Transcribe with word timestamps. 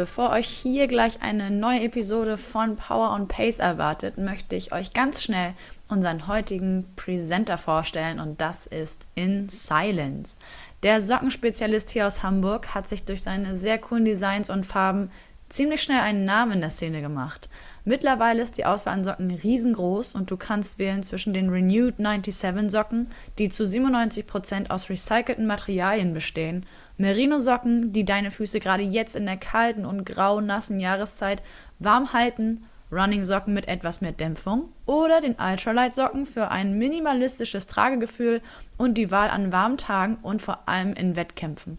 Bevor 0.00 0.30
euch 0.30 0.48
hier 0.48 0.86
gleich 0.86 1.20
eine 1.20 1.50
neue 1.50 1.82
Episode 1.82 2.38
von 2.38 2.76
Power 2.76 3.14
on 3.14 3.28
Pace 3.28 3.58
erwartet, 3.58 4.16
möchte 4.16 4.56
ich 4.56 4.72
euch 4.72 4.94
ganz 4.94 5.22
schnell 5.22 5.52
unseren 5.88 6.26
heutigen 6.26 6.86
Presenter 6.96 7.58
vorstellen 7.58 8.18
und 8.18 8.40
das 8.40 8.66
ist 8.66 9.08
In 9.14 9.50
Silence. 9.50 10.38
Der 10.82 11.02
Sockenspezialist 11.02 11.90
hier 11.90 12.06
aus 12.06 12.22
Hamburg 12.22 12.74
hat 12.74 12.88
sich 12.88 13.04
durch 13.04 13.20
seine 13.20 13.54
sehr 13.54 13.76
coolen 13.76 14.06
Designs 14.06 14.48
und 14.48 14.64
Farben 14.64 15.10
ziemlich 15.50 15.82
schnell 15.82 16.00
einen 16.00 16.24
Namen 16.24 16.52
in 16.52 16.60
der 16.62 16.70
Szene 16.70 17.02
gemacht. 17.02 17.50
Mittlerweile 17.84 18.40
ist 18.40 18.56
die 18.56 18.64
Auswahl 18.64 18.94
an 18.94 19.04
Socken 19.04 19.30
riesengroß 19.30 20.14
und 20.14 20.30
du 20.30 20.38
kannst 20.38 20.78
wählen 20.78 21.02
zwischen 21.02 21.34
den 21.34 21.50
Renewed 21.50 21.96
97 21.98 22.70
Socken, 22.70 23.08
die 23.38 23.50
zu 23.50 23.64
97% 23.64 24.70
aus 24.70 24.88
recycelten 24.88 25.46
Materialien 25.46 26.14
bestehen, 26.14 26.64
Merino-Socken, 27.00 27.92
die 27.92 28.04
deine 28.04 28.30
Füße 28.30 28.60
gerade 28.60 28.82
jetzt 28.82 29.16
in 29.16 29.26
der 29.26 29.38
kalten 29.38 29.84
und 29.84 30.04
grau 30.04 30.40
nassen 30.40 30.80
Jahreszeit 30.80 31.42
warm 31.78 32.12
halten, 32.12 32.64
Running-Socken 32.92 33.54
mit 33.54 33.68
etwas 33.68 34.00
mehr 34.00 34.12
Dämpfung 34.12 34.68
oder 34.84 35.20
den 35.20 35.36
Ultralight-Socken 35.36 36.26
für 36.26 36.50
ein 36.50 36.76
minimalistisches 36.76 37.66
Tragegefühl 37.66 38.42
und 38.78 38.98
die 38.98 39.10
Wahl 39.10 39.30
an 39.30 39.52
warmen 39.52 39.78
Tagen 39.78 40.18
und 40.22 40.42
vor 40.42 40.68
allem 40.68 40.92
in 40.92 41.16
Wettkämpfen. 41.16 41.78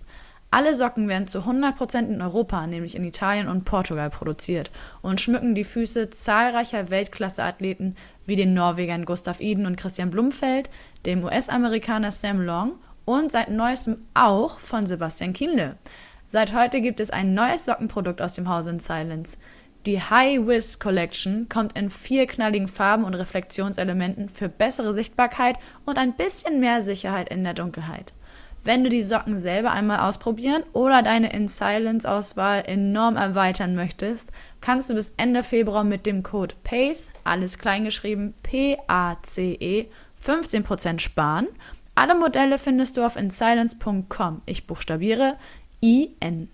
Alle 0.53 0.75
Socken 0.75 1.07
werden 1.07 1.27
zu 1.27 1.39
100% 1.39 2.09
in 2.09 2.21
Europa, 2.21 2.67
nämlich 2.67 2.95
in 2.95 3.05
Italien 3.05 3.47
und 3.47 3.63
Portugal, 3.63 4.09
produziert 4.09 4.69
und 5.01 5.21
schmücken 5.21 5.55
die 5.55 5.63
Füße 5.63 6.09
zahlreicher 6.09 6.89
Weltklasse-Athleten 6.89 7.95
wie 8.25 8.35
den 8.35 8.53
Norwegern 8.53 9.05
Gustav 9.05 9.39
Iden 9.39 9.65
und 9.65 9.77
Christian 9.77 10.09
Blumfeld, 10.09 10.69
dem 11.05 11.23
US-Amerikaner 11.23 12.11
Sam 12.11 12.41
Long 12.41 12.73
und 13.05 13.31
seit 13.31 13.49
neuestem 13.49 14.05
auch 14.13 14.59
von 14.59 14.85
Sebastian 14.85 15.33
Kienle. 15.33 15.77
Seit 16.27 16.53
heute 16.53 16.81
gibt 16.81 16.99
es 16.99 17.09
ein 17.09 17.33
neues 17.33 17.65
Sockenprodukt 17.65 18.21
aus 18.21 18.35
dem 18.35 18.47
Hause 18.47 18.71
in 18.71 18.79
Silence. 18.79 19.37
Die 19.85 19.99
High 19.99 20.45
Wiz 20.45 20.79
Collection 20.79 21.49
kommt 21.49 21.77
in 21.77 21.89
vier 21.89 22.27
knalligen 22.27 22.67
Farben 22.67 23.03
und 23.03 23.15
Reflexionselementen 23.15 24.29
für 24.29 24.47
bessere 24.47 24.93
Sichtbarkeit 24.93 25.57
und 25.85 25.97
ein 25.97 26.15
bisschen 26.15 26.59
mehr 26.59 26.81
Sicherheit 26.81 27.29
in 27.29 27.43
der 27.43 27.55
Dunkelheit. 27.55 28.13
Wenn 28.63 28.83
du 28.83 28.91
die 28.91 29.01
Socken 29.01 29.37
selber 29.37 29.71
einmal 29.71 30.07
ausprobieren 30.07 30.61
oder 30.73 31.01
deine 31.01 31.33
In 31.33 31.47
Silence 31.47 32.07
Auswahl 32.07 32.63
enorm 32.67 33.15
erweitern 33.15 33.73
möchtest, 33.73 34.31
kannst 34.61 34.87
du 34.91 34.93
bis 34.93 35.15
Ende 35.17 35.41
Februar 35.41 35.83
mit 35.83 36.05
dem 36.05 36.21
Code 36.21 36.53
PACE, 36.63 37.09
alles 37.23 37.57
kleingeschrieben, 37.57 38.35
P-A-C-E, 38.43 39.87
15% 40.23 40.99
sparen. 40.99 41.47
Alle 42.01 42.15
Modelle 42.15 42.57
findest 42.57 42.97
du 42.97 43.05
auf 43.05 43.15
insilence.com. 43.15 44.41
Ich 44.47 44.65
buchstabiere 44.65 45.37
I-N-C-Y-L-E-N-C-E.com, 45.83 46.49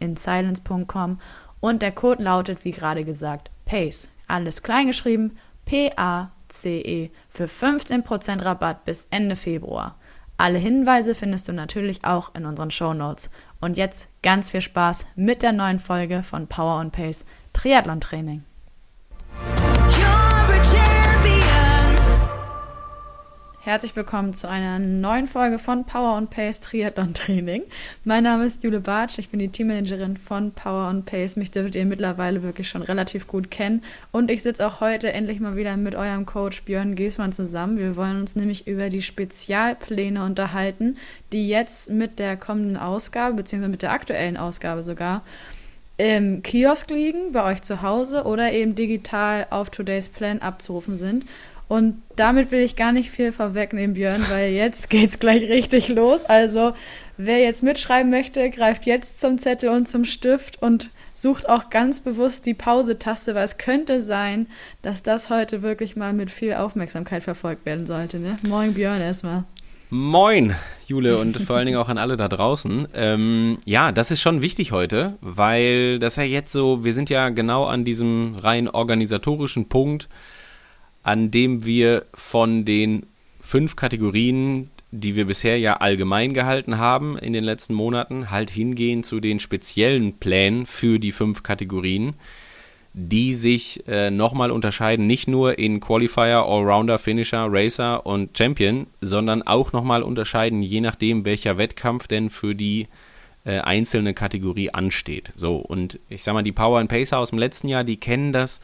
insilence.com 0.00 1.20
und 1.60 1.82
der 1.82 1.92
Code 1.92 2.24
lautet, 2.24 2.64
wie 2.64 2.72
gerade 2.72 3.04
gesagt, 3.04 3.52
PACE. 3.66 4.08
Alles 4.26 4.64
kleingeschrieben, 4.64 5.38
P-A-C-E 5.64 7.10
für 7.28 7.44
15% 7.44 8.44
Rabatt 8.44 8.84
bis 8.84 9.06
Ende 9.12 9.36
Februar. 9.36 9.94
Alle 10.38 10.58
Hinweise 10.58 11.14
findest 11.14 11.46
du 11.46 11.52
natürlich 11.52 12.04
auch 12.04 12.34
in 12.34 12.46
unseren 12.46 12.72
Show 12.72 12.94
Notes. 12.94 13.30
Und 13.60 13.76
jetzt 13.76 14.08
ganz 14.24 14.50
viel 14.50 14.62
Spaß 14.62 15.06
mit 15.14 15.42
der 15.42 15.52
neuen 15.52 15.78
Folge 15.78 16.24
von 16.24 16.48
Power 16.48 16.80
on 16.80 16.90
Pace 16.90 17.24
Triathlon 17.52 18.00
Training. 18.00 18.42
Herzlich 23.70 23.94
willkommen 23.94 24.32
zu 24.32 24.48
einer 24.48 24.80
neuen 24.80 25.28
Folge 25.28 25.60
von 25.60 25.84
Power 25.84 26.16
on 26.16 26.26
Pace 26.26 26.58
Triathlon 26.58 27.14
Training. 27.14 27.62
Mein 28.02 28.24
Name 28.24 28.44
ist 28.44 28.64
Jule 28.64 28.80
Bartsch, 28.80 29.20
ich 29.20 29.28
bin 29.28 29.38
die 29.38 29.48
Teammanagerin 29.48 30.16
von 30.16 30.50
Power 30.50 30.88
on 30.88 31.04
Pace. 31.04 31.36
Mich 31.36 31.52
dürft 31.52 31.76
ihr 31.76 31.86
mittlerweile 31.86 32.42
wirklich 32.42 32.68
schon 32.68 32.82
relativ 32.82 33.28
gut 33.28 33.48
kennen. 33.48 33.84
Und 34.10 34.28
ich 34.28 34.42
sitze 34.42 34.66
auch 34.66 34.80
heute 34.80 35.12
endlich 35.12 35.38
mal 35.38 35.54
wieder 35.54 35.76
mit 35.76 35.94
eurem 35.94 36.26
Coach 36.26 36.64
Björn 36.64 36.96
Giesmann 36.96 37.32
zusammen. 37.32 37.78
Wir 37.78 37.94
wollen 37.94 38.18
uns 38.20 38.34
nämlich 38.34 38.66
über 38.66 38.88
die 38.88 39.02
Spezialpläne 39.02 40.24
unterhalten, 40.24 40.98
die 41.32 41.48
jetzt 41.48 41.90
mit 41.90 42.18
der 42.18 42.36
kommenden 42.36 42.76
Ausgabe, 42.76 43.36
beziehungsweise 43.36 43.70
mit 43.70 43.82
der 43.82 43.92
aktuellen 43.92 44.36
Ausgabe 44.36 44.82
sogar, 44.82 45.22
im 45.96 46.42
Kiosk 46.42 46.90
liegen, 46.90 47.30
bei 47.30 47.44
euch 47.44 47.62
zu 47.62 47.82
Hause 47.82 48.24
oder 48.24 48.52
eben 48.52 48.74
digital 48.74 49.46
auf 49.50 49.70
Today's 49.70 50.08
Plan 50.08 50.40
abzurufen 50.40 50.96
sind. 50.96 51.24
Und 51.70 52.02
damit 52.16 52.50
will 52.50 52.62
ich 52.62 52.74
gar 52.74 52.90
nicht 52.90 53.12
viel 53.12 53.30
vorwegnehmen, 53.30 53.94
Björn, 53.94 54.26
weil 54.28 54.50
jetzt 54.50 54.90
geht's 54.90 55.20
gleich 55.20 55.48
richtig 55.48 55.88
los. 55.88 56.24
Also, 56.24 56.72
wer 57.16 57.38
jetzt 57.38 57.62
mitschreiben 57.62 58.10
möchte, 58.10 58.50
greift 58.50 58.86
jetzt 58.86 59.20
zum 59.20 59.38
Zettel 59.38 59.68
und 59.68 59.88
zum 59.88 60.04
Stift 60.04 60.60
und 60.60 60.90
sucht 61.12 61.48
auch 61.48 61.70
ganz 61.70 62.00
bewusst 62.00 62.44
die 62.46 62.54
Pause-Taste, 62.54 63.36
weil 63.36 63.44
es 63.44 63.56
könnte 63.56 64.00
sein, 64.00 64.48
dass 64.82 65.04
das 65.04 65.30
heute 65.30 65.62
wirklich 65.62 65.94
mal 65.94 66.12
mit 66.12 66.32
viel 66.32 66.54
Aufmerksamkeit 66.54 67.22
verfolgt 67.22 67.64
werden 67.64 67.86
sollte. 67.86 68.18
Ne? 68.18 68.34
Moin, 68.42 68.74
Björn, 68.74 69.00
erstmal. 69.00 69.44
Moin, 69.90 70.56
Jule, 70.88 71.18
und 71.18 71.36
vor 71.36 71.54
allen 71.54 71.66
Dingen 71.66 71.78
auch 71.78 71.88
an 71.88 71.98
alle 71.98 72.16
da 72.16 72.26
draußen. 72.26 72.88
Ähm, 72.94 73.58
ja, 73.64 73.92
das 73.92 74.10
ist 74.10 74.20
schon 74.20 74.42
wichtig 74.42 74.72
heute, 74.72 75.18
weil 75.20 76.00
das 76.00 76.16
ja 76.16 76.24
jetzt 76.24 76.50
so, 76.50 76.82
wir 76.82 76.94
sind 76.94 77.10
ja 77.10 77.28
genau 77.28 77.66
an 77.66 77.84
diesem 77.84 78.34
rein 78.34 78.68
organisatorischen 78.68 79.68
Punkt, 79.68 80.08
an 81.02 81.30
dem 81.30 81.64
wir 81.64 82.06
von 82.14 82.64
den 82.64 83.06
fünf 83.40 83.76
Kategorien, 83.76 84.70
die 84.90 85.16
wir 85.16 85.26
bisher 85.26 85.58
ja 85.58 85.76
allgemein 85.76 86.34
gehalten 86.34 86.78
haben 86.78 87.16
in 87.16 87.32
den 87.32 87.44
letzten 87.44 87.74
Monaten, 87.74 88.30
halt 88.30 88.50
hingehen 88.50 89.02
zu 89.02 89.20
den 89.20 89.40
speziellen 89.40 90.14
Plänen 90.14 90.66
für 90.66 90.98
die 90.98 91.12
fünf 91.12 91.42
Kategorien, 91.42 92.14
die 92.92 93.34
sich 93.34 93.86
äh, 93.86 94.10
nochmal 94.10 94.50
unterscheiden, 94.50 95.06
nicht 95.06 95.28
nur 95.28 95.58
in 95.58 95.78
Qualifier, 95.78 96.44
Allrounder, 96.44 96.98
Finisher, 96.98 97.46
Racer 97.48 98.04
und 98.04 98.36
Champion, 98.36 98.88
sondern 99.00 99.42
auch 99.42 99.72
nochmal 99.72 100.02
unterscheiden, 100.02 100.60
je 100.60 100.80
nachdem, 100.80 101.24
welcher 101.24 101.56
Wettkampf 101.56 102.08
denn 102.08 102.30
für 102.30 102.54
die 102.54 102.88
äh, 103.44 103.58
einzelne 103.60 104.12
Kategorie 104.12 104.70
ansteht. 104.70 105.32
So, 105.36 105.56
und 105.56 106.00
ich 106.08 106.24
sag 106.24 106.34
mal, 106.34 106.42
die 106.42 106.52
Power 106.52 106.80
and 106.80 106.90
Pacer 106.90 107.18
aus 107.18 107.30
dem 107.30 107.38
letzten 107.38 107.68
Jahr, 107.68 107.84
die 107.84 107.96
kennen 107.96 108.32
das, 108.32 108.60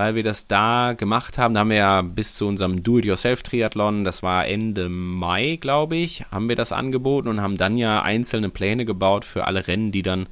weil 0.00 0.14
wir 0.14 0.22
das 0.22 0.46
da 0.46 0.94
gemacht 0.94 1.36
haben. 1.36 1.52
Da 1.52 1.60
haben 1.60 1.68
wir 1.68 1.76
ja 1.76 2.00
bis 2.00 2.34
zu 2.34 2.46
unserem 2.46 2.82
Do-it-yourself-Triathlon, 2.82 4.02
das 4.02 4.22
war 4.22 4.46
Ende 4.46 4.88
Mai, 4.88 5.58
glaube 5.60 5.96
ich, 5.96 6.24
haben 6.30 6.48
wir 6.48 6.56
das 6.56 6.72
angeboten 6.72 7.28
und 7.28 7.42
haben 7.42 7.58
dann 7.58 7.76
ja 7.76 8.00
einzelne 8.00 8.48
Pläne 8.48 8.86
gebaut 8.86 9.26
für 9.26 9.44
alle 9.44 9.68
Rennen, 9.68 9.92
die 9.92 10.00
dann 10.00 10.26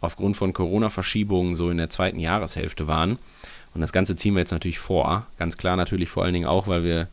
aufgrund 0.00 0.38
von 0.38 0.54
Corona-Verschiebungen 0.54 1.54
so 1.54 1.68
in 1.68 1.76
der 1.76 1.90
zweiten 1.90 2.18
Jahreshälfte 2.18 2.88
waren. 2.88 3.18
Und 3.74 3.82
das 3.82 3.92
Ganze 3.92 4.16
ziehen 4.16 4.32
wir 4.36 4.40
jetzt 4.40 4.52
natürlich 4.52 4.78
vor. 4.78 5.26
Ganz 5.36 5.58
klar 5.58 5.76
natürlich 5.76 6.08
vor 6.08 6.24
allen 6.24 6.32
Dingen 6.32 6.48
auch, 6.48 6.66
weil 6.66 6.82
wir 6.82 7.08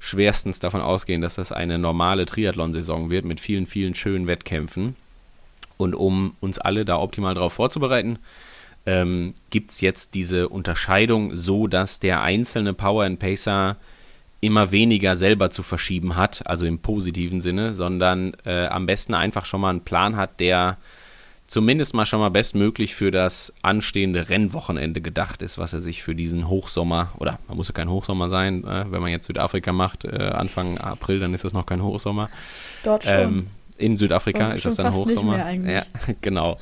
schwerstens 0.00 0.60
davon 0.60 0.82
ausgehen, 0.82 1.22
dass 1.22 1.36
das 1.36 1.52
eine 1.52 1.78
normale 1.78 2.26
Triathlon-Saison 2.26 3.10
wird 3.10 3.24
mit 3.24 3.40
vielen, 3.40 3.66
vielen 3.66 3.94
schönen 3.94 4.26
Wettkämpfen. 4.26 4.94
Und 5.78 5.94
um 5.94 6.36
uns 6.40 6.58
alle 6.58 6.84
da 6.84 6.98
optimal 6.98 7.32
darauf 7.32 7.54
vorzubereiten, 7.54 8.18
ähm, 8.86 9.34
gibt 9.50 9.70
es 9.70 9.80
jetzt 9.80 10.14
diese 10.14 10.48
Unterscheidung 10.48 11.34
so, 11.36 11.66
dass 11.66 12.00
der 12.00 12.22
einzelne 12.22 12.74
Power 12.74 13.04
and 13.04 13.18
Pacer 13.18 13.76
immer 14.40 14.72
weniger 14.72 15.16
selber 15.16 15.48
zu 15.50 15.62
verschieben 15.62 16.16
hat, 16.16 16.46
also 16.46 16.66
im 16.66 16.78
positiven 16.78 17.40
Sinne, 17.40 17.72
sondern 17.72 18.34
äh, 18.44 18.66
am 18.66 18.84
besten 18.86 19.14
einfach 19.14 19.46
schon 19.46 19.62
mal 19.62 19.70
einen 19.70 19.80
Plan 19.84 20.16
hat, 20.16 20.38
der 20.38 20.76
zumindest 21.46 21.94
mal 21.94 22.04
schon 22.04 22.20
mal 22.20 22.30
bestmöglich 22.30 22.94
für 22.94 23.10
das 23.10 23.54
anstehende 23.62 24.28
Rennwochenende 24.28 25.00
gedacht 25.00 25.40
ist, 25.40 25.56
was 25.56 25.72
er 25.72 25.80
sich 25.80 26.02
für 26.02 26.14
diesen 26.14 26.48
Hochsommer, 26.48 27.12
oder 27.18 27.38
man 27.48 27.56
muss 27.56 27.68
ja 27.68 27.72
kein 27.74 27.88
Hochsommer 27.88 28.28
sein, 28.28 28.64
äh, 28.64 28.84
wenn 28.90 29.00
man 29.00 29.10
jetzt 29.10 29.26
Südafrika 29.26 29.72
macht, 29.72 30.04
äh, 30.04 30.10
Anfang 30.34 30.76
April, 30.78 31.20
dann 31.20 31.32
ist 31.32 31.44
das 31.44 31.54
noch 31.54 31.64
kein 31.64 31.82
Hochsommer. 31.82 32.28
Dort 32.82 33.04
schon. 33.04 33.12
Ähm, 33.14 33.46
in 33.76 33.96
Südafrika 33.98 34.48
Schon- 34.48 34.56
ist 34.56 34.66
das 34.66 34.74
dann 34.76 34.86
fast 34.86 34.98
nicht 35.06 35.16
Hochsommer. 35.16 35.36
mehr 35.36 35.46
eigentlich. 35.46 35.74
Ja, 35.74 35.82
genau. 36.20 36.58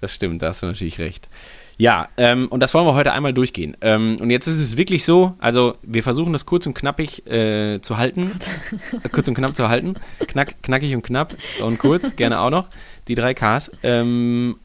Das 0.00 0.14
stimmt, 0.14 0.40
da 0.42 0.48
hast 0.48 0.62
du 0.62 0.66
natürlich 0.66 0.98
recht. 0.98 1.28
Ja, 1.76 2.08
ähm, 2.16 2.46
und 2.48 2.60
das 2.60 2.72
wollen 2.74 2.86
wir 2.86 2.94
heute 2.94 3.12
einmal 3.12 3.32
durchgehen. 3.32 3.76
Ähm, 3.80 4.16
und 4.20 4.30
jetzt 4.30 4.46
ist 4.46 4.60
es 4.60 4.76
wirklich 4.76 5.04
so, 5.04 5.34
also 5.38 5.76
wir 5.82 6.02
versuchen 6.02 6.32
das 6.32 6.46
kurz 6.46 6.66
und 6.66 6.74
knappig 6.74 7.26
äh, 7.26 7.80
zu 7.80 7.96
halten. 7.96 8.30
Kurz 9.12 9.28
und 9.28 9.34
knapp 9.34 9.54
zu 9.54 9.68
halten. 9.68 9.94
Knack, 10.26 10.62
knackig 10.62 10.94
und 10.94 11.02
knapp 11.02 11.34
und 11.62 11.78
kurz, 11.78 12.16
gerne 12.16 12.40
auch 12.40 12.50
noch. 12.50 12.68
Die 13.08 13.14
drei 13.14 13.34
Ks. 13.34 13.70
Ähm, 13.82 14.56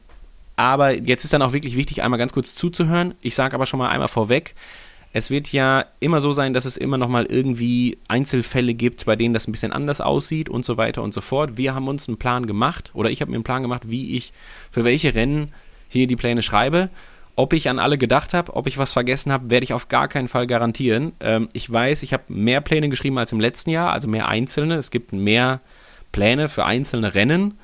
aber 0.56 0.92
jetzt 0.92 1.24
ist 1.24 1.32
dann 1.32 1.42
auch 1.42 1.52
wirklich 1.52 1.76
wichtig, 1.76 2.02
einmal 2.02 2.18
ganz 2.18 2.32
kurz 2.32 2.54
zuzuhören. 2.54 3.14
Ich 3.20 3.34
sage 3.34 3.54
aber 3.54 3.66
schon 3.66 3.78
mal 3.78 3.88
einmal 3.88 4.08
vorweg, 4.08 4.54
es 5.12 5.30
wird 5.30 5.50
ja 5.52 5.86
immer 5.98 6.20
so 6.20 6.30
sein, 6.32 6.54
dass 6.54 6.64
es 6.64 6.76
immer 6.76 6.96
noch 6.96 7.08
mal 7.08 7.26
irgendwie 7.26 7.98
Einzelfälle 8.06 8.74
gibt, 8.74 9.06
bei 9.06 9.16
denen 9.16 9.34
das 9.34 9.48
ein 9.48 9.52
bisschen 9.52 9.72
anders 9.72 10.00
aussieht 10.00 10.48
und 10.48 10.64
so 10.64 10.76
weiter 10.76 11.02
und 11.02 11.12
so 11.12 11.20
fort. 11.20 11.56
Wir 11.56 11.74
haben 11.74 11.88
uns 11.88 12.08
einen 12.08 12.18
Plan 12.18 12.46
gemacht 12.46 12.92
oder 12.94 13.10
ich 13.10 13.20
habe 13.20 13.30
mir 13.30 13.36
einen 13.36 13.44
Plan 13.44 13.62
gemacht, 13.62 13.88
wie 13.88 14.16
ich 14.16 14.32
für 14.70 14.84
welche 14.84 15.14
Rennen 15.14 15.52
hier 15.90 16.06
die 16.06 16.16
Pläne 16.16 16.40
schreibe. 16.40 16.88
Ob 17.36 17.52
ich 17.52 17.68
an 17.68 17.78
alle 17.78 17.98
gedacht 17.98 18.34
habe, 18.34 18.54
ob 18.54 18.66
ich 18.66 18.78
was 18.78 18.92
vergessen 18.92 19.32
habe, 19.32 19.50
werde 19.50 19.64
ich 19.64 19.72
auf 19.72 19.88
gar 19.88 20.08
keinen 20.08 20.28
Fall 20.28 20.46
garantieren. 20.46 21.12
Ähm, 21.20 21.48
ich 21.52 21.70
weiß, 21.70 22.02
ich 22.02 22.12
habe 22.12 22.24
mehr 22.28 22.60
Pläne 22.60 22.88
geschrieben 22.88 23.18
als 23.18 23.32
im 23.32 23.40
letzten 23.40 23.70
Jahr, 23.70 23.92
also 23.92 24.08
mehr 24.08 24.28
einzelne. 24.28 24.76
Es 24.76 24.90
gibt 24.90 25.12
mehr 25.12 25.60
Pläne 26.12 26.48
für 26.48 26.64
einzelne 26.64 27.14
Rennen. 27.14 27.58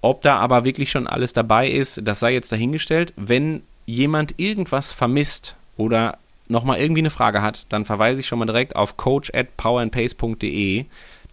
Ob 0.00 0.22
da 0.22 0.36
aber 0.36 0.64
wirklich 0.64 0.90
schon 0.90 1.06
alles 1.06 1.32
dabei 1.32 1.68
ist, 1.68 2.00
das 2.04 2.20
sei 2.20 2.32
jetzt 2.32 2.52
dahingestellt. 2.52 3.12
Wenn 3.16 3.62
jemand 3.86 4.34
irgendwas 4.38 4.92
vermisst 4.92 5.56
oder 5.76 6.18
nochmal 6.48 6.78
irgendwie 6.78 7.00
eine 7.00 7.10
Frage 7.10 7.42
hat, 7.42 7.66
dann 7.68 7.84
verweise 7.84 8.20
ich 8.20 8.26
schon 8.26 8.38
mal 8.38 8.46
direkt 8.46 8.76
auf 8.76 8.96
coach 8.96 9.32
at 9.34 9.56
powerandpace.de. 9.56 10.84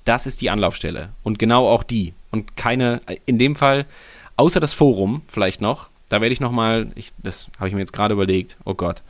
Das 0.05 0.25
ist 0.25 0.41
die 0.41 0.49
Anlaufstelle. 0.49 1.09
Und 1.23 1.39
genau 1.39 1.67
auch 1.67 1.83
die. 1.83 2.13
Und 2.31 2.55
keine, 2.55 3.01
in 3.25 3.37
dem 3.37 3.55
Fall, 3.55 3.85
außer 4.37 4.59
das 4.59 4.73
Forum 4.73 5.21
vielleicht 5.27 5.61
noch, 5.61 5.89
da 6.09 6.21
werde 6.21 6.33
ich 6.33 6.39
nochmal, 6.39 6.91
das 7.17 7.47
habe 7.57 7.67
ich 7.67 7.73
mir 7.73 7.79
jetzt 7.79 7.93
gerade 7.93 8.13
überlegt, 8.13 8.57
oh 8.65 8.73
Gott, 8.73 9.01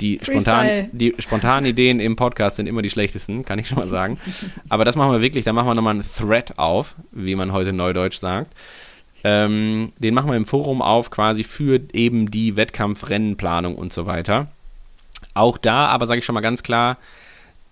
die 0.00 0.18
spontanen, 0.22 0.66
Freestyle. 0.66 0.90
die 0.92 1.14
spontanen 1.18 1.70
Ideen 1.70 2.00
im 2.00 2.16
Podcast 2.16 2.56
sind 2.56 2.66
immer 2.66 2.82
die 2.82 2.90
schlechtesten, 2.90 3.44
kann 3.44 3.58
ich 3.58 3.68
schon 3.68 3.78
mal 3.78 3.86
sagen. 3.86 4.18
Aber 4.68 4.84
das 4.84 4.96
machen 4.96 5.12
wir 5.12 5.20
wirklich, 5.20 5.44
da 5.44 5.52
machen 5.52 5.68
wir 5.68 5.74
nochmal 5.74 5.94
einen 5.94 6.04
Thread 6.04 6.58
auf, 6.58 6.96
wie 7.12 7.36
man 7.36 7.52
heute 7.52 7.72
neudeutsch 7.72 8.18
sagt. 8.18 8.52
Ähm, 9.22 9.92
den 9.98 10.12
machen 10.12 10.30
wir 10.30 10.36
im 10.36 10.44
Forum 10.44 10.82
auf, 10.82 11.10
quasi 11.10 11.44
für 11.44 11.80
eben 11.92 12.30
die 12.30 12.56
Wettkampfrennenplanung 12.56 13.76
und 13.76 13.92
so 13.92 14.04
weiter. 14.04 14.48
Auch 15.32 15.58
da, 15.58 15.86
aber 15.86 16.06
sage 16.06 16.18
ich 16.18 16.24
schon 16.24 16.34
mal 16.34 16.40
ganz 16.40 16.62
klar, 16.62 16.98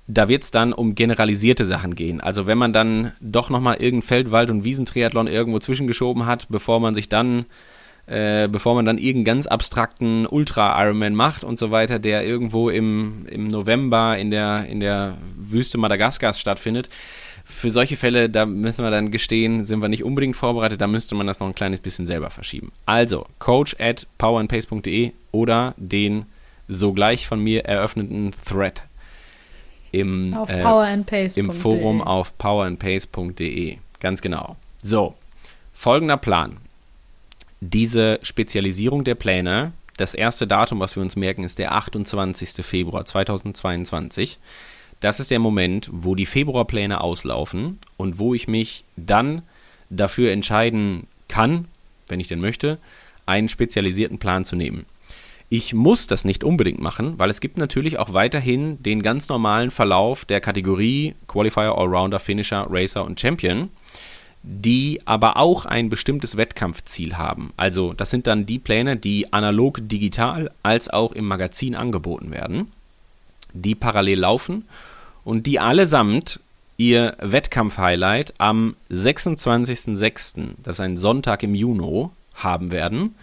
da 0.07 0.29
wird 0.29 0.43
es 0.45 0.51
dann 0.51 0.73
um 0.73 0.95
generalisierte 0.95 1.65
Sachen 1.65 1.95
gehen. 1.95 2.21
Also 2.21 2.47
wenn 2.47 2.59
man 2.59 2.73
dann 2.73 3.13
doch 3.21 3.51
nochmal 3.51 3.77
irgendein 3.77 4.07
Feld-, 4.07 4.31
Wald- 4.31 4.51
und 4.51 4.65
Wiesentriathlon 4.65 5.27
irgendwo 5.27 5.59
zwischengeschoben 5.59 6.27
hat, 6.27 6.47
bevor 6.49 6.81
man 6.81 6.95
sich 6.95 7.09
dann, 7.09 7.47
äh, 8.13 8.47
bevor 8.47 8.75
man 8.75 8.85
dann 8.85 8.99
irgendeinen 8.99 9.25
ganz 9.37 9.47
abstrakten 9.47 10.27
Ultra-Ironman 10.27 11.15
macht 11.15 11.45
und 11.45 11.59
so 11.59 11.71
weiter, 11.71 11.99
der 11.99 12.27
irgendwo 12.27 12.69
im, 12.69 13.27
im 13.31 13.49
November 13.49 14.19
in 14.19 14.31
der, 14.31 14.67
in 14.67 14.81
der 14.81 15.17
Wüste 15.37 15.79
Madagaskars 15.79 16.39
stattfindet, 16.39 16.91
für 17.45 17.71
solche 17.71 17.97
Fälle, 17.97 18.29
da 18.29 18.45
müssen 18.45 18.85
wir 18.85 18.91
dann 18.91 19.11
gestehen, 19.11 19.65
sind 19.65 19.81
wir 19.81 19.89
nicht 19.89 20.05
unbedingt 20.05 20.37
vorbereitet, 20.37 20.81
da 20.81 20.87
müsste 20.87 21.15
man 21.15 21.27
das 21.27 21.41
noch 21.41 21.47
ein 21.47 21.55
kleines 21.55 21.81
bisschen 21.81 22.05
selber 22.05 22.29
verschieben. 22.29 22.71
Also, 22.85 23.27
coach 23.39 23.75
at 23.79 24.07
powerandpace.de 24.19 25.13
oder 25.31 25.75
den 25.79 26.27
sogleich 26.69 27.27
von 27.27 27.41
mir 27.41 27.65
eröffneten 27.65 28.33
Thread 28.47 28.83
im, 29.91 30.35
Auf 30.35 30.51
äh, 30.51 31.31
im 31.35 31.51
Forum 31.51 32.03
auf 32.03 32.37
powerandpace.de. 32.37 33.79
Ganz 34.01 34.21
genau. 34.21 34.57
So, 34.83 35.15
folgender 35.73 36.19
Plan. 36.19 36.59
Diese 37.65 38.19
Spezialisierung 38.23 39.05
der 39.05 39.15
Pläne, 39.15 39.73
das 39.97 40.15
erste 40.15 40.49
Datum, 40.49 40.81
was 40.81 40.97
wir 40.97 41.03
uns 41.05 41.15
merken, 41.15 41.45
ist 41.45 41.61
der 41.61 41.71
28. 41.71 42.67
Februar 42.67 43.05
2022. 43.05 44.41
Das 44.99 45.21
ist 45.21 45.31
der 45.31 45.39
Moment, 45.39 45.89
wo 45.93 46.17
die 46.17 46.27
Februarpläne 46.27 47.01
auslaufen 47.01 47.79
und 47.97 48.19
wo 48.19 48.35
ich 48.35 48.49
mich 48.49 48.83
dann 48.97 49.43
dafür 49.91 50.33
entscheiden 50.33 51.07
kann, 51.29 51.69
wenn 52.09 52.19
ich 52.19 52.27
denn 52.27 52.41
möchte, 52.41 52.79
einen 53.27 53.49
spezialisierten 53.49 54.19
Plan 54.19 54.45
zu 54.45 54.57
nehmen. 54.57 54.85
Ich 55.49 55.73
muss 55.73 56.09
das 56.09 56.25
nicht 56.25 56.43
unbedingt 56.43 56.81
machen, 56.81 57.17
weil 57.21 57.31
es 57.31 57.41
gibt 57.41 57.59
natürlich 57.59 57.97
auch 57.97 58.13
weiterhin 58.13 58.83
den 58.83 59.03
ganz 59.03 59.29
normalen 59.29 59.71
Verlauf 59.71 60.25
der 60.25 60.41
Kategorie 60.41 61.15
Qualifier, 61.29 61.79
Allrounder, 61.79 62.19
Finisher, 62.19 62.67
Racer 62.69 63.05
und 63.05 63.21
Champion, 63.21 63.71
die 64.43 65.01
aber 65.05 65.37
auch 65.37 65.67
ein 65.67 65.89
bestimmtes 65.89 66.37
Wettkampfziel 66.37 67.17
haben. 67.17 67.53
Also 67.57 67.93
das 67.93 68.11
sind 68.11 68.27
dann 68.27 68.47
die 68.47 68.59
Pläne, 68.59 68.97
die 68.97 69.33
analog 69.33 69.79
digital 69.83 70.51
als 70.63 70.89
auch 70.89 71.13
im 71.13 71.27
Magazin 71.27 71.75
angeboten 71.75 72.31
werden, 72.31 72.73
die 73.53 73.75
parallel 73.75 74.21
laufen 74.21 74.65
und 75.25 75.47
die 75.47 75.61
allesamt 75.61 76.41
ihr 76.77 77.17
Wettkampf-Highlight 77.21 78.35
am 78.39 78.75
26.06., 78.91 80.55
das 80.63 80.77
ist 80.77 80.81
ein 80.81 80.97
Sonntag 80.97 81.43
im 81.45 81.55
Juni, 81.55 82.09
haben 82.35 82.73
werden 82.73 83.15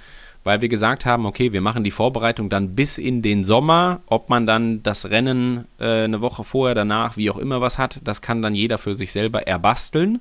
weil 0.43 0.61
wir 0.61 0.69
gesagt 0.69 1.05
haben, 1.05 1.25
okay, 1.25 1.53
wir 1.53 1.61
machen 1.61 1.83
die 1.83 1.91
Vorbereitung 1.91 2.49
dann 2.49 2.75
bis 2.75 2.97
in 2.97 3.21
den 3.21 3.43
Sommer. 3.43 4.01
Ob 4.07 4.29
man 4.29 4.47
dann 4.47 4.81
das 4.83 5.09
Rennen 5.09 5.65
äh, 5.79 6.05
eine 6.05 6.21
Woche 6.21 6.43
vorher, 6.43 6.75
danach, 6.75 7.17
wie 7.17 7.29
auch 7.29 7.37
immer 7.37 7.61
was 7.61 7.77
hat, 7.77 7.99
das 8.03 8.21
kann 8.21 8.41
dann 8.41 8.55
jeder 8.55 8.77
für 8.77 8.95
sich 8.95 9.11
selber 9.11 9.47
erbasteln. 9.47 10.19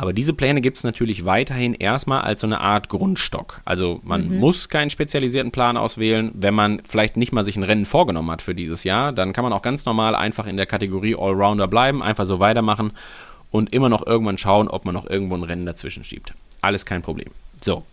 Aber 0.00 0.14
diese 0.14 0.32
Pläne 0.32 0.62
gibt 0.62 0.78
es 0.78 0.82
natürlich 0.82 1.26
weiterhin 1.26 1.74
erstmal 1.74 2.22
als 2.22 2.40
so 2.40 2.46
eine 2.46 2.58
Art 2.58 2.88
Grundstock. 2.88 3.60
Also 3.66 4.00
man 4.02 4.38
muss 4.38 4.70
keinen 4.70 4.88
spezialisierten 4.88 5.52
Plan 5.52 5.76
auswählen. 5.76 6.30
Wenn 6.32 6.54
man 6.54 6.80
vielleicht 6.88 7.18
nicht 7.18 7.32
mal 7.32 7.44
sich 7.44 7.56
ein 7.56 7.64
Rennen 7.64 7.84
vorgenommen 7.84 8.30
hat 8.30 8.40
für 8.40 8.54
dieses 8.54 8.82
Jahr, 8.82 9.12
dann 9.12 9.34
kann 9.34 9.44
man 9.44 9.52
auch 9.52 9.60
ganz 9.60 9.84
normal 9.84 10.14
einfach 10.14 10.46
in 10.46 10.56
der 10.56 10.64
Kategorie 10.64 11.14
Allrounder 11.14 11.68
bleiben, 11.68 12.02
einfach 12.02 12.24
so 12.24 12.40
weitermachen 12.40 12.92
und 13.50 13.74
immer 13.74 13.90
noch 13.90 14.06
irgendwann 14.06 14.38
schauen, 14.38 14.68
ob 14.68 14.86
man 14.86 14.94
noch 14.94 15.04
irgendwo 15.04 15.34
ein 15.34 15.42
Rennen 15.42 15.66
dazwischen 15.66 16.02
schiebt. 16.02 16.32
Alles 16.62 16.86
kein 16.86 17.02
Problem. 17.02 17.28
So, 17.60 17.84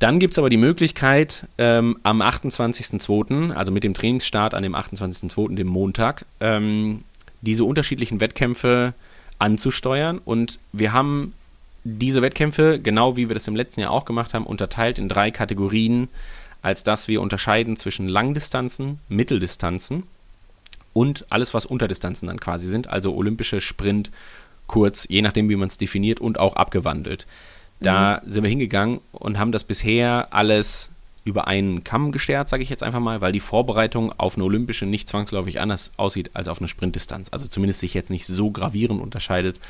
dann 0.00 0.18
gibt 0.18 0.32
es 0.32 0.38
aber 0.40 0.50
die 0.50 0.56
Möglichkeit, 0.56 1.46
ähm, 1.58 1.96
am 2.02 2.20
28.02., 2.22 3.52
also 3.52 3.70
mit 3.70 3.84
dem 3.84 3.94
Trainingsstart 3.94 4.52
an 4.52 4.64
dem 4.64 4.74
28.02., 4.74 5.54
dem 5.54 5.68
Montag, 5.68 6.26
ähm, 6.40 7.04
diese 7.40 7.62
unterschiedlichen 7.62 8.18
Wettkämpfe 8.18 8.94
anzusteuern. 9.38 10.18
Und 10.24 10.58
wir 10.72 10.92
haben 10.92 11.34
diese 11.84 12.22
Wettkämpfe, 12.22 12.80
genau 12.80 13.16
wie 13.16 13.28
wir 13.28 13.34
das 13.34 13.48
im 13.48 13.56
letzten 13.56 13.80
Jahr 13.80 13.90
auch 13.90 14.04
gemacht 14.04 14.34
haben, 14.34 14.46
unterteilt 14.46 14.98
in 14.98 15.08
drei 15.08 15.30
Kategorien, 15.30 16.08
als 16.62 16.84
dass 16.84 17.08
wir 17.08 17.22
unterscheiden 17.22 17.76
zwischen 17.76 18.08
Langdistanzen, 18.08 18.98
Mitteldistanzen 19.08 20.04
und 20.92 21.26
alles, 21.30 21.54
was 21.54 21.66
Unterdistanzen 21.66 22.26
dann 22.26 22.40
quasi 22.40 22.68
sind, 22.68 22.88
also 22.88 23.14
olympische 23.14 23.60
Sprint, 23.60 24.10
kurz, 24.66 25.06
je 25.08 25.22
nachdem, 25.22 25.48
wie 25.48 25.56
man 25.56 25.68
es 25.68 25.78
definiert 25.78 26.20
und 26.20 26.38
auch 26.38 26.56
abgewandelt. 26.56 27.26
Da 27.80 28.22
sind 28.26 28.42
wir 28.42 28.50
hingegangen 28.50 29.00
und 29.12 29.38
haben 29.38 29.52
das 29.52 29.64
bisher 29.64 30.28
alles 30.30 30.90
über 31.28 31.46
einen 31.46 31.84
Kamm 31.84 32.10
gestärkt, 32.10 32.48
sage 32.48 32.62
ich 32.62 32.70
jetzt 32.70 32.82
einfach 32.82 33.00
mal, 33.00 33.20
weil 33.20 33.32
die 33.32 33.40
Vorbereitung 33.40 34.12
auf 34.18 34.36
eine 34.36 34.44
olympische 34.44 34.86
nicht 34.86 35.08
zwangsläufig 35.08 35.60
anders 35.60 35.92
aussieht 35.98 36.30
als 36.32 36.48
auf 36.48 36.58
eine 36.58 36.68
Sprintdistanz. 36.68 37.28
Also 37.30 37.46
zumindest 37.46 37.80
sich 37.80 37.94
jetzt 37.94 38.10
nicht 38.10 38.26
so 38.26 38.50
gravierend 38.50 39.02
unterscheidet, 39.02 39.60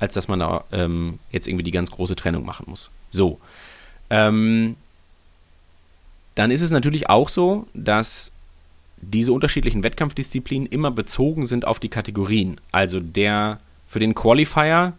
als 0.00 0.14
dass 0.14 0.28
man 0.28 0.40
da 0.40 0.64
ähm, 0.72 1.20
jetzt 1.30 1.46
irgendwie 1.46 1.62
die 1.62 1.70
ganz 1.70 1.90
große 1.90 2.16
Trennung 2.16 2.44
machen 2.44 2.66
muss. 2.68 2.90
So. 3.10 3.38
Ähm, 4.10 4.76
dann 6.34 6.50
ist 6.50 6.62
es 6.62 6.70
natürlich 6.70 7.08
auch 7.08 7.28
so, 7.28 7.66
dass 7.74 8.32
diese 9.00 9.32
unterschiedlichen 9.32 9.84
Wettkampfdisziplinen 9.84 10.66
immer 10.66 10.90
bezogen 10.90 11.46
sind 11.46 11.64
auf 11.64 11.78
die 11.78 11.88
Kategorien. 11.88 12.60
Also 12.72 12.98
der 12.98 13.60
für 13.86 14.00
den 14.00 14.14
Qualifier 14.14 14.94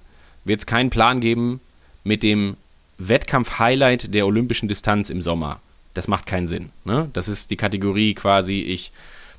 wird 0.45 0.61
es 0.61 0.65
keinen 0.65 0.89
Plan 0.89 1.19
geben 1.19 1.59
mit 2.03 2.23
dem 2.23 2.55
Wettkampf-Highlight 2.97 4.13
der 4.13 4.25
olympischen 4.25 4.67
Distanz 4.69 5.09
im 5.09 5.21
Sommer. 5.21 5.59
Das 5.93 6.07
macht 6.07 6.25
keinen 6.25 6.47
Sinn. 6.47 6.69
Ne? 6.85 7.09
Das 7.13 7.27
ist 7.27 7.51
die 7.51 7.57
Kategorie 7.57 8.13
quasi, 8.13 8.61
ich 8.61 8.91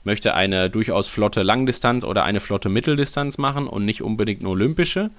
möchte 0.04 0.35
eine 0.35 0.71
durchaus 0.71 1.09
flotte 1.09 1.42
Langdistanz 1.42 2.04
oder 2.04 2.25
eine 2.25 2.40
flotte 2.40 2.69
Mitteldistanz 2.69 3.38
machen 3.38 3.66
und 3.66 3.85
nicht 3.85 4.02
unbedingt 4.02 4.42
eine 4.42 4.50
olympische. 4.50 5.11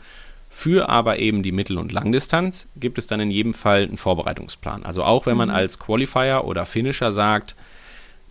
Für 0.50 0.90
aber 0.90 1.20
eben 1.20 1.44
die 1.44 1.54
Mittel- 1.54 1.78
und 1.78 1.94
Langdistanz 1.94 2.68
gibt 2.76 2.98
es 2.98 3.08
dann 3.08 3.22
in 3.22 3.32
jedem 3.32 3.54
Fall 3.54 3.84
einen 3.84 3.96
Vorbereitungsplan. 3.96 4.84
Also 4.84 5.04
auch 5.04 5.26
wenn 5.26 5.38
man 5.38 5.50
als 5.50 5.80
Qualifier 5.80 6.44
oder 6.44 6.66
Finisher 6.66 7.14
sagt, 7.14 7.56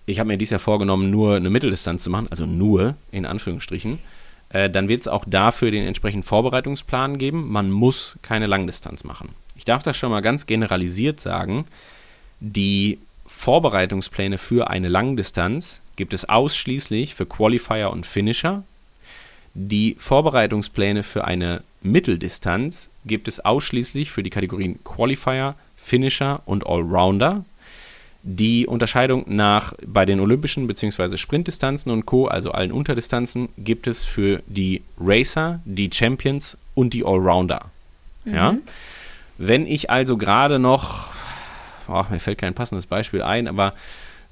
ich 0.05 0.19
habe 0.19 0.29
mir 0.29 0.37
dieses 0.37 0.51
Jahr 0.51 0.61
vorgenommen, 0.61 1.11
nur 1.11 1.37
eine 1.37 1.49
Mitteldistanz 1.49 2.03
zu 2.03 2.11
machen, 2.11 2.27
also 2.31 2.45
nur 2.45 2.95
in 3.11 3.25
Anführungsstrichen, 3.25 4.01
äh, 4.51 4.69
dann 4.69 4.89
wird 4.89 5.01
es 5.03 5.09
auch 5.09 5.25
dafür 5.27 5.71
den 5.71 5.87
entsprechenden 5.87 6.23
Vorbereitungsplan 6.23 7.17
geben. 7.17 7.51
Man 7.51 7.71
muss 7.71 8.19
keine 8.21 8.47
Langdistanz 8.47 9.03
machen. 9.05 9.31
ich 9.57 9.65
darf 9.65 9.83
das 9.83 9.97
schon 9.97 10.11
mal 10.11 10.21
ganz 10.21 10.47
generalisiert 10.47 11.21
sagen, 11.21 11.67
die 12.41 12.99
Vorbereitungspläne 13.27 14.39
für 14.39 14.69
eine 14.69 14.89
Langdistanz 14.89 15.81
gibt 15.97 16.15
es 16.15 16.29
ausschließlich 16.29 17.15
für 17.15 17.27
Qualifier 17.27 17.91
und 17.91 18.07
Finisher. 18.07 18.65
Die 19.55 19.97
Vorbereitungspläne 19.99 21.03
für 21.03 21.25
eine 21.25 21.63
Mitteldistanz 21.83 22.91
gibt 23.05 23.29
es 23.29 23.41
ausschließlich 23.41 24.11
für 24.11 24.23
die 24.23 24.31
Kategorien 24.31 24.83
Qualifier, 24.85 25.55
Finisher 25.77 26.43
und 26.47 26.67
Allrounder. 26.67 27.45
Die 28.23 28.67
Unterscheidung 28.67 29.25
nach 29.29 29.73
bei 29.87 30.05
den 30.05 30.21
olympischen 30.21 30.67
bzw. 30.67 31.17
Sprintdistanzen 31.17 31.91
und 31.91 32.05
Co., 32.05 32.27
also 32.27 32.53
allen 32.53 32.73
Unterdistanzen, 32.73 33.49
gibt 33.57 33.87
es 33.87 34.05
für 34.05 34.43
die 34.47 34.83
Racer, 35.01 35.61
die 35.65 35.91
Champions 35.93 36.59
und 36.75 36.93
die 36.93 37.05
Allrounder. 37.05 37.71
Ja? 38.27 38.59
Wenn 39.39 39.67
ich 39.67 39.89
also 39.89 40.19
gerade 40.19 40.59
noch, 40.59 41.13
oh, 41.91 42.05
mir 42.11 42.21
fällt 42.21 42.39
kein 42.39 42.55
passendes 42.55 42.87
Beispiel 42.87 43.23
ein, 43.23 43.49
aber 43.49 43.75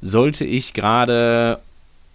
sollte 0.00 0.44
ich 0.44 0.74
gerade 0.74 1.60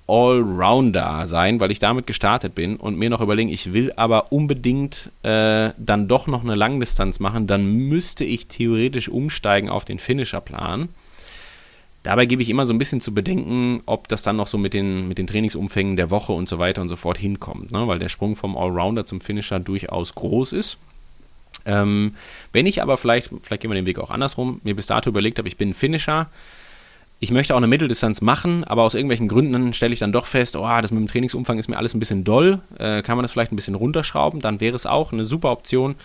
Allrounder 0.08 1.26
sein, 1.26 1.60
weil 1.60 1.72
ich 1.72 1.80
damit 1.80 2.08
gestartet 2.08 2.56
bin 2.56 2.76
und 2.76 2.98
mir 2.98 3.10
noch 3.10 3.22
überlegen, 3.22 3.50
ich 3.50 3.74
will 3.74 3.94
aber 3.96 4.32
unbedingt 4.32 5.10
äh, 5.24 5.72
dann 5.78 6.08
doch 6.08 6.28
noch 6.28 6.44
eine 6.44 6.56
Langdistanz 6.56 7.20
machen, 7.20 7.48
dann 7.48 7.66
müsste 7.66 8.26
ich 8.26 8.48
theoretisch 8.48 9.08
umsteigen 9.08 9.70
auf 9.70 9.86
den 9.86 10.00
Finisher-Plan. 10.00 10.90
Dabei 12.04 12.26
gebe 12.26 12.42
ich 12.42 12.50
immer 12.50 12.66
so 12.66 12.74
ein 12.74 12.78
bisschen 12.78 13.00
zu 13.00 13.14
bedenken, 13.14 13.82
ob 13.86 14.10
das 14.10 14.24
dann 14.24 14.36
noch 14.36 14.48
so 14.48 14.58
mit 14.58 14.74
den, 14.74 15.08
mit 15.08 15.18
den 15.18 15.28
Trainingsumfängen 15.28 15.96
der 15.96 16.12
Woche 16.12 16.34
und 16.34 16.50
so 16.50 16.60
weiter 16.60 16.82
und 16.82 16.90
so 16.90 16.98
fort 16.98 17.18
hinkommt, 17.18 17.72
ne? 17.72 17.88
weil 17.88 18.00
der 18.00 18.10
Sprung 18.10 18.36
vom 18.36 18.58
Allrounder 18.58 19.06
zum 19.06 19.22
Finisher 19.22 19.62
durchaus 19.62 20.14
groß 20.14 20.52
ist. 20.52 20.78
Ähm, 21.66 22.16
wenn 22.52 22.66
ich 22.66 22.82
aber 22.82 22.98
vielleicht, 22.98 23.30
vielleicht 23.42 23.62
gehen 23.62 23.72
wir 23.72 23.76
den 23.76 23.86
Weg 23.86 24.00
auch 24.00 24.12
andersrum, 24.12 24.60
mir 24.64 24.76
bis 24.76 24.88
dato 24.88 25.10
überlegt 25.10 25.38
habe, 25.38 25.48
ich 25.48 25.58
bin 25.58 25.70
ein 25.70 25.74
Finisher, 25.74 26.30
ich 27.20 27.32
möchte 27.32 27.54
auch 27.54 27.58
eine 27.58 27.68
Mitteldistanz 27.68 28.22
machen, 28.22 28.66
aber 28.66 28.84
aus 28.84 28.96
irgendwelchen 28.96 29.30
Gründen 29.30 29.74
stelle 29.74 29.94
ich 29.94 30.00
dann 30.00 30.12
doch 30.12 30.26
fest, 30.26 30.58
oh, 30.58 30.68
das 30.82 30.92
mit 30.92 31.00
dem 31.00 31.08
Trainingsumfang 31.08 31.58
ist 31.58 31.70
mir 31.70 31.78
alles 31.78 31.94
ein 31.94 32.00
bisschen 32.00 32.26
doll, 32.26 32.60
äh, 32.78 33.02
kann 33.02 33.16
man 33.16 33.24
das 33.24 33.32
vielleicht 33.32 33.54
ein 33.54 33.56
bisschen 33.56 33.76
runterschrauben, 33.76 34.42
dann 34.42 34.60
wäre 34.60 34.76
es 34.76 34.86
auch 34.86 35.14
eine 35.14 35.24
super 35.24 35.52
Option, 35.52 35.96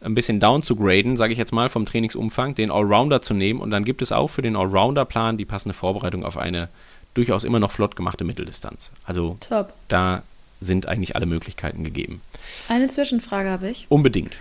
ein 0.00 0.14
bisschen 0.14 0.40
down 0.40 0.62
zu 0.62 0.76
graden, 0.76 1.16
sage 1.16 1.32
ich 1.32 1.38
jetzt 1.38 1.52
mal, 1.52 1.68
vom 1.68 1.86
Trainingsumfang, 1.86 2.54
den 2.54 2.70
Allrounder 2.70 3.22
zu 3.22 3.34
nehmen 3.34 3.60
und 3.60 3.70
dann 3.70 3.84
gibt 3.84 4.02
es 4.02 4.10
auch 4.10 4.28
für 4.28 4.42
den 4.42 4.56
Allrounder-Plan 4.56 5.36
die 5.36 5.44
passende 5.44 5.74
Vorbereitung 5.74 6.24
auf 6.24 6.36
eine 6.36 6.68
durchaus 7.14 7.44
immer 7.44 7.60
noch 7.60 7.70
flott 7.70 7.94
gemachte 7.96 8.24
Mitteldistanz. 8.24 8.90
Also 9.04 9.36
Top. 9.48 9.72
da 9.88 10.24
sind 10.60 10.86
eigentlich 10.86 11.14
alle 11.14 11.26
Möglichkeiten 11.26 11.84
gegeben. 11.84 12.20
Eine 12.68 12.88
Zwischenfrage 12.88 13.50
habe 13.50 13.70
ich. 13.70 13.86
Unbedingt. 13.88 14.38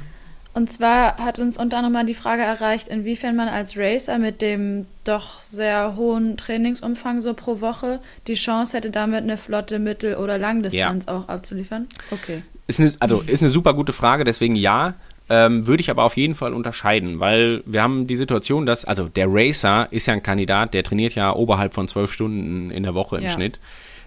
Und 0.54 0.72
zwar 0.72 1.18
hat 1.18 1.40
uns 1.40 1.58
unter 1.58 1.78
anderem 1.78 1.94
mal 1.94 2.06
die 2.06 2.14
Frage 2.14 2.44
erreicht, 2.44 2.88
inwiefern 2.88 3.36
man 3.36 3.48
als 3.48 3.76
Racer 3.76 4.20
mit 4.20 4.42
dem 4.42 4.86
doch 5.04 5.42
sehr 5.42 5.96
hohen 5.96 6.38
Trainingsumfang 6.38 7.22
so 7.22 7.34
pro 7.34 7.60
Woche 7.60 8.00
die 8.28 8.36
Chance 8.36 8.78
hätte, 8.78 8.92
damit 8.92 9.24
eine 9.24 9.38
flotte 9.38 9.80
Mittel- 9.80 10.16
oder 10.16 10.38
Langdistanz 10.38 11.08
auch 11.08 11.28
abzuliefern. 11.28 11.88
Okay. 12.12 12.44
Ist 12.68 12.80
eine, 12.80 12.94
also 13.00 13.24
ist 13.26 13.42
eine 13.42 13.50
super 13.50 13.74
gute 13.74 13.94
Frage, 13.94 14.24
deswegen 14.24 14.56
ja. 14.56 14.94
Ähm, 15.30 15.66
würde 15.66 15.80
ich 15.80 15.90
aber 15.90 16.04
auf 16.04 16.18
jeden 16.18 16.36
Fall 16.36 16.54
unterscheiden, 16.54 17.22
weil 17.22 17.64
wir 17.66 17.82
haben 17.82 18.08
die 18.08 18.18
Situation, 18.18 18.66
dass, 18.66 18.84
also 18.84 19.08
der 19.08 19.28
Racer 19.30 19.88
ist 19.90 20.06
ja 20.06 20.14
ein 20.14 20.22
Kandidat, 20.22 20.74
der 20.74 20.84
trainiert 20.84 21.16
ja 21.16 21.34
oberhalb 21.34 21.74
von 21.74 21.88
zwölf 21.88 22.12
Stunden 22.12 22.70
in 22.70 22.84
der 22.84 22.94
Woche 22.94 23.18
im 23.18 23.24
Ja. 23.24 23.30
Schnitt. 23.30 23.58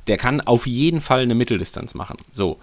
Der 0.06 0.16
kann 0.16 0.40
auf 0.40 0.66
jeden 0.66 1.00
Fall 1.00 1.22
eine 1.22 1.34
Mitteldistanz 1.34 1.94
machen. 1.94 2.16
So. 2.32 2.58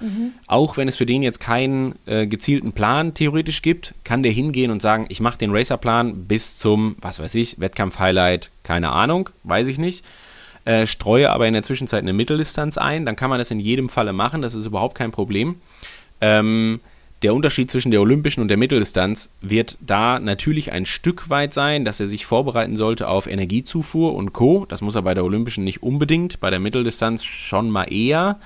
Auch 0.48 0.78
wenn 0.78 0.88
es 0.88 0.96
für 0.96 1.06
den 1.06 1.24
jetzt 1.24 1.40
keinen 1.40 1.96
äh, 2.06 2.26
gezielten 2.26 2.72
Plan 2.72 3.14
theoretisch 3.14 3.62
gibt, 3.62 3.94
kann 4.04 4.24
der 4.24 4.32
hingehen 4.32 4.72
und 4.72 4.82
sagen, 4.82 5.06
ich 5.10 5.20
mache 5.20 5.38
den 5.38 5.52
Racerplan 5.52 6.26
bis 6.26 6.58
zum, 6.58 6.96
was 7.02 7.20
weiß 7.20 7.36
ich, 7.36 7.60
Wettkampf-Highlight, 7.60 8.52
keine 8.64 8.92
Ahnung, 8.92 9.30
weiß 9.44 9.68
ich 9.68 9.78
nicht. 9.78 10.06
Äh, 10.66 10.88
streue 10.88 11.30
aber 11.30 11.48
in 11.48 11.54
der 11.54 11.64
Zwischenzeit 11.64 12.02
eine 12.02 12.14
Mitteldistanz 12.14 12.78
ein, 12.78 13.06
dann 13.06 13.18
kann 13.18 13.30
man 13.30 13.40
das 13.40 13.52
in 13.52 13.60
jedem 13.60 13.90
Falle 13.90 14.14
machen, 14.14 14.42
das 14.42 14.56
ist 14.56 14.66
überhaupt 14.66 14.96
kein 14.96 15.12
Problem. 15.12 15.56
Ähm, 16.22 16.80
der 17.24 17.34
Unterschied 17.34 17.72
zwischen 17.72 17.92
der 17.92 18.02
olympischen 18.02 18.42
und 18.42 18.50
der 18.50 18.58
Mitteldistanz 18.58 19.30
wird 19.42 19.78
da 19.82 20.20
natürlich 20.20 20.72
ein 20.72 20.86
Stück 20.86 21.30
weit 21.30 21.54
sein, 21.54 21.86
dass 21.86 22.00
er 22.00 22.08
sich 22.08 22.26
vorbereiten 22.26 22.76
sollte 22.76 23.08
auf 23.08 23.28
Energiezufuhr 23.28 24.14
und 24.14 24.34
Co. 24.34 24.66
Das 24.68 24.82
muss 24.82 24.96
er 24.96 25.02
bei 25.02 25.14
der 25.14 25.24
olympischen 25.24 25.64
nicht 25.64 25.82
unbedingt, 25.82 26.40
bei 26.40 26.50
der 26.50 26.60
Mitteldistanz 26.60 27.24
schon 27.24 27.70
mal 27.70 27.86
eher. 27.86 28.40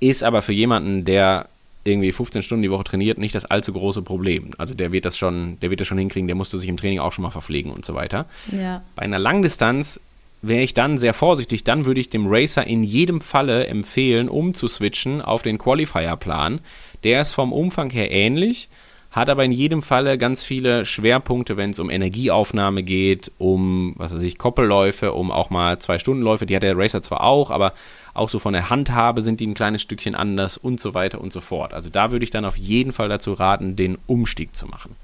Ist 0.00 0.22
aber 0.22 0.42
für 0.42 0.52
jemanden, 0.52 1.04
der 1.04 1.48
irgendwie 1.84 2.12
15 2.12 2.42
Stunden 2.42 2.62
die 2.62 2.70
Woche 2.70 2.84
trainiert, 2.84 3.18
nicht 3.18 3.34
das 3.34 3.44
allzu 3.44 3.72
große 3.72 4.02
Problem. 4.02 4.50
Also 4.58 4.74
der 4.74 4.92
wird 4.92 5.04
das 5.04 5.18
schon, 5.18 5.58
der 5.60 5.70
wird 5.70 5.80
das 5.80 5.86
schon 5.86 5.98
hinkriegen, 5.98 6.26
der 6.26 6.36
musste 6.36 6.58
sich 6.58 6.68
im 6.68 6.76
Training 6.76 6.98
auch 6.98 7.12
schon 7.12 7.22
mal 7.22 7.30
verpflegen 7.30 7.70
und 7.70 7.84
so 7.84 7.94
weiter. 7.94 8.26
Ja. 8.50 8.82
Bei 8.96 9.02
einer 9.02 9.18
Langdistanz 9.18 10.00
wäre 10.42 10.62
ich 10.62 10.74
dann 10.74 10.98
sehr 10.98 11.14
vorsichtig. 11.14 11.64
Dann 11.64 11.84
würde 11.84 12.00
ich 12.00 12.08
dem 12.08 12.26
Racer 12.26 12.66
in 12.66 12.82
jedem 12.82 13.20
Falle 13.20 13.66
empfehlen, 13.66 14.28
umzuswitchen 14.28 15.22
auf 15.22 15.42
den 15.42 15.58
Qualifier-Plan. 15.58 16.60
Der 17.04 17.20
ist 17.20 17.34
vom 17.34 17.52
Umfang 17.52 17.90
her 17.90 18.10
ähnlich, 18.10 18.68
hat 19.10 19.28
aber 19.28 19.44
in 19.44 19.52
jedem 19.52 19.82
Falle 19.82 20.18
ganz 20.18 20.42
viele 20.42 20.84
Schwerpunkte, 20.84 21.56
wenn 21.56 21.70
es 21.70 21.78
um 21.78 21.88
Energieaufnahme 21.88 22.82
geht, 22.82 23.30
um, 23.38 23.94
was 23.96 24.12
weiß 24.12 24.22
ich, 24.22 24.38
Koppelläufe, 24.38 25.12
um 25.12 25.30
auch 25.30 25.50
mal 25.50 25.78
Zwei-Stunden-Läufe. 25.78 26.46
Die 26.46 26.56
hat 26.56 26.64
der 26.64 26.76
Racer 26.76 27.02
zwar 27.02 27.22
auch, 27.22 27.52
aber 27.52 27.74
auch 28.12 28.28
so 28.28 28.40
von 28.40 28.54
der 28.54 28.70
Handhabe 28.70 29.22
sind 29.22 29.38
die 29.38 29.46
ein 29.46 29.54
kleines 29.54 29.82
Stückchen 29.82 30.16
anders 30.16 30.56
und 30.56 30.80
so 30.80 30.94
weiter 30.94 31.20
und 31.20 31.32
so 31.32 31.40
fort. 31.40 31.74
Also 31.74 31.90
da 31.90 32.10
würde 32.10 32.24
ich 32.24 32.30
dann 32.30 32.44
auf 32.44 32.56
jeden 32.56 32.92
Fall 32.92 33.08
dazu 33.08 33.34
raten, 33.34 33.76
den 33.76 33.98
Umstieg 34.08 34.56
zu 34.56 34.66
machen. 34.66 34.96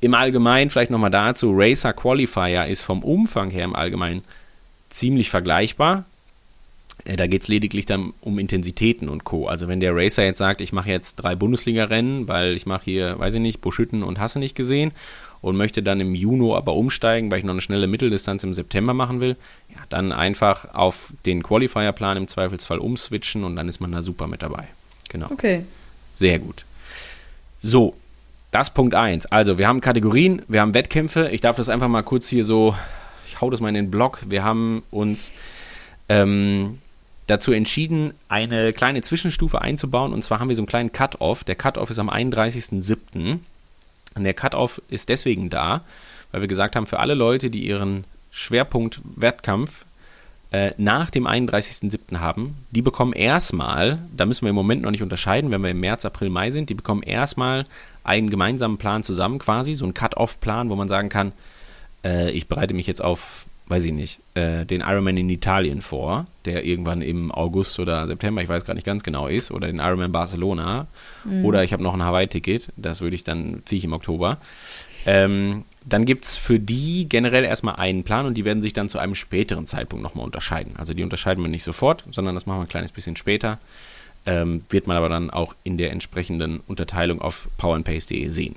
Im 0.00 0.14
Allgemeinen, 0.14 0.70
vielleicht 0.70 0.90
nochmal 0.90 1.10
dazu, 1.10 1.52
Racer 1.54 1.92
Qualifier 1.92 2.66
ist 2.66 2.82
vom 2.82 3.02
Umfang 3.04 3.50
her 3.50 3.64
im 3.64 3.76
Allgemeinen 3.76 4.24
ziemlich 4.88 5.30
vergleichbar. 5.30 6.04
Äh, 7.06 7.16
Da 7.16 7.26
geht 7.26 7.42
es 7.42 7.48
lediglich 7.48 7.86
dann 7.86 8.12
um 8.20 8.38
Intensitäten 8.38 9.08
und 9.08 9.24
Co. 9.24 9.46
Also 9.46 9.68
wenn 9.68 9.80
der 9.80 9.94
Racer 9.94 10.24
jetzt 10.24 10.38
sagt, 10.38 10.60
ich 10.60 10.72
mache 10.72 10.90
jetzt 10.90 11.16
drei 11.16 11.34
Bundesliga-Rennen, 11.34 12.28
weil 12.28 12.54
ich 12.54 12.66
mache 12.66 12.84
hier, 12.84 13.18
weiß 13.18 13.34
ich 13.34 13.40
nicht, 13.40 13.60
Buschütten 13.60 14.02
und 14.02 14.18
Hasse 14.18 14.38
nicht 14.38 14.54
gesehen 14.54 14.92
und 15.40 15.56
möchte 15.56 15.82
dann 15.82 16.00
im 16.00 16.14
Juni 16.14 16.52
aber 16.54 16.74
umsteigen, 16.74 17.30
weil 17.30 17.38
ich 17.38 17.44
noch 17.44 17.52
eine 17.52 17.60
schnelle 17.60 17.86
Mitteldistanz 17.86 18.42
im 18.42 18.54
September 18.54 18.94
machen 18.94 19.20
will, 19.20 19.36
ja, 19.68 19.80
dann 19.88 20.12
einfach 20.12 20.74
auf 20.74 21.12
den 21.24 21.42
Qualifier-Plan 21.42 22.16
im 22.16 22.28
Zweifelsfall 22.28 22.78
umswitchen 22.78 23.44
und 23.44 23.56
dann 23.56 23.68
ist 23.68 23.80
man 23.80 23.92
da 23.92 24.02
super 24.02 24.26
mit 24.26 24.42
dabei. 24.42 24.68
Genau. 25.08 25.26
Okay. 25.30 25.64
Sehr 26.16 26.38
gut. 26.38 26.64
So, 27.62 27.94
das 28.50 28.72
Punkt 28.72 28.94
1. 28.94 29.26
Also, 29.26 29.58
wir 29.58 29.68
haben 29.68 29.80
Kategorien, 29.80 30.42
wir 30.48 30.60
haben 30.60 30.74
Wettkämpfe. 30.74 31.28
Ich 31.30 31.40
darf 31.40 31.56
das 31.56 31.68
einfach 31.68 31.88
mal 31.88 32.02
kurz 32.02 32.28
hier 32.28 32.44
so, 32.44 32.74
ich 33.26 33.40
hau 33.40 33.50
das 33.50 33.60
mal 33.60 33.68
in 33.68 33.74
den 33.74 33.90
Blog. 33.90 34.22
Wir 34.28 34.42
haben 34.42 34.82
uns 34.90 35.32
ähm, 36.08 36.78
dazu 37.26 37.52
entschieden, 37.52 38.14
eine 38.28 38.72
kleine 38.72 39.02
Zwischenstufe 39.02 39.60
einzubauen. 39.60 40.12
Und 40.12 40.22
zwar 40.22 40.40
haben 40.40 40.48
wir 40.48 40.56
so 40.56 40.62
einen 40.62 40.68
kleinen 40.68 40.92
Cut-Off. 40.92 41.44
Der 41.44 41.56
Cut-Off 41.56 41.90
ist 41.90 41.98
am 41.98 42.10
31.07. 42.10 43.38
Und 44.14 44.24
der 44.24 44.34
Cut-Off 44.34 44.80
ist 44.88 45.08
deswegen 45.08 45.50
da, 45.50 45.82
weil 46.32 46.40
wir 46.40 46.48
gesagt 46.48 46.76
haben, 46.76 46.86
für 46.86 47.00
alle 47.00 47.14
Leute, 47.14 47.50
die 47.50 47.66
ihren 47.66 48.04
Schwerpunkt 48.30 49.00
Wettkampf 49.16 49.84
äh, 50.52 50.72
nach 50.78 51.10
dem 51.10 51.26
31.07. 51.26 52.18
haben, 52.18 52.56
die 52.70 52.82
bekommen 52.82 53.12
erstmal, 53.12 53.98
da 54.16 54.24
müssen 54.26 54.44
wir 54.44 54.50
im 54.50 54.54
Moment 54.54 54.82
noch 54.82 54.90
nicht 54.90 55.02
unterscheiden, 55.02 55.50
wenn 55.50 55.62
wir 55.62 55.70
im 55.70 55.80
März, 55.80 56.04
April, 56.04 56.30
Mai 56.30 56.50
sind, 56.50 56.70
die 56.70 56.74
bekommen 56.74 57.02
erstmal 57.02 57.66
einen 58.04 58.30
gemeinsamen 58.30 58.78
Plan 58.78 59.02
zusammen 59.02 59.38
quasi, 59.38 59.74
so 59.74 59.84
einen 59.84 59.94
Cut-Off-Plan, 59.94 60.70
wo 60.70 60.76
man 60.76 60.88
sagen 60.88 61.08
kann, 61.08 61.32
äh, 62.04 62.30
ich 62.30 62.48
bereite 62.48 62.74
mich 62.74 62.86
jetzt 62.86 63.02
auf, 63.02 63.46
weiß 63.68 63.84
ich 63.84 63.92
nicht, 63.92 64.20
äh, 64.34 64.64
den 64.64 64.80
Ironman 64.80 65.16
in 65.16 65.28
Italien 65.28 65.82
vor, 65.82 66.26
der 66.44 66.64
irgendwann 66.64 67.02
im 67.02 67.32
August 67.32 67.80
oder 67.80 68.06
September, 68.06 68.40
ich 68.40 68.48
weiß 68.48 68.64
gerade 68.64 68.76
nicht 68.76 68.86
ganz 68.86 69.02
genau 69.02 69.26
ist, 69.26 69.50
oder 69.50 69.66
den 69.66 69.80
Ironman 69.80 70.12
Barcelona, 70.12 70.86
oder 71.42 71.64
ich 71.64 71.72
habe 71.72 71.82
noch 71.82 71.94
ein 71.94 72.02
Hawaii-Ticket, 72.04 72.68
das 72.76 73.00
würde 73.00 73.16
ich 73.16 73.24
dann, 73.24 73.62
ziehe 73.64 73.78
ich 73.78 73.84
im 73.84 73.92
Oktober. 73.92 74.38
Ähm, 75.04 75.64
dann 75.84 76.04
gibt 76.04 76.24
es 76.24 76.36
für 76.36 76.58
die 76.58 77.08
generell 77.08 77.44
erstmal 77.44 77.76
einen 77.76 78.02
Plan 78.02 78.26
und 78.26 78.34
die 78.34 78.44
werden 78.44 78.60
sich 78.60 78.72
dann 78.72 78.88
zu 78.88 78.98
einem 78.98 79.14
späteren 79.14 79.66
Zeitpunkt 79.66 80.02
nochmal 80.02 80.24
unterscheiden. 80.24 80.74
Also 80.76 80.94
die 80.94 81.02
unterscheiden 81.04 81.42
wir 81.42 81.48
nicht 81.48 81.62
sofort, 81.62 82.04
sondern 82.10 82.34
das 82.34 82.46
machen 82.46 82.58
wir 82.58 82.62
ein 82.62 82.68
kleines 82.68 82.92
bisschen 82.92 83.16
später. 83.16 83.58
Ähm, 84.26 84.62
wird 84.68 84.88
man 84.88 84.96
aber 84.96 85.08
dann 85.08 85.30
auch 85.30 85.54
in 85.62 85.78
der 85.78 85.92
entsprechenden 85.92 86.60
Unterteilung 86.66 87.20
auf 87.20 87.48
powerandpace.de 87.58 88.28
sehen. 88.28 88.56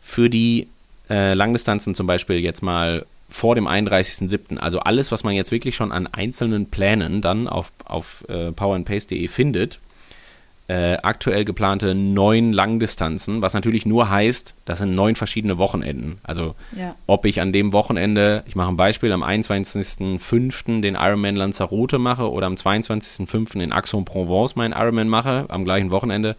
Für 0.00 0.30
die 0.30 0.68
äh, 1.10 1.34
Langdistanzen 1.34 1.96
zum 1.96 2.06
Beispiel 2.06 2.38
jetzt 2.38 2.62
mal 2.62 3.04
vor 3.28 3.54
dem 3.54 3.66
31.07., 3.66 4.58
also 4.58 4.80
alles, 4.80 5.10
was 5.12 5.24
man 5.24 5.34
jetzt 5.34 5.50
wirklich 5.50 5.74
schon 5.76 5.92
an 5.92 6.06
einzelnen 6.06 6.66
Plänen 6.66 7.20
dann 7.20 7.48
auf, 7.48 7.72
auf 7.84 8.24
äh, 8.28 8.52
powerandpace.de 8.52 9.26
findet, 9.28 9.80
äh, 10.66 10.96
aktuell 11.02 11.44
geplante 11.44 11.94
neun 11.94 12.52
Langdistanzen, 12.54 13.42
was 13.42 13.52
natürlich 13.52 13.84
nur 13.84 14.08
heißt, 14.08 14.54
das 14.64 14.78
sind 14.78 14.94
neun 14.94 15.14
verschiedene 15.14 15.58
Wochenenden. 15.58 16.18
Also 16.22 16.54
Ja. 16.74 16.94
ob 17.06 17.26
ich 17.26 17.40
an 17.42 17.52
dem 17.52 17.74
Wochenende, 17.74 18.44
ich 18.46 18.56
mache 18.56 18.70
ein 18.70 18.76
Beispiel, 18.78 19.12
am 19.12 19.22
21.05. 19.22 20.80
den 20.80 20.94
Ironman 20.94 21.36
Lanzarote 21.36 21.98
mache 21.98 22.30
oder 22.30 22.46
am 22.46 22.54
22.05. 22.54 23.60
in 23.60 23.72
Aix-en-Provence 23.72 24.56
meinen 24.56 24.72
Ironman 24.72 25.08
mache, 25.08 25.44
am 25.48 25.64
gleichen 25.64 25.90
Wochenende, 25.90 26.34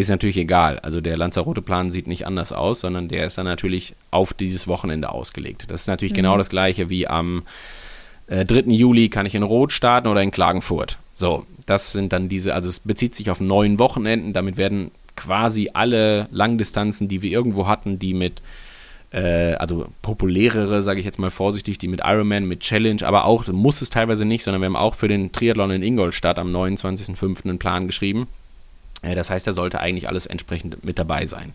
ist 0.00 0.08
natürlich 0.08 0.36
egal. 0.36 0.78
Also 0.80 1.00
der 1.00 1.16
Lanzarote-Plan 1.16 1.90
sieht 1.90 2.06
nicht 2.06 2.26
anders 2.26 2.52
aus, 2.52 2.80
sondern 2.80 3.08
der 3.08 3.26
ist 3.26 3.38
dann 3.38 3.46
natürlich 3.46 3.94
auf 4.10 4.32
dieses 4.32 4.68
Wochenende 4.68 5.10
ausgelegt. 5.10 5.66
Das 5.68 5.82
ist 5.82 5.86
natürlich 5.86 6.14
genau 6.14 6.36
das 6.36 6.50
gleiche 6.50 6.90
wie 6.90 7.06
am 7.06 7.42
äh, 8.28 8.44
3. 8.44 8.70
Juli 8.72 9.08
kann 9.08 9.26
ich 9.26 9.34
in 9.34 9.42
Rot 9.42 9.72
starten 9.72 10.08
oder 10.08 10.22
in 10.22 10.30
Klagenfurt. 10.30 10.98
So, 11.14 11.46
das 11.66 11.92
sind 11.92 12.12
dann 12.12 12.28
diese, 12.28 12.54
also 12.54 12.68
es 12.68 12.80
bezieht 12.80 13.14
sich 13.14 13.30
auf 13.30 13.40
neun 13.40 13.78
Wochenenden, 13.78 14.32
damit 14.32 14.56
werden 14.56 14.90
quasi 15.16 15.70
alle 15.74 16.28
Langdistanzen, 16.30 17.08
die 17.08 17.22
wir 17.22 17.30
irgendwo 17.30 17.66
hatten, 17.66 17.98
die 17.98 18.14
mit 18.14 18.40
äh, 19.10 19.54
also 19.54 19.86
populärere, 20.02 20.82
sage 20.82 21.00
ich 21.00 21.06
jetzt 21.06 21.18
mal 21.18 21.30
vorsichtig, 21.30 21.78
die 21.78 21.88
mit 21.88 22.02
Ironman, 22.04 22.46
mit 22.46 22.60
Challenge, 22.60 23.02
aber 23.04 23.24
auch, 23.24 23.46
muss 23.48 23.82
es 23.82 23.90
teilweise 23.90 24.24
nicht, 24.24 24.44
sondern 24.44 24.60
wir 24.60 24.66
haben 24.66 24.76
auch 24.76 24.94
für 24.94 25.08
den 25.08 25.32
Triathlon 25.32 25.70
in 25.70 25.82
Ingolstadt 25.82 26.38
am 26.38 26.54
29.05. 26.54 27.44
einen 27.44 27.58
Plan 27.58 27.86
geschrieben. 27.86 28.28
Das 29.02 29.30
heißt, 29.30 29.46
da 29.46 29.52
sollte 29.52 29.80
eigentlich 29.80 30.08
alles 30.08 30.26
entsprechend 30.26 30.84
mit 30.84 30.98
dabei 30.98 31.24
sein. 31.24 31.52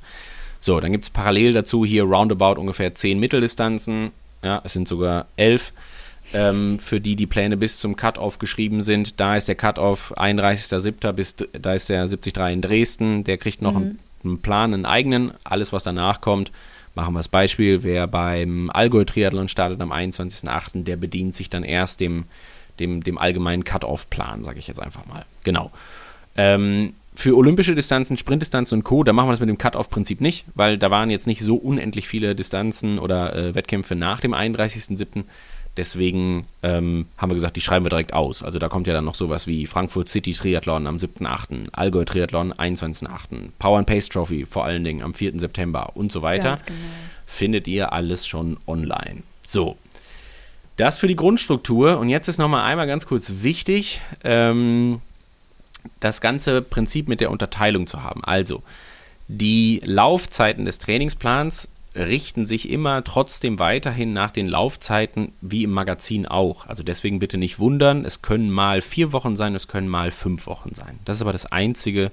So, 0.59 0.79
dann 0.79 0.91
gibt 0.91 1.03
es 1.03 1.09
parallel 1.09 1.51
dazu 1.51 1.85
hier 1.85 2.03
roundabout 2.03 2.59
ungefähr 2.59 2.95
10 2.95 3.19
Mitteldistanzen. 3.19 4.11
Ja, 4.43 4.61
es 4.63 4.73
sind 4.73 4.87
sogar 4.87 5.25
11. 5.35 5.73
Ähm, 6.33 6.79
für 6.79 7.01
die 7.01 7.17
die 7.17 7.27
Pläne 7.27 7.57
bis 7.57 7.79
zum 7.79 7.97
Cut-Off 7.97 8.39
geschrieben 8.39 8.81
sind. 8.81 9.19
Da 9.19 9.35
ist 9.35 9.49
der 9.49 9.55
Cut-Off 9.55 10.17
31.07. 10.17 11.11
bis, 11.11 11.35
da 11.35 11.73
ist 11.73 11.89
der 11.89 12.07
73 12.07 12.37
in 12.53 12.61
Dresden. 12.61 13.23
Der 13.25 13.37
kriegt 13.37 13.61
noch 13.61 13.73
mhm. 13.73 13.77
einen, 13.77 13.99
einen 14.23 14.41
Plan, 14.41 14.73
einen 14.73 14.85
eigenen. 14.85 15.33
Alles, 15.43 15.73
was 15.73 15.83
danach 15.83 16.21
kommt, 16.21 16.51
Machen 16.95 17.15
wir 17.15 17.19
das 17.19 17.27
Beispiel, 17.27 17.81
wer 17.81 18.05
beim 18.05 18.69
Allgäu-Triathlon 18.69 19.47
startet 19.47 19.81
am 19.81 19.91
21.08., 19.91 20.83
der 20.83 20.95
bedient 20.95 21.33
sich 21.33 21.49
dann 21.49 21.63
erst 21.63 21.99
dem, 21.99 22.25
dem, 22.79 23.03
dem 23.03 23.17
allgemeinen 23.17 23.63
Cut-Off-Plan, 23.63 24.43
sage 24.43 24.59
ich 24.59 24.67
jetzt 24.67 24.79
einfach 24.79 25.05
mal. 25.07 25.25
Genau. 25.43 25.71
Ähm, 26.37 26.93
für 27.15 27.35
olympische 27.37 27.75
Distanzen, 27.75 28.17
Sprintdistanzen 28.17 28.79
und 28.79 28.83
Co., 28.83 29.03
da 29.03 29.13
machen 29.13 29.27
wir 29.27 29.33
das 29.33 29.39
mit 29.39 29.49
dem 29.49 29.57
Cut-Off-Prinzip 29.57 30.21
nicht, 30.21 30.45
weil 30.55 30.77
da 30.77 30.89
waren 30.91 31.09
jetzt 31.09 31.27
nicht 31.27 31.41
so 31.41 31.55
unendlich 31.55 32.07
viele 32.07 32.35
Distanzen 32.35 32.99
oder 32.99 33.35
äh, 33.35 33.55
Wettkämpfe 33.55 33.95
nach 33.95 34.19
dem 34.19 34.33
31.07. 34.33 35.23
Deswegen 35.75 36.45
ähm, 36.61 37.07
haben 37.17 37.31
wir 37.31 37.35
gesagt, 37.35 37.55
die 37.55 37.61
schreiben 37.61 37.85
wir 37.85 37.89
direkt 37.89 38.13
aus. 38.13 38.43
Also 38.43 38.59
da 38.59 38.69
kommt 38.69 38.85
ja 38.85 38.93
dann 38.93 39.05
noch 39.05 39.15
sowas 39.15 39.47
wie 39.47 39.65
Frankfurt 39.65 40.07
City 40.07 40.33
Triathlon 40.33 40.85
am 40.85 40.97
7.8., 40.97 41.69
Allgäu 41.71 42.05
Triathlon 42.05 42.53
21.8., 42.53 43.49
Power 43.57 43.79
and 43.79 43.87
Pace 43.87 44.07
Trophy 44.07 44.45
vor 44.45 44.65
allen 44.65 44.83
Dingen 44.83 45.01
am 45.01 45.13
4. 45.15 45.39
September 45.39 45.91
und 45.95 46.11
so 46.11 46.21
weiter. 46.21 46.55
Genau. 46.55 46.77
Findet 47.25 47.67
ihr 47.67 47.91
alles 47.91 48.27
schon 48.27 48.57
online. 48.67 49.23
So, 49.47 49.77
das 50.77 50.99
für 50.99 51.07
die 51.07 51.15
Grundstruktur. 51.15 51.97
Und 51.97 52.09
jetzt 52.09 52.27
ist 52.27 52.37
nochmal 52.37 52.63
einmal 52.65 52.85
ganz 52.85 53.07
kurz 53.07 53.31
wichtig, 53.41 54.01
ähm, 54.23 55.01
das 55.99 56.21
ganze 56.21 56.61
Prinzip 56.61 57.07
mit 57.07 57.21
der 57.21 57.31
Unterteilung 57.31 57.87
zu 57.87 58.03
haben. 58.03 58.23
Also, 58.23 58.63
die 59.27 59.81
Laufzeiten 59.83 60.65
des 60.65 60.79
Trainingsplans 60.79 61.67
richten 61.95 62.45
sich 62.45 62.69
immer 62.69 63.03
trotzdem 63.03 63.59
weiterhin 63.59 64.13
nach 64.13 64.31
den 64.31 64.47
Laufzeiten 64.47 65.31
wie 65.41 65.63
im 65.63 65.71
Magazin 65.71 66.25
auch. 66.25 66.67
Also 66.67 66.81
deswegen 66.83 67.19
bitte 67.19 67.37
nicht 67.37 67.59
wundern, 67.59 68.03
es 68.03 68.21
können 68.21 68.49
mal 68.49 68.81
vier 68.81 69.13
Wochen 69.13 69.35
sein, 69.35 69.53
es 69.53 69.67
können 69.67 69.87
mal 69.87 70.11
fünf 70.11 70.47
Wochen 70.47 70.73
sein. 70.73 70.99
Das 71.05 71.17
ist 71.17 71.21
aber 71.21 71.31
das 71.31 71.45
Einzige, 71.45 72.11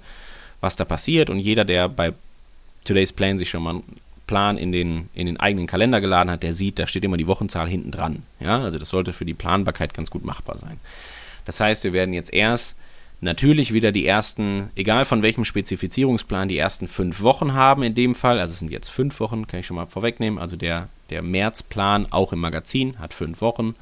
was 0.61 0.77
da 0.77 0.85
passiert. 0.85 1.31
Und 1.31 1.39
jeder, 1.39 1.65
der 1.65 1.89
bei 1.89 2.12
Today's 2.85 3.12
Plan 3.12 3.39
sich 3.39 3.49
schon 3.49 3.62
mal 3.62 3.71
einen 3.71 3.97
Plan 4.27 4.59
in 4.59 4.71
den, 4.71 5.09
in 5.15 5.27
den 5.27 5.41
eigenen 5.41 5.67
Kalender 5.67 6.00
geladen 6.00 6.31
hat, 6.31 6.43
der 6.43 6.53
sieht, 6.53 6.79
da 6.79 6.87
steht 6.87 7.05
immer 7.05 7.17
die 7.17 7.27
Wochenzahl 7.27 7.69
hinten 7.69 7.91
dran. 7.91 8.23
Ja, 8.39 8.61
also 8.61 8.79
das 8.79 8.91
sollte 8.91 9.12
für 9.12 9.25
die 9.25 9.35
Planbarkeit 9.35 9.95
ganz 9.95 10.11
gut 10.11 10.25
machbar 10.25 10.59
sein. 10.59 10.79
Das 11.47 11.59
heißt, 11.59 11.85
wir 11.85 11.95
werden 11.95 12.15
jetzt 12.15 12.33
erst 12.33 12.77
natürlich 13.21 13.73
wieder 13.73 13.93
die 13.93 14.07
ersten, 14.07 14.71
egal 14.75 15.05
von 15.05 15.23
welchem 15.23 15.45
Spezifizierungsplan, 15.45 16.49
die 16.49 16.59
ersten 16.59 16.89
fünf 16.89 17.23
Wochen 17.23 17.55
haben 17.55 17.83
in 17.83 17.95
dem 17.95 18.15
Fall. 18.15 18.41
Also 18.41 18.53
es 18.53 18.59
sind 18.59 18.71
jetzt 18.71 18.89
fünf 18.89 19.21
Wochen, 19.21 19.47
kann 19.47 19.61
ich 19.61 19.67
schon 19.67 19.77
mal 19.77 19.87
vorwegnehmen. 19.87 20.39
Also 20.39 20.57
der, 20.57 20.89
der 21.11 21.23
Märzplan, 21.23 22.11
auch 22.11 22.33
im 22.33 22.41
Magazin, 22.41 22.99
hat 22.99 23.15
fünf 23.15 23.41
Wochen. 23.41 23.75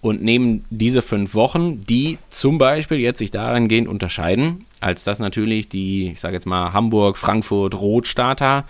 Und 0.00 0.22
nehmen 0.22 0.66
diese 0.68 1.00
fünf 1.00 1.34
Wochen, 1.34 1.84
die 1.86 2.18
zum 2.28 2.58
Beispiel 2.58 2.98
jetzt 2.98 3.18
sich 3.18 3.30
dahingehend 3.30 3.88
unterscheiden, 3.88 4.66
als 4.80 5.02
dass 5.02 5.18
natürlich 5.18 5.70
die, 5.70 6.10
ich 6.12 6.20
sage 6.20 6.34
jetzt 6.34 6.46
mal, 6.46 6.74
Hamburg, 6.74 7.16
Frankfurt, 7.16 7.74
Rotstarter, 7.74 8.64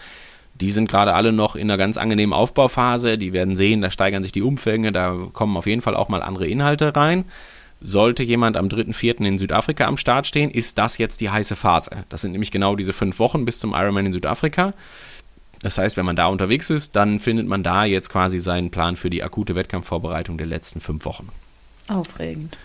die 0.55 0.71
sind 0.71 0.89
gerade 0.89 1.15
alle 1.15 1.33
noch 1.33 1.57
in 1.57 1.69
einer 1.69 1.77
ganz 1.77 1.97
angenehmen 1.97 2.33
Aufbauphase. 2.33 3.19
Die 3.19 3.33
werden 3.33 3.57
sehen, 3.57 3.83
da 3.83 3.91
steigern 3.91 4.23
sich 4.23 4.31
die 4.31 4.43
Umfänge, 4.43 4.93
da 4.93 5.27
kommen 5.33 5.57
auf 5.57 5.67
jeden 5.67 5.83
Fall 5.83 5.97
auch 5.97 6.09
mal 6.09 6.23
andere 6.23 6.47
Inhalte 6.47 6.95
rein. 6.95 7.25
Sollte 7.81 8.23
jemand 8.23 8.57
am 8.57 8.69
3.4. 8.69 9.25
in 9.25 9.39
Südafrika 9.39 9.87
am 9.87 9.97
Start 9.97 10.27
stehen, 10.27 10.51
ist 10.51 10.79
das 10.79 10.99
jetzt 10.99 11.21
die 11.21 11.31
heiße 11.31 11.57
Phase. 11.57 11.91
Das 12.09 12.23
sind 12.23 12.33
nämlich 12.33 12.51
genau 12.51 12.77
diese 12.77 12.93
fünf 12.93 13.19
Wochen 13.19 13.45
bis 13.45 13.59
zum 13.59 13.75
Ironman 13.75 14.07
in 14.07 14.13
Südafrika. 14.13 14.73
Das 15.61 15.79
heißt, 15.79 15.97
wenn 15.97 16.05
man 16.05 16.17
da 16.17 16.27
unterwegs 16.27 16.71
ist, 16.71 16.95
dann 16.95 17.19
findet 17.19 17.47
man 17.47 17.63
da 17.63 17.85
jetzt 17.85 18.11
quasi 18.11 18.39
seinen 18.39 18.71
Plan 18.71 18.97
für 18.97 19.11
die 19.11 19.23
akute 19.23 19.55
Wettkampfvorbereitung 19.55 20.37
der 20.37 20.47
letzten 20.47 20.81
fünf 20.81 21.05
Wochen. 21.05 21.29
Aufregend. 21.89 22.57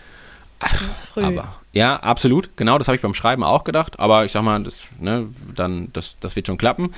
Das 0.60 0.82
ist 0.82 1.02
früh. 1.06 1.22
Aber, 1.22 1.56
ja, 1.72 1.96
absolut. 1.96 2.50
Genau, 2.56 2.76
das 2.76 2.88
habe 2.88 2.96
ich 2.96 3.02
beim 3.02 3.14
Schreiben 3.14 3.42
auch 3.42 3.64
gedacht. 3.64 3.98
Aber 3.98 4.24
ich 4.24 4.32
sag 4.32 4.42
mal, 4.42 4.62
das, 4.62 4.88
ne, 4.98 5.26
dann, 5.54 5.90
das, 5.92 6.16
das 6.20 6.36
wird 6.36 6.46
schon 6.46 6.58
klappen. 6.58 6.92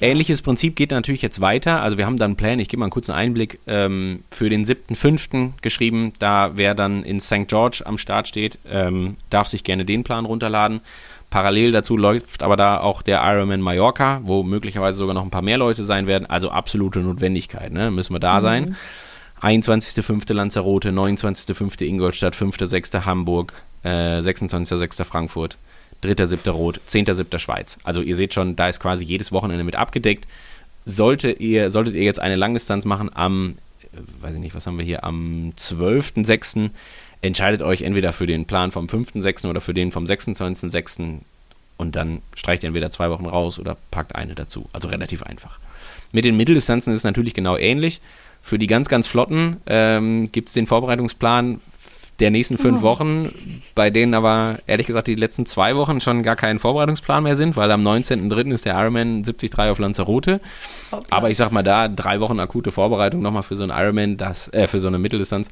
Ähnliches 0.00 0.42
Prinzip 0.42 0.76
geht 0.76 0.90
natürlich 0.90 1.22
jetzt 1.22 1.40
weiter. 1.40 1.82
Also 1.82 1.98
wir 1.98 2.06
haben 2.06 2.16
dann 2.16 2.32
einen 2.32 2.36
Plan, 2.36 2.58
ich 2.58 2.68
gebe 2.68 2.80
mal 2.80 2.86
einen 2.86 2.92
kurzen 2.92 3.12
Einblick, 3.12 3.60
ähm, 3.66 4.20
für 4.30 4.48
den 4.48 4.64
7.5. 4.64 5.52
geschrieben. 5.62 6.12
Da 6.18 6.52
wer 6.54 6.74
dann 6.74 7.02
in 7.02 7.20
St. 7.20 7.48
George 7.48 7.82
am 7.84 7.98
Start 7.98 8.28
steht, 8.28 8.58
ähm, 8.68 9.16
darf 9.30 9.48
sich 9.48 9.64
gerne 9.64 9.84
den 9.84 10.04
Plan 10.04 10.24
runterladen. 10.24 10.80
Parallel 11.30 11.72
dazu 11.72 11.96
läuft 11.96 12.42
aber 12.42 12.56
da 12.56 12.78
auch 12.78 13.02
der 13.02 13.20
Ironman 13.24 13.60
Mallorca, 13.60 14.20
wo 14.22 14.44
möglicherweise 14.44 14.98
sogar 14.98 15.14
noch 15.14 15.24
ein 15.24 15.30
paar 15.30 15.42
mehr 15.42 15.58
Leute 15.58 15.82
sein 15.82 16.06
werden. 16.06 16.26
Also 16.26 16.50
absolute 16.50 17.00
Notwendigkeit, 17.00 17.72
ne? 17.72 17.90
müssen 17.90 18.14
wir 18.14 18.20
da 18.20 18.36
mhm. 18.36 18.42
sein. 18.42 18.76
21.5. 19.40 20.32
Lanzarote, 20.32 20.90
29.5. 20.90 21.84
Ingolstadt, 21.84 22.34
5.6. 22.34 23.04
Hamburg, 23.04 23.64
äh, 23.82 24.20
26.6. 24.20 25.04
Frankfurt. 25.04 25.58
3.7. 26.04 26.50
Rot, 26.50 26.80
10.7. 26.88 27.38
Schweiz. 27.38 27.78
Also 27.84 28.00
ihr 28.00 28.14
seht 28.14 28.34
schon, 28.34 28.56
da 28.56 28.68
ist 28.68 28.80
quasi 28.80 29.04
jedes 29.04 29.32
Wochenende 29.32 29.64
mit 29.64 29.76
abgedeckt. 29.76 30.26
Sollte 30.84 31.30
ihr, 31.30 31.70
solltet 31.70 31.94
ihr 31.94 32.02
jetzt 32.02 32.20
eine 32.20 32.36
Langdistanz 32.36 32.84
machen 32.84 33.10
am, 33.14 33.56
äh, 33.92 34.22
weiß 34.22 34.34
ich 34.34 34.40
nicht, 34.40 34.54
was 34.54 34.66
haben 34.66 34.78
wir 34.78 34.84
hier, 34.84 35.04
am 35.04 35.52
12.6., 35.58 36.70
entscheidet 37.22 37.62
euch 37.62 37.82
entweder 37.82 38.12
für 38.12 38.26
den 38.26 38.44
Plan 38.44 38.70
vom 38.70 38.86
5.6. 38.86 39.48
oder 39.48 39.62
für 39.62 39.72
den 39.72 39.92
vom 39.92 40.04
26.6. 40.04 41.20
und 41.78 41.96
dann 41.96 42.20
streicht 42.34 42.62
ihr 42.62 42.66
entweder 42.66 42.90
zwei 42.90 43.08
Wochen 43.08 43.24
raus 43.24 43.58
oder 43.58 43.78
packt 43.90 44.14
eine 44.14 44.34
dazu. 44.34 44.68
Also 44.72 44.88
relativ 44.88 45.22
einfach. 45.22 45.58
Mit 46.12 46.24
den 46.26 46.36
Mitteldistanzen 46.36 46.92
ist 46.92 47.00
es 47.00 47.04
natürlich 47.04 47.32
genau 47.32 47.56
ähnlich. 47.56 48.00
Für 48.42 48.58
die 48.58 48.66
ganz, 48.66 48.88
ganz 48.88 49.06
Flotten 49.06 49.56
ähm, 49.66 50.30
gibt 50.30 50.48
es 50.48 50.54
den 50.54 50.66
Vorbereitungsplan 50.66 51.60
der 52.20 52.30
nächsten 52.30 52.58
fünf 52.58 52.80
oh. 52.80 52.82
Wochen, 52.82 53.30
bei 53.74 53.90
denen 53.90 54.14
aber 54.14 54.58
ehrlich 54.66 54.86
gesagt 54.86 55.08
die 55.08 55.16
letzten 55.16 55.46
zwei 55.46 55.74
Wochen 55.76 56.00
schon 56.00 56.22
gar 56.22 56.36
kein 56.36 56.58
Vorbereitungsplan 56.58 57.22
mehr 57.22 57.34
sind, 57.34 57.56
weil 57.56 57.70
am 57.72 57.86
19.03. 57.86 58.52
ist 58.52 58.64
der 58.64 58.74
Ironman 58.74 59.22
73 59.24 59.58
auf 59.58 59.78
Lanzarote. 59.78 60.40
Okay. 60.90 61.04
Aber 61.10 61.30
ich 61.30 61.36
sag 61.36 61.50
mal 61.50 61.62
da, 61.62 61.88
drei 61.88 62.20
Wochen 62.20 62.38
akute 62.38 62.70
Vorbereitung 62.70 63.20
nochmal 63.20 63.42
für 63.42 63.56
so 63.56 63.64
einen 63.64 63.72
Ironman, 63.72 64.16
das, 64.16 64.52
äh, 64.52 64.68
für 64.68 64.78
so 64.78 64.88
eine 64.88 64.98
Mitteldistanz, 64.98 65.50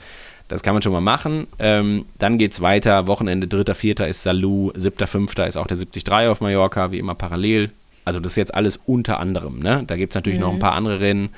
das 0.49 0.63
kann 0.63 0.75
man 0.75 0.83
schon 0.83 0.93
mal 0.93 1.01
machen. 1.01 1.47
Ähm, 1.59 2.05
dann 2.19 2.39
geht's 2.39 2.61
weiter, 2.61 3.07
Wochenende 3.07 3.47
3.04. 3.47 4.07
ist 4.07 4.23
Salou, 4.23 4.71
7.05. 4.73 5.47
ist 5.47 5.57
auch 5.57 5.67
der 5.67 5.77
73 5.77 6.29
auf 6.29 6.41
Mallorca, 6.41 6.93
wie 6.93 6.99
immer 6.99 7.15
parallel. 7.15 7.71
Also 8.05 8.21
das 8.21 8.33
ist 8.33 8.37
jetzt 8.37 8.55
alles 8.55 8.79
unter 8.85 9.21
anderem, 9.21 9.61
ne? 9.61 9.85
Da 9.87 9.97
gibt 9.97 10.13
es 10.13 10.15
natürlich 10.15 10.39
mhm. 10.39 10.45
noch 10.45 10.53
ein 10.53 10.59
paar 10.59 10.73
andere 10.73 11.01
Rennen 11.01 11.31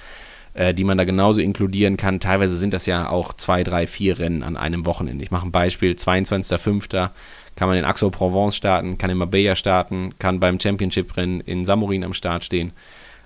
äh, 0.54 0.72
die 0.72 0.84
man 0.84 0.96
da 0.96 1.04
genauso 1.04 1.40
inkludieren 1.40 1.96
kann. 1.96 2.20
Teilweise 2.20 2.56
sind 2.56 2.74
das 2.74 2.86
ja 2.86 3.08
auch 3.08 3.34
zwei, 3.34 3.64
drei, 3.64 3.86
vier 3.86 4.18
Rennen 4.18 4.42
an 4.42 4.56
einem 4.56 4.86
Wochenende. 4.86 5.24
Ich 5.24 5.30
mache 5.30 5.46
ein 5.46 5.52
Beispiel, 5.52 5.92
22.05. 5.92 7.10
kann 7.56 7.68
man 7.68 7.76
in 7.76 7.84
Aix-en-Provence 7.84 8.56
starten, 8.56 8.96
kann 8.96 9.10
in 9.10 9.18
Marbella 9.18 9.56
starten, 9.56 10.14
kann 10.18 10.40
beim 10.40 10.60
Championship-Rennen 10.60 11.40
in 11.40 11.64
Samorin 11.64 12.04
am 12.04 12.14
Start 12.14 12.44
stehen. 12.44 12.72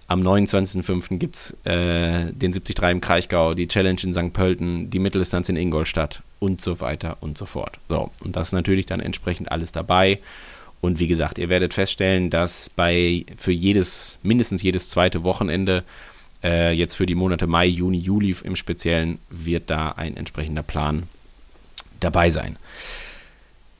Am 0.06 0.22
29.05. 0.22 1.18
gibt 1.18 1.36
es 1.36 1.56
äh, 1.64 2.32
den 2.32 2.52
73 2.52 2.78
im 2.90 3.02
Kraichgau, 3.02 3.52
die 3.52 3.68
Challenge 3.68 4.00
in 4.02 4.14
St. 4.14 4.32
Pölten, 4.32 4.88
die 4.88 4.98
Mitteldistanz 4.98 5.50
in 5.50 5.56
Ingolstadt 5.56 6.22
und 6.38 6.62
so 6.62 6.80
weiter 6.80 7.18
und 7.20 7.36
so 7.36 7.44
fort. 7.44 7.78
So, 7.90 8.10
und 8.24 8.34
das 8.34 8.48
ist 8.48 8.52
natürlich 8.54 8.86
dann 8.86 9.00
entsprechend 9.00 9.52
alles 9.52 9.70
dabei. 9.70 10.20
Und 10.80 10.98
wie 10.98 11.08
gesagt, 11.08 11.36
ihr 11.36 11.50
werdet 11.50 11.74
feststellen, 11.74 12.30
dass 12.30 12.70
bei 12.70 13.26
für 13.36 13.52
jedes, 13.52 14.18
mindestens 14.22 14.62
jedes 14.62 14.88
zweite 14.88 15.24
Wochenende 15.24 15.84
äh, 16.42 16.72
jetzt 16.72 16.94
für 16.94 17.06
die 17.06 17.14
Monate 17.14 17.46
Mai, 17.46 17.66
Juni, 17.66 17.98
Juli 17.98 18.36
im 18.42 18.56
Speziellen 18.56 19.18
wird 19.30 19.70
da 19.70 19.90
ein 19.92 20.16
entsprechender 20.16 20.62
Plan 20.62 21.04
dabei 22.00 22.30
sein. 22.30 22.56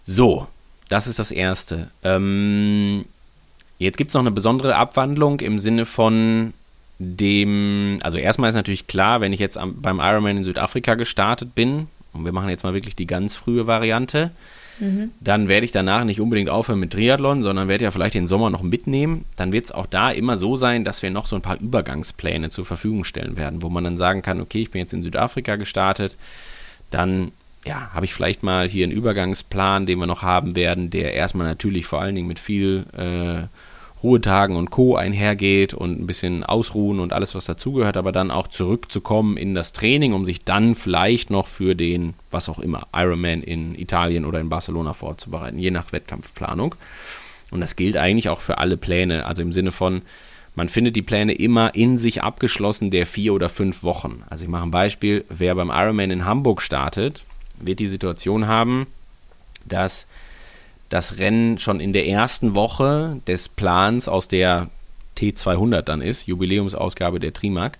So, 0.05 0.49
das 0.88 1.07
ist 1.07 1.18
das 1.18 1.31
Erste. 1.31 1.90
Ähm, 2.03 3.05
jetzt 3.79 3.99
gibt 3.99 4.11
es 4.11 4.14
noch 4.14 4.23
eine 4.23 4.31
besondere 4.31 4.77
Abwandlung 4.77 5.40
im 5.40 5.59
Sinne 5.59 5.85
von 5.85 6.55
dem, 6.99 7.99
also 8.03 8.18
erstmal 8.18 8.49
ist 8.49 8.57
natürlich 8.57 8.87
klar, 8.87 9.21
wenn 9.21 9.33
ich 9.33 9.40
jetzt 9.40 9.57
am, 9.57 9.81
beim 9.81 10.01
Ironman 10.01 10.38
in 10.38 10.44
Südafrika 10.44 10.94
gestartet 10.94 11.55
bin, 11.55 11.88
und 12.12 12.25
wir 12.25 12.33
machen 12.33 12.49
jetzt 12.49 12.64
mal 12.64 12.75
wirklich 12.75 12.97
die 12.97 13.07
ganz 13.07 13.37
frühe 13.37 13.66
Variante, 13.66 14.31
dann 15.21 15.49
werde 15.49 15.64
ich 15.64 15.73
danach 15.73 16.05
nicht 16.05 16.21
unbedingt 16.21 16.51
aufhören 16.51 16.81
mit 16.81 16.93
Triathlon, 16.93 17.43
sondern 17.43 17.69
werde 17.69 17.85
ja 17.85 17.91
vielleicht 17.91 18.14
den 18.14 18.27
Sommer 18.27 18.51
noch 18.51 18.62
mitnehmen. 18.62 19.25
Dann 19.37 19.53
wird 19.53 19.67
es 19.67 19.73
auch 19.73 19.87
da 19.87 20.11
immer 20.11 20.37
so 20.37 20.57
sein, 20.57 20.85
dass 20.85 21.03
wir 21.03 21.11
noch 21.11 21.27
so 21.27 21.37
ein 21.37 21.43
paar 21.43 21.61
Übergangspläne 21.61 22.51
zur 22.51 22.64
Verfügung 22.64 23.05
stellen 23.05 23.37
werden, 23.37 23.62
wo 23.62 23.69
man 23.69 23.85
dann 23.85 23.97
sagen 23.97 24.23
kann, 24.23 24.41
okay, 24.41 24.62
ich 24.62 24.71
bin 24.71 24.81
jetzt 24.81 24.93
in 24.93 25.03
Südafrika 25.03 25.57
gestartet, 25.57 26.17
dann 26.91 27.33
ja, 27.64 27.91
habe 27.93 28.07
ich 28.07 28.14
vielleicht 28.14 28.43
mal 28.43 28.69
hier 28.69 28.85
einen 28.85 28.93
Übergangsplan, 28.93 29.87
den 29.87 29.99
wir 29.99 30.07
noch 30.07 30.23
haben 30.23 30.55
werden, 30.57 30.91
der 30.91 31.14
erstmal 31.14 31.47
natürlich 31.47 31.87
vor 31.87 32.01
allen 32.01 32.14
Dingen 32.14 32.29
mit 32.29 32.38
viel 32.38 32.87
äh, 32.97 33.47
Ruhetagen 34.03 34.57
und 34.57 34.71
Co. 34.71 34.97
einhergeht 34.97 35.75
und 35.75 36.01
ein 36.01 36.07
bisschen 36.07 36.45
ausruhen 36.45 37.01
und 37.01 37.13
alles, 37.13 37.35
was 37.35 37.47
dazugehört, 37.47 37.97
aber 37.97 38.13
dann 38.13 38.31
auch 38.31 38.49
zurückzukommen 38.49 39.37
in 39.37 39.55
das 39.55 39.73
Training, 39.73 40.13
um 40.13 40.25
sich 40.25 40.45
dann 40.45 40.75
vielleicht 40.75 41.31
noch 41.31 41.47
für 41.47 41.75
den, 41.75 42.15
was 42.31 42.49
auch 42.49 42.59
immer, 42.59 42.87
Ironman 42.95 43.43
in 43.43 43.75
Italien 43.75 44.25
oder 44.25 44.41
in 44.41 44.49
Barcelona 44.49 44.93
vorzubereiten, 44.93 45.59
je 45.59 45.71
nach 45.71 45.93
Wettkampfplanung. 45.93 46.75
Und 47.51 47.61
das 47.61 47.77
gilt 47.77 47.97
eigentlich 47.97 48.29
auch 48.29 48.41
für 48.41 48.59
alle 48.59 48.77
Pläne, 48.77 49.27
also 49.27 49.43
im 49.43 49.53
Sinne 49.53 49.73
von, 49.73 50.03
man 50.55 50.69
findet 50.69 50.97
die 50.97 51.03
Pläne 51.03 51.33
immer 51.33 51.75
in 51.75 51.99
sich 51.99 52.23
abgeschlossen 52.23 52.91
der 52.91 53.07
vier 53.07 53.33
oder 53.33 53.49
fünf 53.49 53.83
Wochen. 53.83 54.23
Also 54.29 54.45
ich 54.45 54.51
mache 54.51 54.65
ein 54.65 54.71
Beispiel, 54.71 55.25
wer 55.29 55.55
beim 55.55 55.71
Ironman 55.71 56.11
in 56.11 56.25
Hamburg 56.25 56.63
startet, 56.63 57.25
wird 57.61 57.79
die 57.79 57.87
Situation 57.87 58.47
haben, 58.47 58.87
dass 59.65 60.07
das 60.88 61.18
Rennen 61.18 61.59
schon 61.59 61.81
in 61.81 61.92
der 61.92 62.07
ersten 62.07 62.55
Woche 62.55 63.20
des 63.27 63.48
Plans 63.48 64.09
aus 64.09 64.29
der 64.29 64.68
T200 65.16 65.83
dann 65.83 66.01
ist, 66.01 66.27
Jubiläumsausgabe 66.27 67.20
der 67.20 67.33
Trimark. 67.33 67.79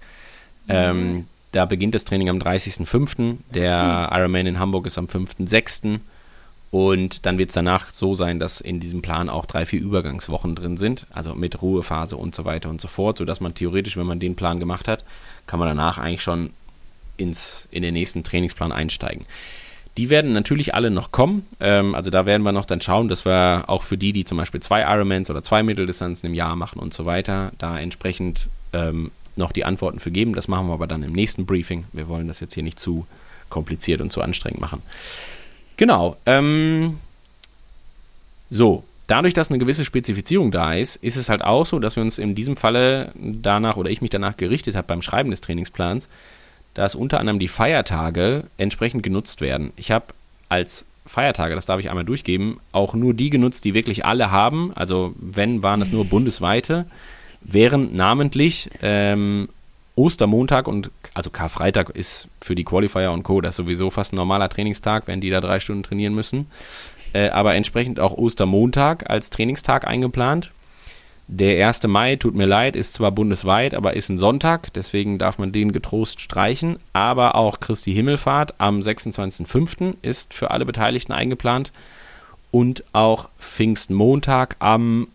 Mhm. 0.67 0.75
Ähm, 0.75 1.25
da 1.53 1.65
beginnt 1.65 1.95
das 1.95 2.05
Training 2.05 2.29
am 2.29 2.39
30.05. 2.39 3.39
Der 3.55 4.11
Ironman 4.13 4.47
in 4.47 4.59
Hamburg 4.59 4.87
ist 4.87 4.99
am 4.99 5.07
5.06. 5.07 6.01
Und 6.71 7.25
dann 7.25 7.39
wird 7.39 7.49
es 7.49 7.55
danach 7.55 7.91
so 7.91 8.15
sein, 8.15 8.39
dass 8.39 8.61
in 8.61 8.79
diesem 8.79 9.01
Plan 9.01 9.31
auch 9.31 9.47
drei, 9.47 9.65
vier 9.65 9.81
Übergangswochen 9.81 10.55
drin 10.55 10.77
sind, 10.77 11.07
also 11.11 11.35
mit 11.35 11.63
Ruhephase 11.63 12.17
und 12.17 12.35
so 12.35 12.45
weiter 12.45 12.69
und 12.69 12.79
so 12.79 12.89
fort, 12.89 13.17
sodass 13.17 13.41
man 13.41 13.55
theoretisch, 13.55 13.97
wenn 13.97 14.07
man 14.07 14.21
den 14.21 14.37
Plan 14.37 14.61
gemacht 14.61 14.87
hat, 14.87 15.05
kann 15.47 15.59
man 15.59 15.69
danach 15.69 15.97
eigentlich 15.97 16.23
schon 16.23 16.51
ins, 17.17 17.67
in 17.71 17.83
den 17.83 17.95
nächsten 17.95 18.23
Trainingsplan 18.23 18.71
einsteigen. 18.71 19.25
Die 19.99 20.11
werden 20.11 20.33
natürlich 20.33 20.75
alle 20.75 20.91
noch 20.91 21.11
kommen. 21.11 21.45
Ähm, 21.59 21.97
also 21.97 22.09
da 22.09 22.25
werden 22.25 22.45
wir 22.45 22.53
noch 22.53 22.65
dann 22.65 22.81
schauen, 22.81 23.09
dass 23.09 23.25
wir 23.25 23.65
auch 23.67 23.83
für 23.83 23.99
die, 23.99 24.13
die 24.13 24.25
zum 24.25 24.39
Beispiel 24.39 24.61
zwei 24.61 24.83
Ironmans 24.83 25.29
oder 25.29 25.43
zwei 25.43 25.65
Mitteldistanzen 25.65 26.29
im 26.29 26.35
Jahr 26.35 26.55
machen 26.55 26.79
und 26.79 26.95
so 26.95 27.05
weiter, 27.05 27.51
da 27.59 27.79
entsprechend 27.79 28.49
ähm, 28.73 29.11
noch 29.35 29.51
die 29.51 29.65
Antworten 29.65 29.99
für 29.99 30.13
geben. 30.13 30.35
Das 30.35 30.47
machen 30.47 30.69
wir 30.69 30.75
aber 30.75 30.87
dann 30.87 31.03
im 31.03 31.13
nächsten 31.13 31.47
Briefing. 31.47 31.85
Wir 31.93 32.09
wollen 32.09 32.29
das 32.29 32.39
jetzt 32.39 32.55
hier 32.55 32.63
nicht 32.63 32.79
zu 32.79 33.07
kompliziert 33.49 34.01
und 34.01 34.13
zu 34.13 34.23
anstrengend 34.23 34.61
machen. 34.61 34.83
Genau. 35.77 36.17
Ähm, 36.27 36.99
so, 38.51 38.85
dadurch, 39.09 39.35
dass 39.35 39.51
eine 39.51 39.59
gewisse 39.59 39.85
Spezifizierung 39.85 40.53
da 40.53 40.75
ist, 40.75 40.95
ist 40.97 41.17
es 41.17 41.29
halt 41.29 41.43
auch 41.43 41.67
so, 41.67 41.81
dass 41.81 41.97
wir 41.97 42.05
uns 42.05 42.19
in 42.19 42.37
diesem 42.37 42.57
Falle 42.57 43.13
danach 43.17 43.77
oder 43.77 43.91
ich 43.91 44.01
mich 44.01 44.11
danach 44.11 44.37
gerichtet 44.37 44.77
habe 44.77 44.87
beim 44.87 45.03
Schreiben 45.03 45.31
des 45.31 45.41
Trainingsplans, 45.41 46.09
dass 46.79 46.95
unter 46.95 47.19
anderem 47.19 47.41
die 47.41 47.49
Feiertage 47.49 48.45
entsprechend 48.57 49.03
genutzt 49.03 49.41
werden. 49.41 49.73
Ich 49.75 49.91
habe 49.91 50.07
als 50.49 50.87
Feiertage, 51.07 51.57
das 51.57 51.67
darf 51.67 51.81
ich 51.81 51.91
einmal 51.91 52.05
durchgeben, 52.05 52.61
auch 52.71 52.95
nur 52.95 53.15
die 53.15 53.31
genutzt, 53.31 53.65
die 53.65 53.75
wirklich 53.75 54.05
alle 54.05 54.31
haben. 54.31 54.73
Also 54.77 55.13
wenn, 55.19 55.65
waren 55.65 55.83
es 55.83 55.91
nur 55.91 56.05
bundesweite, 56.05 56.87
während 57.41 57.95
namentlich 57.95 58.71
ähm, 58.81 59.49
Ostermontag 59.97 60.69
und 60.69 60.93
also 61.15 61.31
Karfreitag 61.31 61.91
ist 61.91 62.29
für 62.41 62.55
die 62.55 62.65
Qualifier 62.65 63.11
und 63.11 63.25
Co. 63.25 63.41
das 63.41 63.57
sowieso 63.57 63.91
fast 63.91 64.13
ein 64.13 64.17
normaler 64.17 64.49
Trainingstag, 64.49 65.09
wenn 65.09 65.21
die 65.21 65.31
da 65.31 65.41
drei 65.41 65.59
Stunden 65.59 65.83
trainieren 65.83 66.15
müssen. 66.15 66.47
Äh, 67.13 67.31
aber 67.31 67.57
entsprechend 67.57 67.99
auch 67.99 68.13
Ostermontag 68.13 69.11
als 69.11 69.31
Trainingstag 69.31 69.85
eingeplant. 69.85 70.53
Der 71.31 71.67
1. 71.69 71.83
Mai, 71.87 72.17
tut 72.17 72.35
mir 72.35 72.47
leid, 72.47 72.75
ist 72.75 72.95
zwar 72.95 73.13
bundesweit, 73.13 73.75
aber 73.75 73.95
ist 73.95 74.09
ein 74.09 74.17
Sonntag, 74.17 74.73
deswegen 74.73 75.19
darf 75.19 75.37
man 75.37 75.53
den 75.53 75.73
getrost 75.73 76.23
streichen. 76.23 76.79
Aber 76.95 77.35
auch 77.35 77.61
Christi 77.61 77.93
Himmelfahrt 77.93 78.55
am 78.59 78.81
26.05. 78.81 79.97
ist 80.01 80.33
für 80.33 80.51
alle 80.51 80.65
Beteiligten 80.65 81.13
eingeplant. 81.13 81.71
Und 82.51 82.83
auch 82.95 83.29
Pfingstmontag 83.39 84.57
am, 84.59 85.07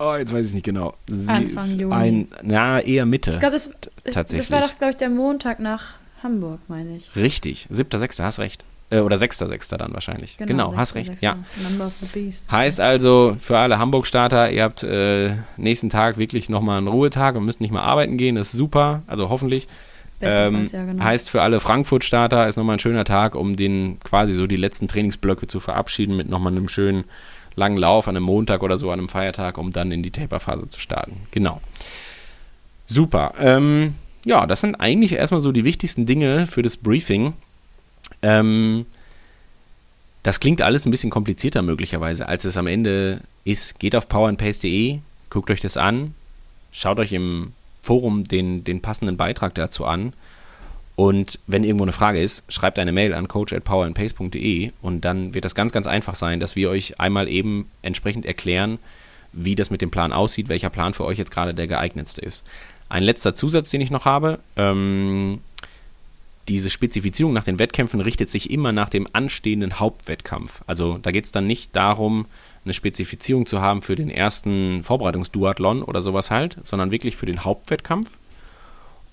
oh, 0.00 0.16
jetzt 0.16 0.32
weiß 0.34 0.48
ich 0.48 0.54
nicht 0.54 0.64
genau. 0.64 0.94
Sie, 1.06 1.28
Anfang 1.28 1.78
Juni. 1.78 1.94
Ein, 1.94 2.28
na, 2.42 2.80
eher 2.80 3.06
Mitte. 3.06 3.30
Ich 3.30 3.38
glaube, 3.38 3.52
das, 3.52 3.72
tatsächlich. 4.10 4.48
das 4.48 4.50
war 4.50 4.68
doch, 4.68 4.76
glaube 4.78 4.90
ich, 4.90 4.96
der 4.96 5.10
Montag 5.10 5.60
nach 5.60 5.94
Hamburg, 6.24 6.58
meine 6.66 6.96
ich. 6.96 7.14
Richtig, 7.14 7.68
7.6., 7.72 8.20
hast 8.20 8.40
recht. 8.40 8.64
Äh, 8.92 9.00
oder 9.00 9.16
6.6. 9.16 9.76
dann 9.76 9.94
wahrscheinlich. 9.94 10.36
Genau, 10.36 10.76
hast 10.76 10.94
recht. 10.94 11.08
6. 11.08 11.22
Ja. 11.22 11.38
Number 11.68 11.86
of 11.86 11.94
the 12.00 12.06
Beast. 12.06 12.52
Heißt 12.52 12.80
also 12.80 13.36
für 13.40 13.56
alle 13.58 13.78
Hamburg-Starter, 13.78 14.50
ihr 14.50 14.62
habt 14.62 14.82
äh, 14.82 15.34
nächsten 15.56 15.88
Tag 15.88 16.18
wirklich 16.18 16.48
nochmal 16.48 16.78
einen 16.78 16.88
Ruhetag 16.88 17.36
und 17.36 17.44
müsst 17.44 17.60
nicht 17.60 17.72
mehr 17.72 17.82
arbeiten 17.82 18.18
gehen. 18.18 18.34
Das 18.34 18.52
ist 18.52 18.58
super, 18.58 19.02
also 19.06 19.30
hoffentlich. 19.30 19.66
Ähm, 20.20 20.66
ja, 20.70 20.84
genau. 20.84 21.02
Heißt 21.02 21.30
für 21.30 21.42
alle 21.42 21.58
Frankfurt-Starter 21.58 22.46
ist 22.46 22.56
nochmal 22.56 22.76
ein 22.76 22.80
schöner 22.80 23.04
Tag, 23.04 23.34
um 23.34 23.56
den 23.56 23.98
quasi 24.04 24.34
so 24.34 24.46
die 24.46 24.56
letzten 24.56 24.86
Trainingsblöcke 24.86 25.48
zu 25.48 25.58
verabschieden 25.58 26.16
mit 26.16 26.28
nochmal 26.28 26.52
einem 26.52 26.68
schönen 26.68 27.04
langen 27.56 27.76
Lauf 27.76 28.08
an 28.08 28.16
einem 28.16 28.26
Montag 28.26 28.62
oder 28.62 28.78
so, 28.78 28.90
an 28.90 29.00
einem 29.00 29.08
Feiertag, 29.08 29.58
um 29.58 29.72
dann 29.72 29.90
in 29.90 30.02
die 30.02 30.10
Taper-Phase 30.10 30.68
zu 30.68 30.78
starten. 30.80 31.26
Genau. 31.32 31.60
Super. 32.86 33.34
Ähm, 33.38 33.94
ja, 34.24 34.46
das 34.46 34.60
sind 34.60 34.76
eigentlich 34.76 35.12
erstmal 35.12 35.40
so 35.40 35.50
die 35.50 35.64
wichtigsten 35.64 36.06
Dinge 36.06 36.46
für 36.46 36.62
das 36.62 36.76
Briefing. 36.76 37.34
Ähm, 38.22 38.86
das 40.22 40.40
klingt 40.40 40.62
alles 40.62 40.86
ein 40.86 40.90
bisschen 40.90 41.10
komplizierter 41.10 41.62
möglicherweise, 41.62 42.28
als 42.28 42.44
es 42.44 42.56
am 42.56 42.66
Ende 42.66 43.20
ist. 43.44 43.78
Geht 43.78 43.96
auf 43.96 44.08
powerandpace.de, 44.08 44.98
guckt 45.30 45.50
euch 45.50 45.60
das 45.60 45.76
an, 45.76 46.14
schaut 46.70 46.98
euch 46.98 47.12
im 47.12 47.52
Forum 47.82 48.24
den, 48.28 48.62
den 48.62 48.80
passenden 48.80 49.16
Beitrag 49.16 49.54
dazu 49.54 49.84
an. 49.84 50.12
Und 50.94 51.38
wenn 51.46 51.64
irgendwo 51.64 51.84
eine 51.84 51.92
Frage 51.92 52.20
ist, 52.20 52.44
schreibt 52.48 52.78
eine 52.78 52.92
Mail 52.92 53.14
an 53.14 53.26
coach@powerandpace.de 53.26 54.72
und 54.82 55.00
dann 55.04 55.34
wird 55.34 55.44
das 55.44 55.54
ganz, 55.54 55.72
ganz 55.72 55.86
einfach 55.86 56.14
sein, 56.14 56.38
dass 56.38 56.54
wir 56.54 56.70
euch 56.70 57.00
einmal 57.00 57.28
eben 57.28 57.68
entsprechend 57.80 58.26
erklären, 58.26 58.78
wie 59.32 59.54
das 59.54 59.70
mit 59.70 59.80
dem 59.80 59.90
Plan 59.90 60.12
aussieht, 60.12 60.48
welcher 60.48 60.70
Plan 60.70 60.94
für 60.94 61.04
euch 61.04 61.18
jetzt 61.18 61.30
gerade 61.30 61.54
der 61.54 61.66
geeignetste 61.66 62.20
ist. 62.20 62.44
Ein 62.88 63.02
letzter 63.02 63.34
Zusatz, 63.34 63.70
den 63.70 63.80
ich 63.80 63.90
noch 63.90 64.04
habe. 64.04 64.38
Ähm, 64.56 65.40
diese 66.48 66.70
Spezifizierung 66.70 67.32
nach 67.32 67.44
den 67.44 67.58
Wettkämpfen 67.58 68.00
richtet 68.00 68.30
sich 68.30 68.50
immer 68.50 68.72
nach 68.72 68.88
dem 68.88 69.06
anstehenden 69.12 69.78
Hauptwettkampf. 69.78 70.62
Also 70.66 70.98
da 70.98 71.10
geht 71.10 71.24
es 71.24 71.32
dann 71.32 71.46
nicht 71.46 71.76
darum, 71.76 72.26
eine 72.64 72.74
Spezifizierung 72.74 73.46
zu 73.46 73.60
haben 73.60 73.82
für 73.82 73.96
den 73.96 74.10
ersten 74.10 74.82
Vorbereitungsduathlon 74.84 75.82
oder 75.82 76.02
sowas 76.02 76.30
halt, 76.30 76.58
sondern 76.64 76.90
wirklich 76.90 77.16
für 77.16 77.26
den 77.26 77.44
Hauptwettkampf. 77.44 78.10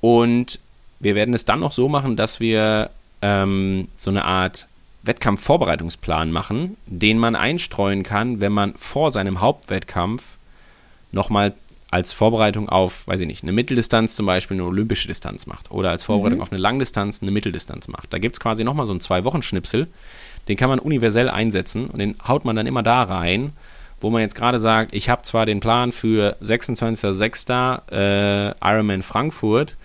Und 0.01 0.59
wir 0.99 1.15
werden 1.15 1.33
es 1.33 1.45
dann 1.45 1.59
noch 1.59 1.71
so 1.71 1.87
machen, 1.87 2.15
dass 2.15 2.39
wir 2.39 2.91
ähm, 3.21 3.87
so 3.95 4.09
eine 4.09 4.25
Art 4.25 4.67
Wettkampfvorbereitungsplan 5.03 6.31
machen, 6.31 6.77
den 6.85 7.17
man 7.17 7.35
einstreuen 7.35 8.03
kann, 8.03 8.41
wenn 8.41 8.51
man 8.51 8.73
vor 8.75 9.11
seinem 9.11 9.41
Hauptwettkampf 9.41 10.37
nochmal 11.11 11.53
als 11.91 12.13
Vorbereitung 12.13 12.69
auf, 12.69 13.07
weiß 13.07 13.19
ich 13.21 13.27
nicht, 13.27 13.41
eine 13.43 13.51
Mitteldistanz 13.51 14.15
zum 14.15 14.25
Beispiel 14.27 14.55
eine 14.57 14.63
olympische 14.65 15.07
Distanz 15.07 15.47
macht 15.47 15.71
oder 15.71 15.89
als 15.89 16.03
Vorbereitung 16.03 16.37
Mhm. 16.37 16.43
auf 16.43 16.51
eine 16.51 16.61
Langdistanz 16.61 17.21
eine 17.21 17.31
Mitteldistanz 17.31 17.87
macht. 17.87 18.13
Da 18.13 18.19
gibt 18.19 18.35
es 18.35 18.39
quasi 18.39 18.63
nochmal 18.63 18.85
so 18.85 18.93
einen 18.93 18.99
Zwei-Wochen-Schnipsel, 19.01 19.87
den 20.47 20.57
kann 20.57 20.69
man 20.69 20.77
universell 20.79 21.29
einsetzen 21.29 21.87
und 21.87 21.97
den 21.99 22.15
haut 22.27 22.45
man 22.45 22.55
dann 22.55 22.67
immer 22.67 22.83
da 22.83 23.03
rein, 23.03 23.53
wo 24.01 24.09
man 24.11 24.21
jetzt 24.21 24.35
gerade 24.35 24.59
sagt, 24.59 24.93
ich 24.93 25.09
habe 25.09 25.23
zwar 25.23 25.45
den 25.45 25.59
Plan 25.59 25.91
für 25.91 26.37
26.06. 26.41 27.81
Äh, 27.91 28.53
Ironman 28.63 29.01
Frankfurt, 29.03 29.75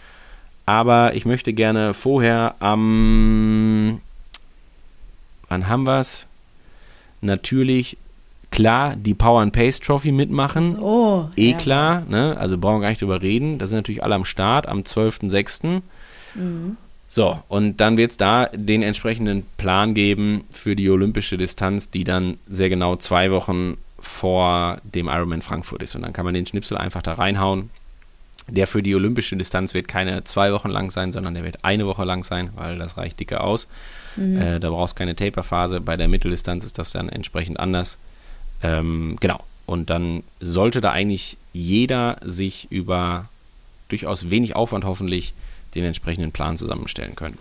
aber 0.67 1.15
ich 1.15 1.25
möchte 1.25 1.53
gerne 1.53 1.95
vorher 1.95 2.55
am, 2.61 4.01
wann 5.49 5.69
haben 5.69 5.85
wir 5.85 6.01
es? 6.01 6.27
Natürlich, 7.23 7.97
klar, 8.55 8.95
die 8.95 9.15
Power 9.15 9.43
and 9.43 9.53
Pace 9.53 9.81
Trophy 9.81 10.13
mitmachen. 10.13 10.71
So. 10.71 11.29
Eh 11.37 11.51
ja. 11.51 11.57
klar, 11.57 12.03
ne? 12.09 12.37
Also 12.39 12.57
brauchen 12.57 12.77
wir 12.77 12.83
gar 12.83 12.89
nicht 12.91 13.03
drüber 13.03 13.21
reden. 13.21 13.59
Da 13.59 13.67
sind 13.67 13.79
natürlich 13.79 14.03
alle 14.05 14.15
am 14.15 14.25
Start 14.25 14.69
am 14.69 14.81
12.06. 14.81 15.83
Mhm. 16.35 16.77
So, 17.09 17.43
und 17.49 17.81
dann 17.81 17.97
wird 17.97 18.13
es 18.13 18.17
da 18.17 18.47
den 18.53 18.83
entsprechenden 18.83 19.45
Plan 19.57 19.95
geben 19.95 20.45
für 20.51 20.77
die 20.77 20.89
olympische 20.89 21.37
Distanz, 21.37 21.91
die 21.91 22.05
dann 22.05 22.39
sehr 22.49 22.69
genau 22.69 22.97
zwei 22.97 23.31
Wochen 23.31 23.77
vor 23.99 24.79
dem 24.85 25.09
Ironman 25.09 25.43
Frankfurt 25.43 25.83
ist. 25.83 25.97
Und 25.97 26.03
dann 26.03 26.13
kann 26.13 26.25
man 26.25 26.35
den 26.35 26.47
Schnipsel 26.47 26.77
einfach 26.77 27.03
da 27.03 27.15
reinhauen. 27.15 27.71
Der 28.47 28.67
für 28.67 28.83
die 28.83 28.95
olympische 28.95 29.37
Distanz 29.37 29.75
wird 29.75 29.89
keine 29.89 30.23
zwei 30.25 30.53
Wochen 30.53 30.69
lang 30.69 30.91
sein, 30.91 31.13
sondern 31.13 31.35
der 31.35 31.45
wird 31.45 31.65
eine 31.65 31.87
Woche 31.87 32.05
lang 32.05 32.25
sein, 32.25 32.51
weil 32.57 32.79
das 32.79 32.99
reicht 32.99 33.19
dicke 33.19 33.41
aus. 33.41 33.67
Äh, 34.17 34.61
da 34.61 34.71
brauchst 34.71 34.95
du 34.95 34.99
keine 34.99 35.17
Taperphase. 35.17 35.81
Bei 35.81 35.97
der 35.97 36.09
Mitteldistanz 36.09 36.65
ist 36.65 36.79
das 36.79 36.93
dann 36.93 37.09
entsprechend 37.09 37.59
anders. 37.59 37.99
Ähm, 38.65 39.17
genau. 39.21 39.45
Und 39.67 39.91
dann 39.91 40.23
sollte 40.41 40.81
da 40.81 40.91
eigentlich 40.91 41.37
jeder 41.53 42.19
sich 42.25 42.67
über 42.71 43.29
durchaus 43.89 44.31
wenig 44.31 44.57
Aufwand 44.57 44.85
hoffentlich 44.85 45.35
den 45.75 45.85
entsprechenden 45.85 46.33
Plan 46.33 46.57
zusammenstellen 46.57 47.15
können. 47.15 47.39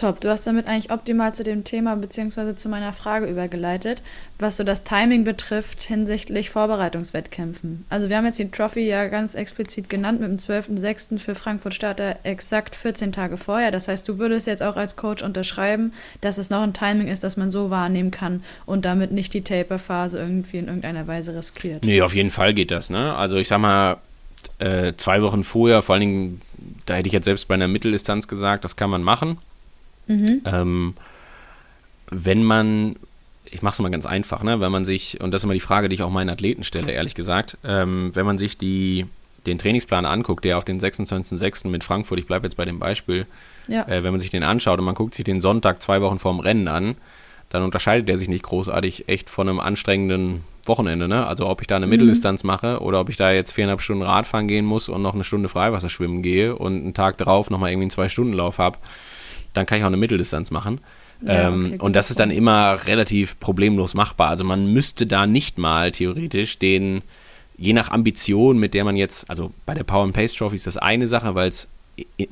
Top, 0.00 0.18
du 0.22 0.30
hast 0.30 0.46
damit 0.46 0.66
eigentlich 0.66 0.90
optimal 0.90 1.34
zu 1.34 1.44
dem 1.44 1.62
Thema 1.62 1.94
bzw. 1.94 2.54
zu 2.54 2.70
meiner 2.70 2.94
Frage 2.94 3.26
übergeleitet, 3.26 4.00
was 4.38 4.56
so 4.56 4.64
das 4.64 4.82
Timing 4.82 5.24
betrifft 5.24 5.82
hinsichtlich 5.82 6.48
Vorbereitungswettkämpfen. 6.48 7.84
Also 7.90 8.08
wir 8.08 8.16
haben 8.16 8.24
jetzt 8.24 8.38
die 8.38 8.50
Trophy 8.50 8.88
ja 8.88 9.08
ganz 9.08 9.34
explizit 9.34 9.90
genannt 9.90 10.22
mit 10.22 10.30
dem 10.30 10.38
12.06. 10.38 11.18
für 11.18 11.34
Frankfurt 11.34 11.74
Starter 11.74 12.16
exakt 12.22 12.76
14 12.76 13.12
Tage 13.12 13.36
vorher. 13.36 13.70
Das 13.72 13.88
heißt, 13.88 14.08
du 14.08 14.18
würdest 14.18 14.46
jetzt 14.46 14.62
auch 14.62 14.76
als 14.76 14.96
Coach 14.96 15.22
unterschreiben, 15.22 15.92
dass 16.22 16.38
es 16.38 16.48
noch 16.48 16.62
ein 16.62 16.72
Timing 16.72 17.08
ist, 17.08 17.22
das 17.22 17.36
man 17.36 17.50
so 17.50 17.68
wahrnehmen 17.68 18.10
kann 18.10 18.42
und 18.64 18.86
damit 18.86 19.12
nicht 19.12 19.34
die 19.34 19.44
Taper-Phase 19.44 20.18
irgendwie 20.18 20.56
in 20.56 20.68
irgendeiner 20.68 21.08
Weise 21.08 21.36
riskiert. 21.36 21.84
Nee, 21.84 22.00
auf 22.00 22.14
jeden 22.14 22.30
Fall 22.30 22.54
geht 22.54 22.70
das. 22.70 22.88
Ne? 22.88 23.14
Also 23.14 23.36
ich 23.36 23.48
sag 23.48 23.58
mal, 23.58 23.98
äh, 24.60 24.94
zwei 24.96 25.20
Wochen 25.20 25.44
vorher, 25.44 25.82
vor 25.82 25.96
allen 25.96 26.00
Dingen, 26.00 26.40
da 26.86 26.94
hätte 26.94 27.08
ich 27.08 27.12
jetzt 27.12 27.26
selbst 27.26 27.48
bei 27.48 27.54
einer 27.54 27.68
Mitteldistanz 27.68 28.28
gesagt, 28.28 28.64
das 28.64 28.76
kann 28.76 28.88
man 28.88 29.02
machen. 29.02 29.36
Mhm. 30.06 30.42
Ähm, 30.44 30.94
wenn 32.10 32.42
man, 32.42 32.96
ich 33.44 33.62
mache 33.62 33.74
es 33.74 33.78
mal 33.80 33.90
ganz 33.90 34.06
einfach, 34.06 34.42
ne, 34.42 34.60
wenn 34.60 34.72
man 34.72 34.84
sich, 34.84 35.20
und 35.20 35.32
das 35.32 35.40
ist 35.40 35.44
immer 35.44 35.54
die 35.54 35.60
Frage, 35.60 35.88
die 35.88 35.94
ich 35.94 36.02
auch 36.02 36.10
meinen 36.10 36.30
Athleten 36.30 36.64
stelle, 36.64 36.92
ehrlich 36.92 37.14
gesagt, 37.14 37.58
ähm, 37.64 38.10
wenn 38.14 38.26
man 38.26 38.38
sich 38.38 38.58
die, 38.58 39.06
den 39.46 39.58
Trainingsplan 39.58 40.06
anguckt, 40.06 40.44
der 40.44 40.58
auf 40.58 40.64
den 40.64 40.80
26.06. 40.80 41.68
mit 41.68 41.84
Frankfurt, 41.84 42.18
ich 42.18 42.26
bleibe 42.26 42.46
jetzt 42.46 42.56
bei 42.56 42.64
dem 42.64 42.78
Beispiel, 42.78 43.26
ja. 43.68 43.86
äh, 43.86 44.02
wenn 44.04 44.12
man 44.12 44.20
sich 44.20 44.30
den 44.30 44.42
anschaut 44.42 44.78
und 44.78 44.84
man 44.84 44.94
guckt 44.94 45.14
sich 45.14 45.24
den 45.24 45.40
Sonntag 45.40 45.80
zwei 45.80 46.00
Wochen 46.02 46.18
vorm 46.18 46.40
Rennen 46.40 46.68
an, 46.68 46.96
dann 47.48 47.64
unterscheidet 47.64 48.08
der 48.08 48.16
sich 48.16 48.28
nicht 48.28 48.44
großartig 48.44 49.08
echt 49.08 49.28
von 49.28 49.48
einem 49.48 49.60
anstrengenden 49.60 50.44
Wochenende. 50.66 51.08
Ne? 51.08 51.26
Also 51.26 51.48
ob 51.48 51.60
ich 51.60 51.66
da 51.66 51.76
eine 51.76 51.86
mhm. 51.86 51.90
Mitteldistanz 51.90 52.44
mache 52.44 52.80
oder 52.80 53.00
ob 53.00 53.08
ich 53.08 53.16
da 53.16 53.32
jetzt 53.32 53.52
viereinhalb 53.52 53.80
Stunden 53.80 54.02
Radfahren 54.02 54.46
gehen 54.46 54.64
muss 54.64 54.88
und 54.88 55.02
noch 55.02 55.14
eine 55.14 55.24
Stunde 55.24 55.48
Freiwasserschwimmen 55.48 56.22
gehe 56.22 56.54
und 56.54 56.76
einen 56.76 56.94
Tag 56.94 57.18
drauf 57.18 57.50
nochmal 57.50 57.70
irgendwie 57.70 57.84
einen 57.84 57.90
Zwei-Stunden-Lauf 57.90 58.58
habe 58.58 58.78
dann 59.54 59.66
kann 59.66 59.78
ich 59.78 59.84
auch 59.84 59.88
eine 59.88 59.96
Mitteldistanz 59.96 60.50
machen. 60.50 60.80
Ja, 61.22 61.48
ähm, 61.48 61.66
okay, 61.66 61.78
und 61.80 61.96
das 61.96 62.10
ist 62.10 62.18
dann 62.18 62.30
immer 62.30 62.86
relativ 62.86 63.38
problemlos 63.40 63.94
machbar. 63.94 64.28
Also 64.28 64.44
man 64.44 64.72
müsste 64.72 65.06
da 65.06 65.26
nicht 65.26 65.58
mal 65.58 65.92
theoretisch 65.92 66.58
den, 66.58 67.02
je 67.58 67.72
nach 67.72 67.90
Ambition, 67.90 68.58
mit 68.58 68.74
der 68.74 68.84
man 68.84 68.96
jetzt, 68.96 69.28
also 69.28 69.52
bei 69.66 69.74
der 69.74 69.84
Power 69.84 70.04
and 70.04 70.14
Pace 70.14 70.32
Trophy 70.32 70.56
ist 70.56 70.66
das 70.66 70.76
eine 70.76 71.06
Sache, 71.06 71.34
weil 71.34 71.48
es 71.48 71.68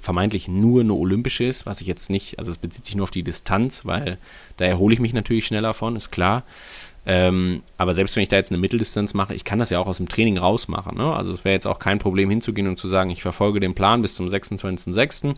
vermeintlich 0.00 0.48
nur 0.48 0.80
eine 0.80 0.94
olympische 0.94 1.44
ist, 1.44 1.66
was 1.66 1.82
ich 1.82 1.86
jetzt 1.86 2.08
nicht, 2.08 2.38
also 2.38 2.50
es 2.50 2.56
bezieht 2.56 2.86
sich 2.86 2.96
nur 2.96 3.04
auf 3.04 3.10
die 3.10 3.22
Distanz, 3.22 3.84
weil 3.84 4.16
da 4.56 4.64
erhole 4.64 4.94
ich 4.94 5.00
mich 5.00 5.12
natürlich 5.12 5.46
schneller 5.46 5.74
von, 5.74 5.96
ist 5.96 6.10
klar. 6.10 6.44
Ähm, 7.06 7.62
aber 7.78 7.94
selbst 7.94 8.16
wenn 8.16 8.22
ich 8.22 8.28
da 8.28 8.36
jetzt 8.36 8.50
eine 8.50 8.58
Mitteldistanz 8.58 9.14
mache, 9.14 9.34
ich 9.34 9.44
kann 9.44 9.58
das 9.58 9.70
ja 9.70 9.78
auch 9.78 9.86
aus 9.86 9.96
dem 9.96 10.08
Training 10.08 10.36
rausmachen. 10.36 10.96
Ne? 10.96 11.14
Also 11.14 11.32
es 11.32 11.44
wäre 11.44 11.54
jetzt 11.54 11.66
auch 11.66 11.78
kein 11.78 11.98
Problem 11.98 12.28
hinzugehen 12.28 12.68
und 12.68 12.78
zu 12.78 12.86
sagen, 12.86 13.08
ich 13.08 13.22
verfolge 13.22 13.60
den 13.60 13.74
Plan 13.74 14.02
bis 14.02 14.14
zum 14.14 14.26
26.06. 14.26 15.34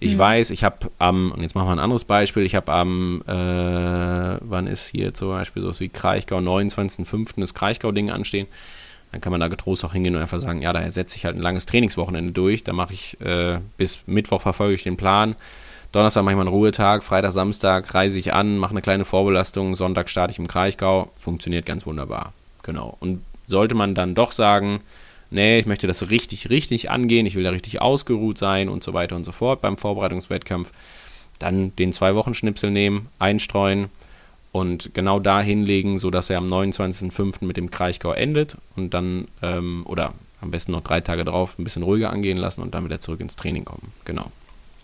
Ich 0.00 0.14
mhm. 0.14 0.18
weiß, 0.18 0.50
ich 0.50 0.64
habe 0.64 0.90
am, 0.98 1.30
und 1.30 1.42
jetzt 1.42 1.54
machen 1.54 1.68
wir 1.68 1.72
ein 1.72 1.78
anderes 1.78 2.04
Beispiel, 2.04 2.44
ich 2.44 2.54
habe 2.54 2.72
am, 2.72 3.22
äh, 3.26 3.32
wann 4.40 4.66
ist 4.66 4.88
hier 4.88 5.12
zum 5.12 5.28
Beispiel 5.28 5.60
sowas 5.60 5.78
wie 5.80 5.90
Kraichgau, 5.90 6.38
29.05. 6.38 7.38
das 7.38 7.52
Kraichgau-Ding 7.52 8.10
anstehen. 8.10 8.46
Dann 9.12 9.20
kann 9.20 9.30
man 9.30 9.40
da 9.40 9.48
getrost 9.48 9.84
auch 9.84 9.92
hingehen 9.92 10.14
und 10.16 10.22
einfach 10.22 10.38
sagen, 10.38 10.62
ja, 10.62 10.72
da 10.72 10.88
setze 10.88 11.16
ich 11.16 11.24
halt 11.24 11.36
ein 11.36 11.42
langes 11.42 11.66
Trainingswochenende 11.66 12.32
durch. 12.32 12.64
Da 12.64 12.72
mache 12.72 12.94
ich 12.94 13.20
äh, 13.20 13.58
bis 13.76 13.98
Mittwoch 14.06 14.40
verfolge 14.40 14.74
ich 14.74 14.84
den 14.84 14.96
Plan. 14.96 15.34
Donnerstag 15.92 16.22
mache 16.22 16.32
ich 16.32 16.36
mal 16.36 16.42
einen 16.42 16.54
Ruhetag, 16.54 17.02
Freitag, 17.02 17.32
Samstag 17.32 17.92
reise 17.94 18.18
ich 18.18 18.32
an, 18.32 18.56
mache 18.56 18.70
eine 18.70 18.82
kleine 18.82 19.04
Vorbelastung, 19.04 19.74
Sonntag 19.74 20.08
starte 20.08 20.30
ich 20.30 20.38
im 20.38 20.46
Kraichgau. 20.46 21.10
Funktioniert 21.18 21.66
ganz 21.66 21.84
wunderbar. 21.84 22.32
Genau. 22.62 22.96
Und 23.00 23.22
sollte 23.48 23.74
man 23.74 23.96
dann 23.96 24.14
doch 24.14 24.30
sagen, 24.30 24.80
nee, 25.30 25.58
ich 25.58 25.66
möchte 25.66 25.86
das 25.86 26.10
richtig, 26.10 26.50
richtig 26.50 26.90
angehen, 26.90 27.26
ich 27.26 27.34
will 27.34 27.44
da 27.44 27.50
richtig 27.50 27.80
ausgeruht 27.80 28.38
sein 28.38 28.68
und 28.68 28.82
so 28.82 28.92
weiter 28.92 29.16
und 29.16 29.24
so 29.24 29.32
fort 29.32 29.60
beim 29.60 29.78
Vorbereitungswettkampf, 29.78 30.72
dann 31.38 31.74
den 31.76 31.92
Zwei-Wochen-Schnipsel 31.92 32.70
nehmen, 32.70 33.08
einstreuen 33.18 33.88
und 34.52 34.94
genau 34.94 35.20
da 35.20 35.40
hinlegen, 35.40 35.98
sodass 35.98 36.30
er 36.30 36.38
am 36.38 36.48
29.05. 36.48 37.44
mit 37.44 37.56
dem 37.56 37.70
Kraichgau 37.70 38.12
endet 38.12 38.56
und 38.76 38.94
dann, 38.94 39.28
ähm, 39.42 39.84
oder 39.86 40.14
am 40.40 40.50
besten 40.50 40.72
noch 40.72 40.82
drei 40.82 41.00
Tage 41.00 41.24
drauf, 41.24 41.58
ein 41.58 41.64
bisschen 41.64 41.82
ruhiger 41.82 42.10
angehen 42.10 42.38
lassen 42.38 42.62
und 42.62 42.74
dann 42.74 42.84
wieder 42.84 43.00
zurück 43.00 43.20
ins 43.20 43.36
Training 43.36 43.64
kommen. 43.64 43.92
Genau. 44.04 44.32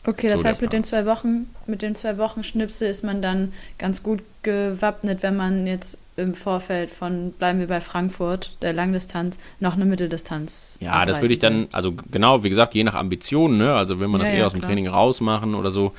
Okay, 0.06 0.28
das 0.28 0.40
so 0.40 0.46
heißt, 0.46 0.62
mit 0.62 0.72
den 0.72 0.84
zwei 0.84 1.04
Wochen, 1.04 1.50
mit 1.66 1.82
den 1.82 1.96
zwei 1.96 2.16
Wochen 2.16 2.44
Schnipsel 2.44 2.88
ist 2.88 3.02
man 3.02 3.22
dann 3.22 3.52
ganz 3.76 4.04
gut 4.04 4.22
gewappnet, 4.42 5.24
wenn 5.24 5.36
man 5.36 5.66
jetzt 5.66 6.00
im 6.16 6.34
Vorfeld 6.34 6.92
von, 6.92 7.32
bleiben 7.32 7.58
wir 7.58 7.66
bei 7.66 7.80
Frankfurt, 7.80 8.56
der 8.62 8.72
Langdistanz, 8.72 9.38
noch 9.58 9.74
eine 9.74 9.84
Mitteldistanz. 9.84 10.78
Ja, 10.80 11.04
das 11.04 11.20
würde 11.20 11.32
ich 11.32 11.40
dann, 11.40 11.66
also 11.72 11.94
genau, 12.10 12.44
wie 12.44 12.48
gesagt, 12.48 12.74
je 12.74 12.84
nach 12.84 12.94
Ambitionen, 12.94 13.58
ne? 13.58 13.74
Also 13.74 13.98
will 13.98 14.08
man 14.08 14.20
das 14.20 14.28
ja, 14.28 14.34
eher 14.34 14.40
ja, 14.40 14.46
aus 14.46 14.52
dem 14.52 14.60
klar. 14.60 14.70
Training 14.70 14.86
rausmachen 14.86 15.54
oder 15.54 15.72
so. 15.72 15.92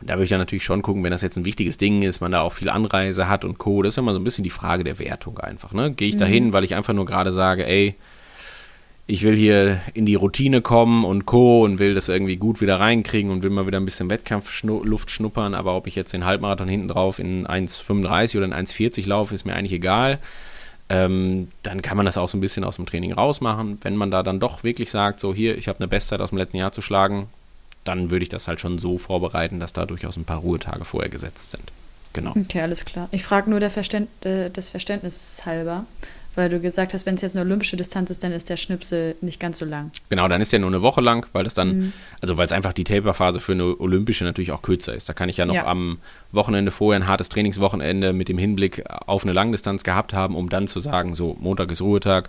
Und 0.00 0.10
da 0.10 0.14
würde 0.14 0.24
ich 0.24 0.30
dann 0.30 0.40
natürlich 0.40 0.64
schon 0.64 0.82
gucken, 0.82 1.04
wenn 1.04 1.12
das 1.12 1.22
jetzt 1.22 1.36
ein 1.36 1.44
wichtiges 1.44 1.78
Ding 1.78 2.02
ist, 2.02 2.20
man 2.20 2.32
da 2.32 2.40
auch 2.40 2.52
viel 2.52 2.68
Anreise 2.68 3.28
hat 3.28 3.44
und 3.44 3.58
Co. 3.58 3.82
Das 3.82 3.94
ist 3.94 3.98
immer 3.98 4.12
so 4.12 4.18
ein 4.18 4.24
bisschen 4.24 4.42
die 4.42 4.50
Frage 4.50 4.84
der 4.84 4.98
Wertung 4.98 5.38
einfach. 5.38 5.72
Ne? 5.72 5.92
Gehe 5.92 6.08
ich 6.08 6.16
mhm. 6.16 6.20
da 6.20 6.24
hin, 6.24 6.52
weil 6.52 6.64
ich 6.64 6.74
einfach 6.74 6.94
nur 6.94 7.06
gerade 7.06 7.30
sage, 7.30 7.66
ey, 7.66 7.94
ich 9.06 9.22
will 9.22 9.36
hier 9.36 9.80
in 9.92 10.06
die 10.06 10.14
Routine 10.14 10.62
kommen 10.62 11.04
und 11.04 11.26
Co. 11.26 11.62
und 11.64 11.78
will 11.78 11.94
das 11.94 12.08
irgendwie 12.08 12.36
gut 12.36 12.60
wieder 12.60 12.80
reinkriegen 12.80 13.30
und 13.30 13.42
will 13.42 13.50
mal 13.50 13.66
wieder 13.66 13.78
ein 13.78 13.84
bisschen 13.84 14.08
Wettkampfluft 14.08 15.10
schnuppern, 15.10 15.54
aber 15.54 15.76
ob 15.76 15.86
ich 15.86 15.94
jetzt 15.94 16.12
den 16.14 16.24
Halbmarathon 16.24 16.68
hinten 16.68 16.88
drauf 16.88 17.18
in 17.18 17.46
1,35 17.46 18.38
oder 18.38 18.46
in 18.46 18.54
1,40 18.54 19.06
laufe, 19.06 19.34
ist 19.34 19.44
mir 19.44 19.54
eigentlich 19.54 19.72
egal. 19.72 20.18
Ähm, 20.88 21.48
dann 21.62 21.82
kann 21.82 21.96
man 21.96 22.06
das 22.06 22.16
auch 22.16 22.28
so 22.28 22.38
ein 22.38 22.40
bisschen 22.40 22.64
aus 22.64 22.76
dem 22.76 22.86
Training 22.86 23.12
rausmachen. 23.12 23.78
Wenn 23.82 23.96
man 23.96 24.10
da 24.10 24.22
dann 24.22 24.40
doch 24.40 24.64
wirklich 24.64 24.90
sagt, 24.90 25.20
so 25.20 25.34
hier, 25.34 25.56
ich 25.58 25.68
habe 25.68 25.78
eine 25.80 25.88
Bestzeit 25.88 26.20
aus 26.20 26.30
dem 26.30 26.38
letzten 26.38 26.58
Jahr 26.58 26.72
zu 26.72 26.82
schlagen, 26.82 27.28
dann 27.84 28.10
würde 28.10 28.22
ich 28.22 28.30
das 28.30 28.48
halt 28.48 28.60
schon 28.60 28.78
so 28.78 28.96
vorbereiten, 28.96 29.60
dass 29.60 29.74
da 29.74 29.84
durchaus 29.84 30.16
ein 30.16 30.24
paar 30.24 30.38
Ruhetage 30.38 30.84
vorher 30.84 31.10
gesetzt 31.10 31.50
sind. 31.50 31.72
Genau. 32.14 32.32
Okay, 32.36 32.60
alles 32.60 32.84
klar. 32.84 33.08
Ich 33.10 33.24
frage 33.24 33.50
nur 33.50 33.60
der 33.60 33.70
Verständ 33.70 34.08
äh, 34.24 34.48
des 34.48 34.70
Verständnisses 34.70 35.44
halber 35.44 35.84
weil 36.36 36.48
du 36.48 36.60
gesagt 36.60 36.94
hast, 36.94 37.06
wenn 37.06 37.14
es 37.14 37.22
jetzt 37.22 37.36
eine 37.36 37.44
olympische 37.44 37.76
Distanz 37.76 38.10
ist, 38.10 38.24
dann 38.24 38.32
ist 38.32 38.48
der 38.48 38.56
Schnipsel 38.56 39.16
nicht 39.20 39.40
ganz 39.40 39.58
so 39.58 39.64
lang. 39.64 39.90
Genau, 40.08 40.28
dann 40.28 40.40
ist 40.40 40.52
der 40.52 40.58
nur 40.58 40.68
eine 40.68 40.82
Woche 40.82 41.00
lang, 41.00 41.26
weil 41.32 41.44
das 41.44 41.54
dann, 41.54 41.78
mhm. 41.78 41.92
also 42.20 42.36
weil 42.36 42.46
es 42.46 42.52
einfach 42.52 42.72
die 42.72 42.84
Taperphase 42.84 43.40
für 43.40 43.52
eine 43.52 43.78
olympische 43.78 44.24
natürlich 44.24 44.52
auch 44.52 44.62
kürzer 44.62 44.94
ist. 44.94 45.08
Da 45.08 45.12
kann 45.12 45.28
ich 45.28 45.36
ja 45.36 45.46
noch 45.46 45.54
ja. 45.54 45.66
am 45.66 45.98
Wochenende 46.32 46.70
vorher 46.70 47.00
ein 47.00 47.08
hartes 47.08 47.28
Trainingswochenende 47.28 48.12
mit 48.12 48.28
dem 48.28 48.38
Hinblick 48.38 48.84
auf 48.88 49.24
eine 49.24 49.32
Langdistanz 49.32 49.84
gehabt 49.84 50.12
haben, 50.12 50.36
um 50.36 50.48
dann 50.48 50.66
zu 50.66 50.80
sagen, 50.80 51.14
so 51.14 51.36
Montag 51.40 51.70
ist 51.70 51.80
Ruhetag, 51.80 52.28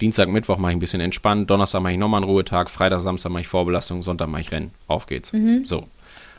Dienstag, 0.00 0.28
Mittwoch 0.28 0.56
mache 0.56 0.72
ich 0.72 0.76
ein 0.76 0.80
bisschen 0.80 1.00
entspannt, 1.00 1.50
Donnerstag 1.50 1.82
mache 1.82 1.92
ich 1.92 1.98
nochmal 1.98 2.22
einen 2.22 2.30
Ruhetag, 2.30 2.70
Freitag, 2.70 3.00
Samstag 3.00 3.30
mache 3.30 3.42
ich 3.42 3.48
Vorbelastung, 3.48 4.02
Sonntag 4.02 4.28
mache 4.28 4.40
ich 4.40 4.50
Rennen. 4.50 4.70
Auf 4.88 5.06
geht's. 5.06 5.32
Mhm. 5.32 5.66
So. 5.66 5.86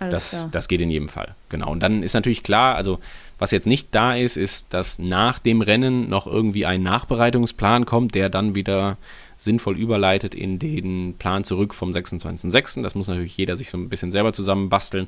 Das, 0.09 0.49
das 0.51 0.67
geht 0.67 0.81
in 0.81 0.89
jedem 0.89 1.09
Fall. 1.09 1.35
Genau. 1.49 1.71
Und 1.71 1.81
dann 1.81 2.03
ist 2.03 2.13
natürlich 2.13 2.43
klar, 2.43 2.75
also 2.75 2.99
was 3.37 3.51
jetzt 3.51 3.67
nicht 3.67 3.93
da 3.93 4.13
ist, 4.15 4.37
ist, 4.37 4.73
dass 4.73 4.99
nach 4.99 5.39
dem 5.39 5.61
Rennen 5.61 6.09
noch 6.09 6.27
irgendwie 6.27 6.65
ein 6.65 6.83
Nachbereitungsplan 6.83 7.85
kommt, 7.85 8.15
der 8.15 8.29
dann 8.29 8.55
wieder 8.55 8.97
sinnvoll 9.37 9.77
überleitet 9.77 10.35
in 10.35 10.59
den 10.59 11.15
Plan 11.17 11.43
zurück 11.43 11.73
vom 11.73 11.91
26.06. 11.91 12.83
Das 12.83 12.95
muss 12.95 13.07
natürlich 13.07 13.35
jeder 13.37 13.57
sich 13.57 13.69
so 13.69 13.77
ein 13.77 13.89
bisschen 13.89 14.11
selber 14.11 14.33
zusammenbasteln. 14.33 15.07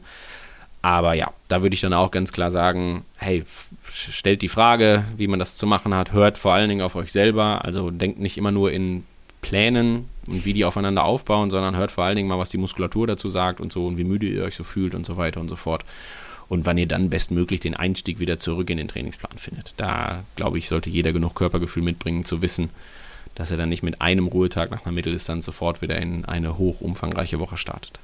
Aber 0.81 1.13
ja, 1.13 1.31
da 1.47 1.61
würde 1.61 1.75
ich 1.75 1.81
dann 1.81 1.93
auch 1.93 2.11
ganz 2.11 2.33
klar 2.33 2.51
sagen, 2.51 3.05
hey, 3.15 3.45
stellt 3.87 4.41
die 4.41 4.49
Frage, 4.49 5.05
wie 5.15 5.27
man 5.27 5.39
das 5.39 5.55
zu 5.55 5.65
machen 5.65 5.93
hat, 5.93 6.11
hört 6.11 6.37
vor 6.37 6.53
allen 6.53 6.67
Dingen 6.67 6.81
auf 6.81 6.95
euch 6.95 7.11
selber. 7.11 7.63
Also 7.63 7.89
denkt 7.89 8.19
nicht 8.19 8.37
immer 8.37 8.51
nur 8.51 8.71
in 8.71 9.05
Plänen 9.53 10.09
und 10.27 10.45
wie 10.45 10.53
die 10.53 10.65
aufeinander 10.65 11.03
aufbauen, 11.03 11.51
sondern 11.51 11.77
hört 11.77 11.91
vor 11.91 12.03
allen 12.03 12.15
Dingen 12.15 12.27
mal, 12.27 12.39
was 12.39 12.49
die 12.49 12.57
Muskulatur 12.57 13.05
dazu 13.05 13.29
sagt 13.29 13.61
und 13.61 13.71
so 13.71 13.85
und 13.85 13.99
wie 13.99 14.03
müde 14.03 14.25
ihr 14.25 14.43
euch 14.45 14.55
so 14.55 14.63
fühlt 14.63 14.95
und 14.95 15.05
so 15.05 15.15
weiter 15.15 15.39
und 15.39 15.47
so 15.47 15.55
fort 15.55 15.85
und 16.49 16.65
wann 16.65 16.79
ihr 16.79 16.87
dann 16.87 17.11
bestmöglich 17.11 17.59
den 17.59 17.75
Einstieg 17.75 18.17
wieder 18.17 18.39
zurück 18.39 18.71
in 18.71 18.77
den 18.77 18.87
Trainingsplan 18.87 19.37
findet. 19.37 19.75
Da, 19.77 20.23
glaube 20.35 20.57
ich, 20.57 20.67
sollte 20.67 20.89
jeder 20.89 21.13
genug 21.13 21.35
Körpergefühl 21.35 21.83
mitbringen, 21.83 22.25
zu 22.25 22.41
wissen, 22.41 22.71
dass 23.35 23.51
er 23.51 23.57
dann 23.57 23.69
nicht 23.69 23.83
mit 23.83 24.01
einem 24.01 24.25
Ruhetag 24.25 24.71
nach 24.71 24.85
einer 24.85 24.91
Mitteldistanz 24.91 25.45
sofort 25.45 25.83
wieder 25.83 25.97
in 25.97 26.25
eine 26.25 26.57
hoch 26.57 26.81
umfangreiche 26.81 27.37
Woche 27.37 27.57
startet. 27.57 27.99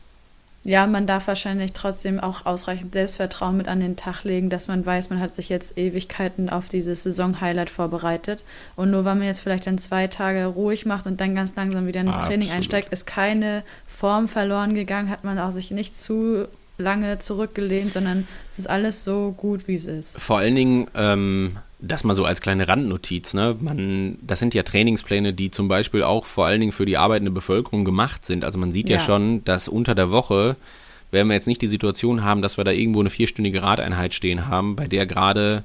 Ja, 0.64 0.88
man 0.88 1.08
darf 1.08 1.28
wahrscheinlich 1.28 1.72
trotzdem 1.72 2.20
auch 2.20 2.46
ausreichend 2.46 2.94
Selbstvertrauen 2.94 3.56
mit 3.56 3.68
an 3.68 3.80
den 3.80 3.96
Tag 3.96 4.24
legen, 4.24 4.50
dass 4.50 4.68
man 4.68 4.86
weiß, 4.86 5.10
man 5.10 5.20
hat 5.20 5.34
sich 5.34 5.48
jetzt 5.48 5.78
Ewigkeiten 5.78 6.50
auf 6.50 6.68
dieses 6.68 7.04
Saison-Highlight 7.04 7.70
vorbereitet. 7.70 8.44
Und 8.76 8.92
nur 8.92 9.06
weil 9.06 9.16
man 9.16 9.26
jetzt 9.26 9.40
vielleicht 9.40 9.68
dann 9.68 9.78
zwei 9.78 10.08
Tage 10.08 10.46
ruhig 10.46 10.86
macht 10.86 11.08
und 11.08 11.22
dann 11.22 11.34
ganz 11.34 11.56
langsam 11.56 11.88
wieder 11.88 12.02
ins 12.02 12.16
Absolut. 12.16 12.30
Training 12.30 12.52
einsteigt, 12.52 12.92
ist 12.92 13.08
keine 13.08 13.64
Form 13.88 14.28
verloren 14.28 14.74
gegangen, 14.74 15.10
hat 15.10 15.24
man 15.24 15.40
auch 15.40 15.52
sich 15.52 15.72
nicht 15.72 15.96
zu 15.96 16.48
lange 16.78 17.20
zurückgelehnt, 17.20 17.94
sondern 17.94 18.28
es 18.50 18.60
ist 18.60 18.70
alles 18.70 19.04
so 19.04 19.34
gut, 19.36 19.68
wie 19.68 19.76
es 19.76 19.86
ist. 19.86 20.20
Vor 20.20 20.40
allen 20.40 20.56
Dingen, 20.56 20.88
ähm, 20.96 21.58
das 21.82 22.04
mal 22.04 22.14
so 22.14 22.26
als 22.26 22.42
kleine 22.42 22.68
Randnotiz, 22.68 23.34
ne? 23.34 23.56
Man, 23.60 24.18
das 24.22 24.40
sind 24.40 24.54
ja 24.54 24.64
Trainingspläne, 24.64 25.34
die 25.34 25.50
zum 25.50 25.68
Beispiel 25.68 26.04
auch 26.04 26.26
vor 26.26 26.46
allen 26.46 26.60
Dingen 26.60 26.74
für 26.74 26.86
die 26.86 26.98
arbeitende 26.98 27.32
Bevölkerung 27.32 27.86
gemacht 27.86 28.26
sind. 28.26 28.44
Also 28.44 28.60
man 28.60 28.72
sieht 28.72 28.90
ja, 28.90 28.98
ja 28.98 29.04
schon, 29.04 29.44
dass 29.46 29.68
unter 29.68 29.96
der 29.96 30.12
Woche 30.12 30.58
werden 31.12 31.30
wir 31.30 31.36
jetzt 31.36 31.48
nicht 31.48 31.62
die 31.62 31.68
Situation 31.68 32.24
haben, 32.24 32.42
dass 32.42 32.58
wir 32.58 32.66
da 32.66 32.72
irgendwo 32.72 33.00
eine 33.00 33.10
vierstündige 33.10 33.64
Radeinheit 33.64 34.14
stehen 34.14 34.48
haben, 34.48 34.76
bei 34.76 34.88
der 34.88 35.06
gerade 35.06 35.64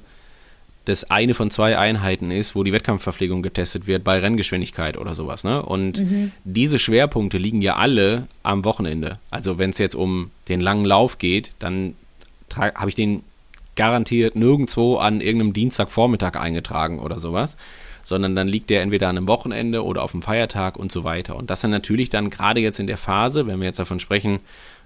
das 0.85 1.09
eine 1.09 1.33
von 1.33 1.49
zwei 1.49 1.77
Einheiten 1.77 2.31
ist, 2.31 2.55
wo 2.55 2.63
die 2.63 2.71
Wettkampfverpflegung 2.71 3.41
getestet 3.41 3.87
wird 3.87 4.03
bei 4.03 4.19
Renngeschwindigkeit 4.19 4.97
oder 4.97 5.15
sowas. 5.15 5.43
Ne? 5.43 5.61
Und 5.61 5.99
mhm. 5.99 6.31
diese 6.43 6.79
Schwerpunkte 6.79 7.37
liegen 7.37 7.61
ja 7.61 7.75
alle 7.75 8.27
am 8.43 8.63
Wochenende. 8.63 9.19
Also 9.31 9.57
wenn 9.57 9.71
es 9.71 9.79
jetzt 9.79 9.95
um 9.95 10.29
den 10.47 10.61
langen 10.61 10.85
Lauf 10.85 11.17
geht, 11.17 11.53
dann 11.59 11.95
habe 12.55 12.89
ich 12.89 12.95
den 12.95 13.23
garantiert 13.75 14.35
nirgendwo 14.35 14.97
an 14.97 15.21
irgendeinem 15.21 15.53
Dienstagvormittag 15.53 16.35
eingetragen 16.35 16.99
oder 16.99 17.19
sowas, 17.19 17.57
sondern 18.03 18.35
dann 18.35 18.47
liegt 18.47 18.69
der 18.69 18.81
entweder 18.81 19.09
an 19.09 19.17
einem 19.17 19.27
Wochenende 19.27 19.83
oder 19.83 20.03
auf 20.03 20.11
dem 20.11 20.21
Feiertag 20.21 20.77
und 20.77 20.91
so 20.91 21.03
weiter. 21.03 21.35
Und 21.35 21.49
das 21.49 21.61
sind 21.61 21.71
natürlich 21.71 22.09
dann 22.09 22.29
gerade 22.29 22.59
jetzt 22.59 22.79
in 22.79 22.87
der 22.87 22.97
Phase, 22.97 23.47
wenn 23.47 23.59
wir 23.59 23.65
jetzt 23.65 23.79
davon 23.79 23.99
sprechen, 23.99 24.39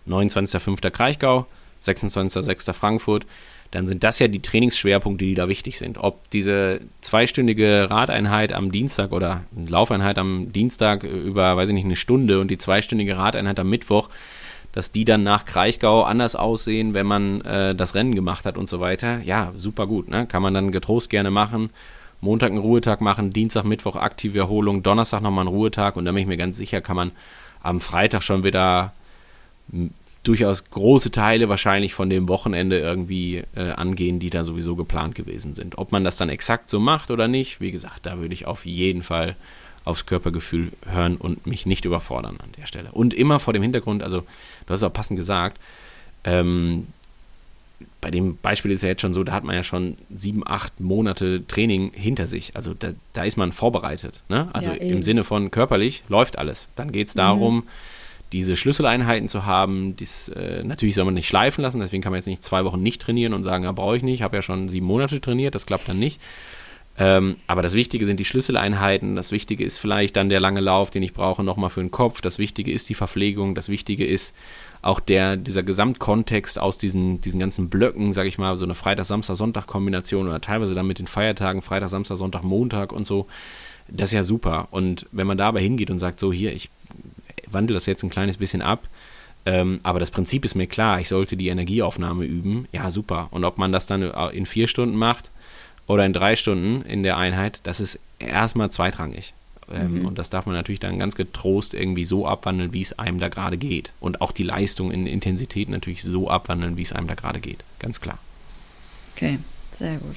29.05. 0.08 0.90
Kraichgau, 0.90 1.46
26.06. 1.84 2.74
Frankfurt, 2.74 3.26
dann 3.72 3.86
sind 3.86 4.04
das 4.04 4.20
ja 4.20 4.28
die 4.28 4.42
Trainingsschwerpunkte, 4.42 5.26
die 5.26 5.36
da 5.36 5.48
wichtig 5.48 5.78
sind. 5.78 5.98
Ob 6.00 6.30
diese 6.32 6.82
zweistündige 7.02 7.88
Radeinheit 7.90 8.52
am 8.52 8.72
Dienstag 8.72 9.12
oder 9.12 9.44
Laufeinheit 9.56 10.18
am 10.18 10.52
Dienstag 10.52 11.04
über, 11.04 11.56
weiß 11.56 11.70
ich 11.70 11.76
nicht, 11.76 11.86
eine 11.86 11.96
Stunde 11.96 12.40
und 12.40 12.50
die 12.50 12.58
zweistündige 12.58 13.18
Radeinheit 13.18 13.60
am 13.60 13.70
Mittwoch, 13.70 14.10
dass 14.72 14.92
die 14.92 15.06
dann 15.06 15.24
nach 15.24 15.46
Kraichgau 15.46 16.04
anders 16.04 16.36
aussehen, 16.36 16.94
wenn 16.94 17.06
man 17.06 17.42
äh, 17.42 17.76
das 17.76 17.96
Rennen 17.96 18.16
gemacht 18.16 18.46
hat 18.46 18.58
und 18.58 18.70
so 18.70 18.80
weiter. 18.80 19.22
Ja, 19.24 19.52
super 19.56 19.88
gut. 19.88 20.10
Ne? 20.10 20.28
Kann 20.28 20.42
man 20.42 20.54
dann 20.54 20.72
getrost 20.72 21.10
gerne 21.10 21.32
machen. 21.32 21.70
Montag 22.22 22.52
einen 22.52 22.60
Ruhetag 22.60 23.02
machen, 23.02 23.32
Dienstag, 23.32 23.64
Mittwoch 23.64 23.96
aktive 23.96 24.40
Erholung, 24.40 24.84
Donnerstag 24.84 25.22
nochmal 25.22 25.48
einen 25.48 25.56
Ruhetag 25.56 25.96
und 25.96 26.06
dann 26.06 26.14
bin 26.16 26.24
ich 26.24 26.28
mir 26.28 26.38
ganz 26.38 26.58
sicher, 26.58 26.82
kann 26.82 26.98
man 26.98 27.12
am 27.64 27.80
Freitag 27.80 28.24
schon 28.24 28.44
wieder 28.44 28.94
durchaus 30.24 30.70
große 30.70 31.12
Teile 31.12 31.48
wahrscheinlich 31.48 31.94
von 31.94 32.10
dem 32.10 32.28
Wochenende 32.28 32.78
irgendwie 32.78 33.44
äh, 33.56 33.72
angehen, 33.72 34.20
die 34.20 34.30
da 34.30 34.44
sowieso 34.44 34.76
geplant 34.76 35.16
gewesen 35.16 35.56
sind. 35.56 35.78
Ob 35.78 35.92
man 35.92 36.04
das 36.04 36.18
dann 36.18 36.30
exakt 36.30 36.70
so 36.70 36.80
macht 36.80 37.10
oder 37.10 37.28
nicht, 37.28 37.62
wie 37.62 37.72
gesagt, 37.72 38.06
da 38.06 38.20
würde 38.20 38.34
ich 38.34 38.46
auf 38.46 38.66
jeden 38.66 39.04
Fall 39.04 39.36
aufs 39.86 40.06
Körpergefühl 40.06 40.72
hören 40.86 41.16
und 41.18 41.48
mich 41.48 41.66
nicht 41.66 41.86
überfordern 41.86 42.38
an 42.42 42.50
der 42.58 42.66
Stelle. 42.66 42.92
Und 42.92 43.14
immer 43.14 43.40
vor 43.40 43.54
dem 43.54 43.64
Hintergrund, 43.64 44.04
also 44.04 44.20
du 44.20 44.70
hast 44.70 44.80
es 44.80 44.84
auch 44.84 44.94
passend 44.94 45.18
gesagt, 45.18 45.60
ähm, 46.24 46.88
bei 48.02 48.12
dem 48.12 48.38
Beispiel 48.38 48.72
ist 48.72 48.82
ja 48.82 48.90
jetzt 48.90 49.02
schon 49.02 49.14
so, 49.14 49.24
da 49.24 49.32
hat 49.32 49.44
man 49.44 49.56
ja 49.56 49.64
schon 49.64 49.98
sieben, 50.14 50.44
acht 50.46 50.80
Monate 50.80 51.46
Training 51.48 51.92
hinter 51.94 52.28
sich. 52.28 52.56
Also 52.56 52.74
da, 52.74 52.90
da 53.14 53.24
ist 53.24 53.38
man 53.38 53.52
vorbereitet. 53.52 54.22
Ne? 54.30 54.50
Also 54.54 54.72
ja, 54.72 54.76
im 54.78 55.02
Sinne 55.02 55.24
von 55.24 55.50
körperlich 55.52 56.04
läuft 56.10 56.38
alles. 56.38 56.68
Dann 56.76 56.92
geht 56.92 57.08
es 57.08 57.14
darum, 57.14 57.56
mhm 57.56 57.64
diese 58.32 58.56
Schlüsseleinheiten 58.56 59.28
zu 59.28 59.46
haben, 59.46 59.96
dies, 59.96 60.30
äh, 60.30 60.64
natürlich 60.64 60.96
soll 60.96 61.06
man 61.06 61.14
nicht 61.14 61.28
schleifen 61.28 61.64
lassen, 61.64 61.80
deswegen 61.80 62.04
kann 62.04 62.12
man 62.12 62.20
jetzt 62.20 62.28
nicht 62.28 62.44
zwei 62.44 62.64
Wochen 62.64 62.82
nicht 62.82 63.02
trainieren 63.02 63.34
und 63.34 63.44
sagen, 63.44 63.64
ja, 63.64 63.72
brauche 63.72 63.98
ich 63.98 64.04
nicht, 64.04 64.16
ich 64.16 64.22
habe 64.22 64.38
ja 64.38 64.42
schon 64.42 64.70
sieben 64.70 64.86
Monate 64.86 65.20
trainiert, 65.20 65.56
das 65.56 65.66
klappt 65.66 65.90
dann 65.90 66.00
nicht. 66.00 66.22
Ähm, 67.02 67.38
aber 67.48 67.62
das 67.62 67.76
Wichtige 67.76 68.06
sind 68.06 68.20
die 68.20 68.26
Schlüsseleinheiten, 68.26 69.16
das 69.16 69.32
Wichtige 69.32 69.64
ist 69.64 69.78
vielleicht 69.78 70.18
dann 70.18 70.28
der 70.28 70.42
lange 70.42 70.60
Lauf, 70.60 70.92
den 70.92 71.02
ich 71.02 71.14
brauche, 71.14 71.46
nochmal 71.46 71.70
für 71.70 71.80
den 71.80 71.92
Kopf, 71.92 72.20
das 72.20 72.40
Wichtige 72.40 72.74
ist 72.74 72.90
die 72.90 72.94
Verpflegung, 72.94 73.56
das 73.56 73.70
Wichtige 73.70 74.06
ist 74.06 74.36
auch 74.82 75.00
der, 75.00 75.38
dieser 75.38 75.64
Gesamtkontext 75.64 76.60
aus 76.60 76.78
diesen, 76.78 77.22
diesen 77.22 77.40
ganzen 77.40 77.70
Blöcken, 77.70 78.12
sage 78.12 78.28
ich 78.28 78.38
mal, 78.38 78.58
so 78.58 78.66
eine 78.66 78.76
Freitag, 78.76 79.06
Samstag, 79.06 79.38
Sonntag-Kombination 79.38 80.28
oder 80.28 80.42
teilweise 80.42 80.74
dann 80.74 80.88
mit 80.88 81.00
den 81.00 81.08
Feiertagen, 81.08 81.62
Freitag, 81.62 81.88
Samstag, 81.88 82.18
Sonntag, 82.18 82.44
Montag 82.44 82.92
und 82.92 83.08
so, 83.08 83.28
das 83.88 84.10
ist 84.10 84.14
ja 84.14 84.24
super. 84.24 84.68
Und 84.72 85.06
wenn 85.14 85.26
man 85.26 85.38
dabei 85.38 85.62
hingeht 85.62 85.92
und 85.92 86.00
sagt, 86.00 86.20
so 86.20 86.34
hier, 86.34 86.54
ich 86.54 86.70
wandle 87.48 87.76
das 87.76 87.86
jetzt 87.86 88.04
ein 88.04 88.10
kleines 88.10 88.38
bisschen 88.38 88.62
ab. 88.62 88.90
Ähm, 89.46 89.80
aber 89.84 90.00
das 90.00 90.12
Prinzip 90.12 90.44
ist 90.44 90.56
mir 90.56 90.68
klar, 90.68 91.00
ich 91.00 91.08
sollte 91.08 91.38
die 91.38 91.48
Energieaufnahme 91.48 92.26
üben. 92.26 92.68
Ja, 92.74 92.92
super. 92.92 93.30
Und 93.32 93.46
ob 93.46 93.58
man 93.58 93.72
das 93.72 93.88
dann 93.88 94.02
äh, 94.02 94.28
in 94.30 94.46
vier 94.46 94.68
Stunden 94.68 94.98
macht 94.98 95.32
oder 95.90 96.06
in 96.06 96.14
drei 96.14 96.36
Stunden 96.36 96.84
in 96.84 97.02
der 97.02 97.18
Einheit, 97.18 97.62
das 97.64 97.80
ist 97.80 98.00
erstmal 98.20 98.70
zweitrangig. 98.70 99.34
Ähm, 99.74 100.00
mhm. 100.00 100.06
Und 100.06 100.20
das 100.20 100.30
darf 100.30 100.46
man 100.46 100.54
natürlich 100.54 100.80
dann 100.80 101.00
ganz 101.00 101.16
getrost 101.16 101.74
irgendwie 101.74 102.04
so 102.04 102.28
abwandeln, 102.28 102.74
wie 102.74 102.82
es 102.82 102.98
einem 103.00 103.20
da 103.20 103.28
gerade 103.28 103.58
geht. 103.58 103.92
Und 104.00 104.22
auch 104.22 104.32
die 104.32 104.44
Leistung 104.44 104.92
in 104.92 105.08
Intensität 105.08 105.68
natürlich 105.68 106.04
so 106.04 106.30
abwandeln, 106.30 106.78
wie 106.78 106.84
es 106.84 106.94
einem 106.94 107.08
da 107.08 107.16
gerade 107.16 107.40
geht. 107.40 107.64
Ganz 107.80 108.02
klar. 108.02 108.20
Okay, 109.16 109.40
sehr 109.72 109.96
gut. 109.98 110.16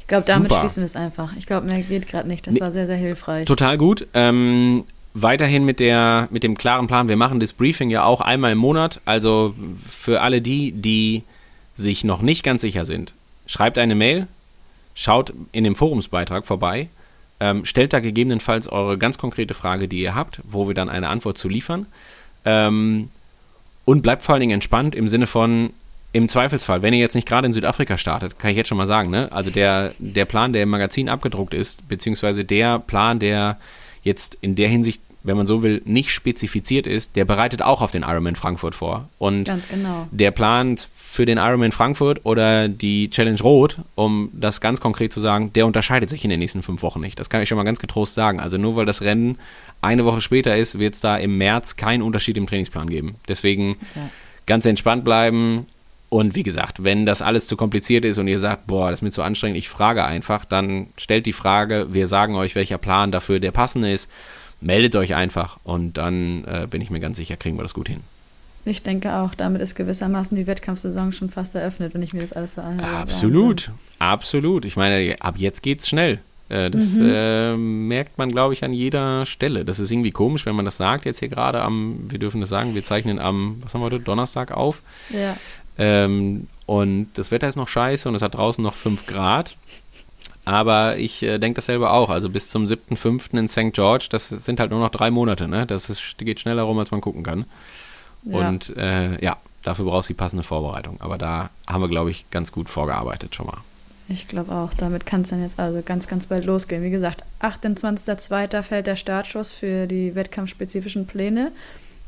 Ich 0.00 0.06
glaube, 0.06 0.24
damit 0.26 0.50
Super. 0.50 0.62
schließen 0.62 0.80
wir 0.80 0.86
es 0.86 0.96
einfach. 0.96 1.36
Ich 1.36 1.44
glaube, 1.44 1.66
mehr 1.68 1.82
geht 1.82 2.08
gerade 2.08 2.26
nicht. 2.26 2.46
Das 2.46 2.54
nee, 2.54 2.60
war 2.60 2.72
sehr, 2.72 2.86
sehr 2.86 2.96
hilfreich. 2.96 3.44
Total 3.44 3.76
gut. 3.76 4.06
Ähm, 4.14 4.82
weiterhin 5.12 5.66
mit, 5.66 5.78
der, 5.78 6.28
mit 6.30 6.42
dem 6.42 6.56
klaren 6.56 6.86
Plan, 6.86 7.08
wir 7.08 7.16
machen 7.16 7.38
das 7.38 7.52
Briefing 7.52 7.90
ja 7.90 8.04
auch 8.04 8.22
einmal 8.22 8.52
im 8.52 8.58
Monat. 8.58 9.02
Also 9.04 9.54
für 9.86 10.22
alle 10.22 10.40
die, 10.40 10.72
die 10.72 11.22
sich 11.74 12.02
noch 12.02 12.22
nicht 12.22 12.42
ganz 12.44 12.62
sicher 12.62 12.86
sind, 12.86 13.12
schreibt 13.46 13.76
eine 13.76 13.94
Mail, 13.94 14.26
schaut 14.94 15.32
in 15.52 15.64
dem 15.64 15.74
Forumsbeitrag 15.74 16.46
vorbei, 16.46 16.88
ähm, 17.40 17.64
stellt 17.64 17.92
da 17.92 18.00
gegebenenfalls 18.00 18.68
eure 18.68 18.98
ganz 18.98 19.18
konkrete 19.18 19.54
Frage, 19.54 19.88
die 19.88 20.00
ihr 20.00 20.14
habt, 20.14 20.40
wo 20.44 20.68
wir 20.68 20.74
dann 20.74 20.88
eine 20.88 21.08
Antwort 21.08 21.38
zu 21.38 21.48
liefern. 21.48 21.86
Ähm, 22.44 23.10
und 23.84 24.02
bleibt 24.02 24.22
vor 24.22 24.34
allen 24.34 24.40
Dingen 24.40 24.54
entspannt 24.54 24.94
im 24.94 25.08
Sinne 25.08 25.26
von, 25.26 25.70
im 26.12 26.28
Zweifelsfall, 26.28 26.82
wenn 26.82 26.94
ihr 26.94 27.00
jetzt 27.00 27.14
nicht 27.14 27.26
gerade 27.26 27.46
in 27.46 27.52
Südafrika 27.52 27.98
startet, 27.98 28.38
kann 28.38 28.50
ich 28.50 28.56
jetzt 28.56 28.68
schon 28.68 28.78
mal 28.78 28.86
sagen, 28.86 29.10
ne? 29.10 29.32
Also 29.32 29.50
der, 29.50 29.92
der 29.98 30.24
Plan, 30.24 30.52
der 30.52 30.62
im 30.62 30.68
Magazin 30.68 31.08
abgedruckt 31.08 31.54
ist, 31.54 31.88
beziehungsweise 31.88 32.44
der 32.44 32.78
Plan, 32.78 33.18
der 33.18 33.58
jetzt 34.02 34.36
in 34.40 34.54
der 34.54 34.68
Hinsicht, 34.68 35.00
wenn 35.24 35.36
man 35.36 35.46
so 35.46 35.62
will, 35.62 35.82
nicht 35.84 36.10
spezifiziert 36.10 36.86
ist, 36.86 37.16
der 37.16 37.24
bereitet 37.24 37.62
auch 37.62 37.82
auf 37.82 37.90
den 37.90 38.02
Ironman 38.02 38.36
Frankfurt 38.36 38.74
vor. 38.74 39.08
Und 39.18 39.44
genau. 39.44 40.08
der 40.10 40.30
plant 40.30 40.88
für 40.94 41.26
den 41.26 41.38
Ironman 41.38 41.72
Frankfurt 41.72 42.20
oder 42.24 42.68
die 42.68 43.10
Challenge 43.10 43.40
Rot, 43.40 43.78
um 43.94 44.30
das 44.32 44.60
ganz 44.60 44.80
konkret 44.80 45.12
zu 45.12 45.20
sagen, 45.20 45.52
der 45.52 45.66
unterscheidet 45.66 46.10
sich 46.10 46.24
in 46.24 46.30
den 46.30 46.40
nächsten 46.40 46.62
fünf 46.62 46.82
Wochen 46.82 47.00
nicht. 47.00 47.18
Das 47.18 47.30
kann 47.30 47.42
ich 47.42 47.48
schon 47.48 47.56
mal 47.56 47.64
ganz 47.64 47.78
getrost 47.78 48.14
sagen. 48.14 48.40
Also 48.40 48.58
nur 48.58 48.76
weil 48.76 48.86
das 48.86 49.02
Rennen 49.02 49.38
eine 49.80 50.04
Woche 50.04 50.20
später 50.20 50.56
ist, 50.56 50.78
wird 50.78 50.94
es 50.94 51.00
da 51.00 51.16
im 51.16 51.38
März 51.38 51.76
keinen 51.76 52.02
Unterschied 52.02 52.36
im 52.36 52.46
Trainingsplan 52.46 52.90
geben. 52.90 53.16
Deswegen 53.28 53.76
ja. 53.94 54.08
ganz 54.46 54.66
entspannt 54.66 55.04
bleiben, 55.04 55.66
und 56.12 56.34
wie 56.34 56.42
gesagt, 56.42 56.84
wenn 56.84 57.06
das 57.06 57.22
alles 57.22 57.46
zu 57.46 57.56
kompliziert 57.56 58.04
ist 58.04 58.18
und 58.18 58.28
ihr 58.28 58.38
sagt, 58.38 58.66
boah, 58.66 58.90
das 58.90 58.98
ist 58.98 59.02
mir 59.02 59.12
zu 59.12 59.22
anstrengend, 59.22 59.56
ich 59.56 59.70
frage 59.70 60.04
einfach, 60.04 60.44
dann 60.44 60.88
stellt 60.98 61.24
die 61.24 61.32
Frage, 61.32 61.86
wir 61.92 62.06
sagen 62.06 62.34
euch, 62.34 62.54
welcher 62.54 62.76
Plan 62.76 63.10
dafür 63.12 63.40
der 63.40 63.50
passende 63.50 63.90
ist. 63.90 64.10
Meldet 64.62 64.96
euch 64.96 65.14
einfach 65.14 65.58
und 65.64 65.98
dann 65.98 66.44
äh, 66.44 66.66
bin 66.70 66.80
ich 66.80 66.90
mir 66.90 67.00
ganz 67.00 67.16
sicher, 67.16 67.36
kriegen 67.36 67.58
wir 67.58 67.62
das 67.62 67.74
gut 67.74 67.88
hin. 67.88 68.00
Ich 68.64 68.82
denke 68.82 69.16
auch, 69.16 69.34
damit 69.34 69.60
ist 69.60 69.74
gewissermaßen 69.74 70.36
die 70.36 70.46
Wettkampfsaison 70.46 71.12
schon 71.12 71.30
fast 71.30 71.54
eröffnet, 71.56 71.94
wenn 71.94 72.02
ich 72.02 72.12
mir 72.12 72.20
das 72.20 72.32
alles 72.32 72.54
so 72.54 72.60
anhöre. 72.60 72.96
Absolut, 72.96 73.72
absolut. 73.98 74.64
Ich 74.64 74.76
meine, 74.76 75.16
ab 75.20 75.34
jetzt 75.36 75.62
geht's 75.62 75.88
schnell. 75.88 76.20
Äh, 76.48 76.70
das 76.70 76.92
mhm. 76.92 77.10
äh, 77.12 77.56
merkt 77.56 78.18
man, 78.18 78.30
glaube 78.30 78.54
ich, 78.54 78.62
an 78.62 78.72
jeder 78.72 79.26
Stelle. 79.26 79.64
Das 79.64 79.80
ist 79.80 79.90
irgendwie 79.90 80.12
komisch, 80.12 80.46
wenn 80.46 80.54
man 80.54 80.64
das 80.64 80.76
sagt, 80.76 81.06
jetzt 81.06 81.18
hier 81.18 81.28
gerade 81.28 81.62
am, 81.62 81.98
wir 82.08 82.20
dürfen 82.20 82.40
das 82.40 82.50
sagen, 82.50 82.74
wir 82.76 82.84
zeichnen 82.84 83.18
am, 83.18 83.56
was 83.62 83.74
haben 83.74 83.80
wir 83.80 83.86
heute, 83.86 84.00
Donnerstag 84.00 84.52
auf. 84.52 84.82
Ja. 85.10 85.36
Ähm, 85.78 86.46
und 86.66 87.08
das 87.14 87.30
Wetter 87.30 87.48
ist 87.48 87.56
noch 87.56 87.68
scheiße 87.68 88.08
und 88.08 88.14
es 88.14 88.22
hat 88.22 88.36
draußen 88.36 88.62
noch 88.62 88.74
5 88.74 89.06
Grad. 89.06 89.56
Aber 90.44 90.96
ich 90.96 91.22
äh, 91.22 91.38
denke 91.38 91.56
dasselbe 91.56 91.90
auch. 91.90 92.10
Also 92.10 92.28
bis 92.28 92.50
zum 92.50 92.64
7.5. 92.64 93.38
in 93.38 93.48
St. 93.48 93.72
George, 93.72 94.08
das 94.10 94.28
sind 94.28 94.58
halt 94.58 94.70
nur 94.70 94.80
noch 94.80 94.90
drei 94.90 95.10
Monate. 95.10 95.46
Ne? 95.48 95.66
Das 95.66 95.88
ist, 95.88 96.18
geht 96.18 96.40
schneller 96.40 96.62
rum, 96.62 96.78
als 96.78 96.90
man 96.90 97.00
gucken 97.00 97.22
kann. 97.22 97.44
Ja. 98.24 98.48
Und 98.48 98.76
äh, 98.76 99.22
ja, 99.22 99.36
dafür 99.62 99.84
brauchst 99.84 100.08
du 100.08 100.14
die 100.14 100.18
passende 100.18 100.42
Vorbereitung. 100.42 101.00
Aber 101.00 101.18
da 101.18 101.50
haben 101.66 101.82
wir, 101.82 101.88
glaube 101.88 102.10
ich, 102.10 102.28
ganz 102.30 102.50
gut 102.52 102.68
vorgearbeitet 102.68 103.34
schon 103.34 103.46
mal. 103.46 103.58
Ich 104.08 104.28
glaube 104.28 104.52
auch. 104.52 104.74
Damit 104.74 105.06
kann 105.06 105.22
es 105.22 105.30
dann 105.30 105.42
jetzt 105.42 105.58
also 105.58 105.80
ganz, 105.84 106.08
ganz 106.08 106.26
bald 106.26 106.44
losgehen. 106.44 106.82
Wie 106.82 106.90
gesagt, 106.90 107.22
28.02. 107.40 108.62
fällt 108.62 108.86
der 108.86 108.96
Startschuss 108.96 109.52
für 109.52 109.86
die 109.86 110.14
wettkampfspezifischen 110.14 111.06
Pläne 111.06 111.52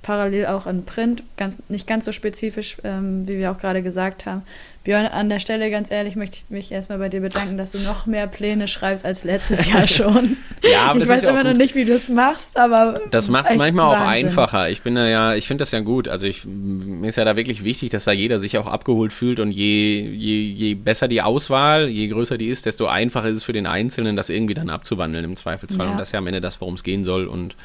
parallel 0.04 0.46
auch 0.46 0.66
in 0.66 0.84
Print, 0.84 1.22
ganz, 1.36 1.58
nicht 1.68 1.86
ganz 1.86 2.04
so 2.04 2.12
spezifisch, 2.12 2.76
ähm, 2.84 3.26
wie 3.26 3.38
wir 3.38 3.50
auch 3.50 3.58
gerade 3.58 3.82
gesagt 3.82 4.26
haben. 4.26 4.42
Björn, 4.84 5.06
an 5.06 5.30
der 5.30 5.38
Stelle, 5.38 5.70
ganz 5.70 5.90
ehrlich, 5.90 6.14
möchte 6.14 6.36
ich 6.36 6.50
mich 6.50 6.70
erstmal 6.70 6.98
bei 6.98 7.08
dir 7.08 7.22
bedanken, 7.22 7.56
dass 7.56 7.72
du 7.72 7.78
noch 7.78 8.04
mehr 8.04 8.26
Pläne 8.26 8.68
schreibst 8.68 9.06
als 9.06 9.24
letztes 9.24 9.66
Jahr 9.72 9.86
schon. 9.86 10.36
ja, 10.62 10.88
aber 10.88 11.00
ich 11.00 11.08
weiß 11.08 11.22
immer 11.22 11.42
noch 11.42 11.54
nicht, 11.54 11.74
wie 11.74 11.86
du 11.86 11.94
es 11.94 12.10
machst, 12.10 12.58
aber. 12.58 13.00
Das 13.10 13.30
macht 13.30 13.50
es 13.50 13.56
manchmal 13.56 13.86
Wahnsinn. 13.86 14.02
auch 14.02 14.10
einfacher. 14.10 14.68
Ich 14.68 14.82
bin 14.82 14.94
ja, 14.94 15.34
ich 15.34 15.46
finde 15.46 15.62
das 15.62 15.70
ja 15.70 15.80
gut. 15.80 16.06
Also 16.06 16.26
ich, 16.26 16.44
mir 16.44 17.08
ist 17.08 17.16
ja 17.16 17.24
da 17.24 17.34
wirklich 17.34 17.64
wichtig, 17.64 17.90
dass 17.90 18.04
da 18.04 18.12
jeder 18.12 18.38
sich 18.38 18.58
auch 18.58 18.66
abgeholt 18.66 19.14
fühlt 19.14 19.40
und 19.40 19.52
je, 19.52 20.02
je, 20.02 20.42
je 20.50 20.74
besser 20.74 21.08
die 21.08 21.22
Auswahl, 21.22 21.88
je 21.88 22.08
größer 22.08 22.36
die 22.36 22.48
ist, 22.48 22.66
desto 22.66 22.86
einfacher 22.86 23.28
ist 23.30 23.38
es 23.38 23.44
für 23.44 23.54
den 23.54 23.66
Einzelnen, 23.66 24.16
das 24.16 24.28
irgendwie 24.28 24.54
dann 24.54 24.68
abzuwandeln 24.68 25.24
im 25.24 25.34
Zweifelsfall. 25.34 25.86
Ja. 25.86 25.92
Und 25.92 25.98
das 25.98 26.08
ist 26.08 26.12
ja 26.12 26.18
am 26.18 26.26
Ende 26.26 26.42
das, 26.42 26.60
worum 26.60 26.74
es 26.74 26.82
gehen 26.82 27.04
soll. 27.04 27.26
Und 27.26 27.56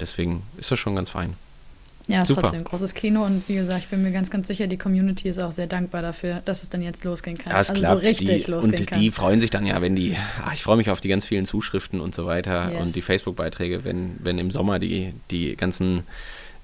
deswegen 0.00 0.44
ist 0.56 0.70
das 0.70 0.78
schon 0.78 0.96
ganz 0.96 1.10
fein. 1.10 1.34
Ja, 2.06 2.26
Super. 2.26 2.42
trotzdem 2.42 2.64
großes 2.64 2.94
Kino 2.94 3.24
und 3.24 3.48
wie 3.48 3.54
gesagt, 3.54 3.84
ich 3.84 3.88
bin 3.88 4.02
mir 4.02 4.12
ganz, 4.12 4.30
ganz 4.30 4.46
sicher, 4.46 4.66
die 4.66 4.76
Community 4.76 5.28
ist 5.28 5.38
auch 5.38 5.52
sehr 5.52 5.66
dankbar 5.66 6.02
dafür, 6.02 6.42
dass 6.44 6.62
es 6.62 6.68
dann 6.68 6.82
jetzt 6.82 7.02
losgehen 7.04 7.38
kann. 7.38 7.52
Ja, 7.52 7.60
es 7.60 7.70
also 7.70 7.80
klappt. 7.80 8.02
so 8.02 8.06
richtig 8.06 8.44
die, 8.44 8.50
losgehen 8.50 8.78
und 8.78 8.86
kann. 8.86 8.98
Und 8.98 9.02
die 9.02 9.10
freuen 9.10 9.40
sich 9.40 9.50
dann 9.50 9.64
ja, 9.64 9.80
wenn 9.80 9.96
die, 9.96 10.16
ach, 10.44 10.52
ich 10.52 10.62
freue 10.62 10.76
mich 10.76 10.90
auf 10.90 11.00
die 11.00 11.08
ganz 11.08 11.24
vielen 11.24 11.46
Zuschriften 11.46 12.00
und 12.00 12.14
so 12.14 12.26
weiter 12.26 12.72
yes. 12.72 12.82
und 12.82 12.94
die 12.94 13.00
Facebook-Beiträge, 13.00 13.84
wenn, 13.84 14.16
wenn 14.22 14.38
im 14.38 14.50
Sommer 14.50 14.78
die, 14.78 15.14
die 15.30 15.56
ganzen 15.56 16.02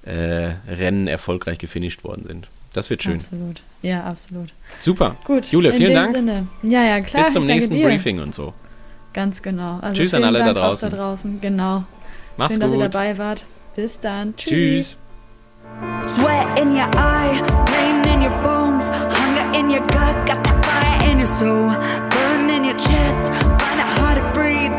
äh, 0.03 0.51
Rennen 0.67 1.07
erfolgreich 1.07 1.57
gefinisht 1.57 2.03
worden 2.03 2.25
sind. 2.27 2.47
Das 2.73 2.89
wird 2.89 3.03
schön. 3.03 3.15
Absolut. 3.15 3.61
Ja, 3.81 4.03
absolut. 4.03 4.53
Super. 4.79 5.17
Gut. 5.25 5.47
Jule, 5.47 5.71
vielen 5.73 5.93
Dank. 5.93 6.11
Sinne. 6.15 6.47
Ja, 6.63 6.83
ja, 6.83 7.01
klar. 7.01 7.23
Bis 7.23 7.33
zum 7.33 7.45
nächsten 7.45 7.73
dir. 7.73 7.87
Briefing 7.87 8.19
und 8.19 8.33
so. 8.33 8.53
Ganz 9.13 9.41
genau. 9.41 9.79
Also 9.81 9.97
Tschüss 9.97 10.13
an 10.13 10.23
alle 10.23 10.39
da 10.39 10.53
draußen. 10.53 10.89
da 10.89 10.95
draußen. 10.95 11.41
Genau. 11.41 11.83
Macht's 12.37 12.55
schön, 12.55 12.61
dass 12.61 12.71
ihr 12.71 12.79
dabei 12.79 13.17
wart. 13.17 13.43
Bis 13.75 13.99
dann. 13.99 14.35
Tschüss. 14.37 14.49
Tschüss. 14.49 14.97
Sweat 16.15 16.59
in 16.59 16.73
your 16.73 16.89
eye, 16.97 17.39
pain 17.67 18.05
in 18.13 18.21
your 18.21 18.35
bones, 18.43 18.89
hunger 18.89 19.57
in 19.57 19.69
your 19.69 19.79
gut, 19.87 20.27
got 20.27 20.43
that 20.43 20.57
fire 20.65 21.09
in 21.09 21.19
your 21.19 21.33
soul, 21.39 21.69
burn 22.11 22.49
in 22.49 22.65
your 22.65 22.77
chest, 22.77 23.31
find 23.31 23.79
it 23.79 23.89
hard 23.95 24.17
to 24.19 24.25
breathe. 24.33 24.75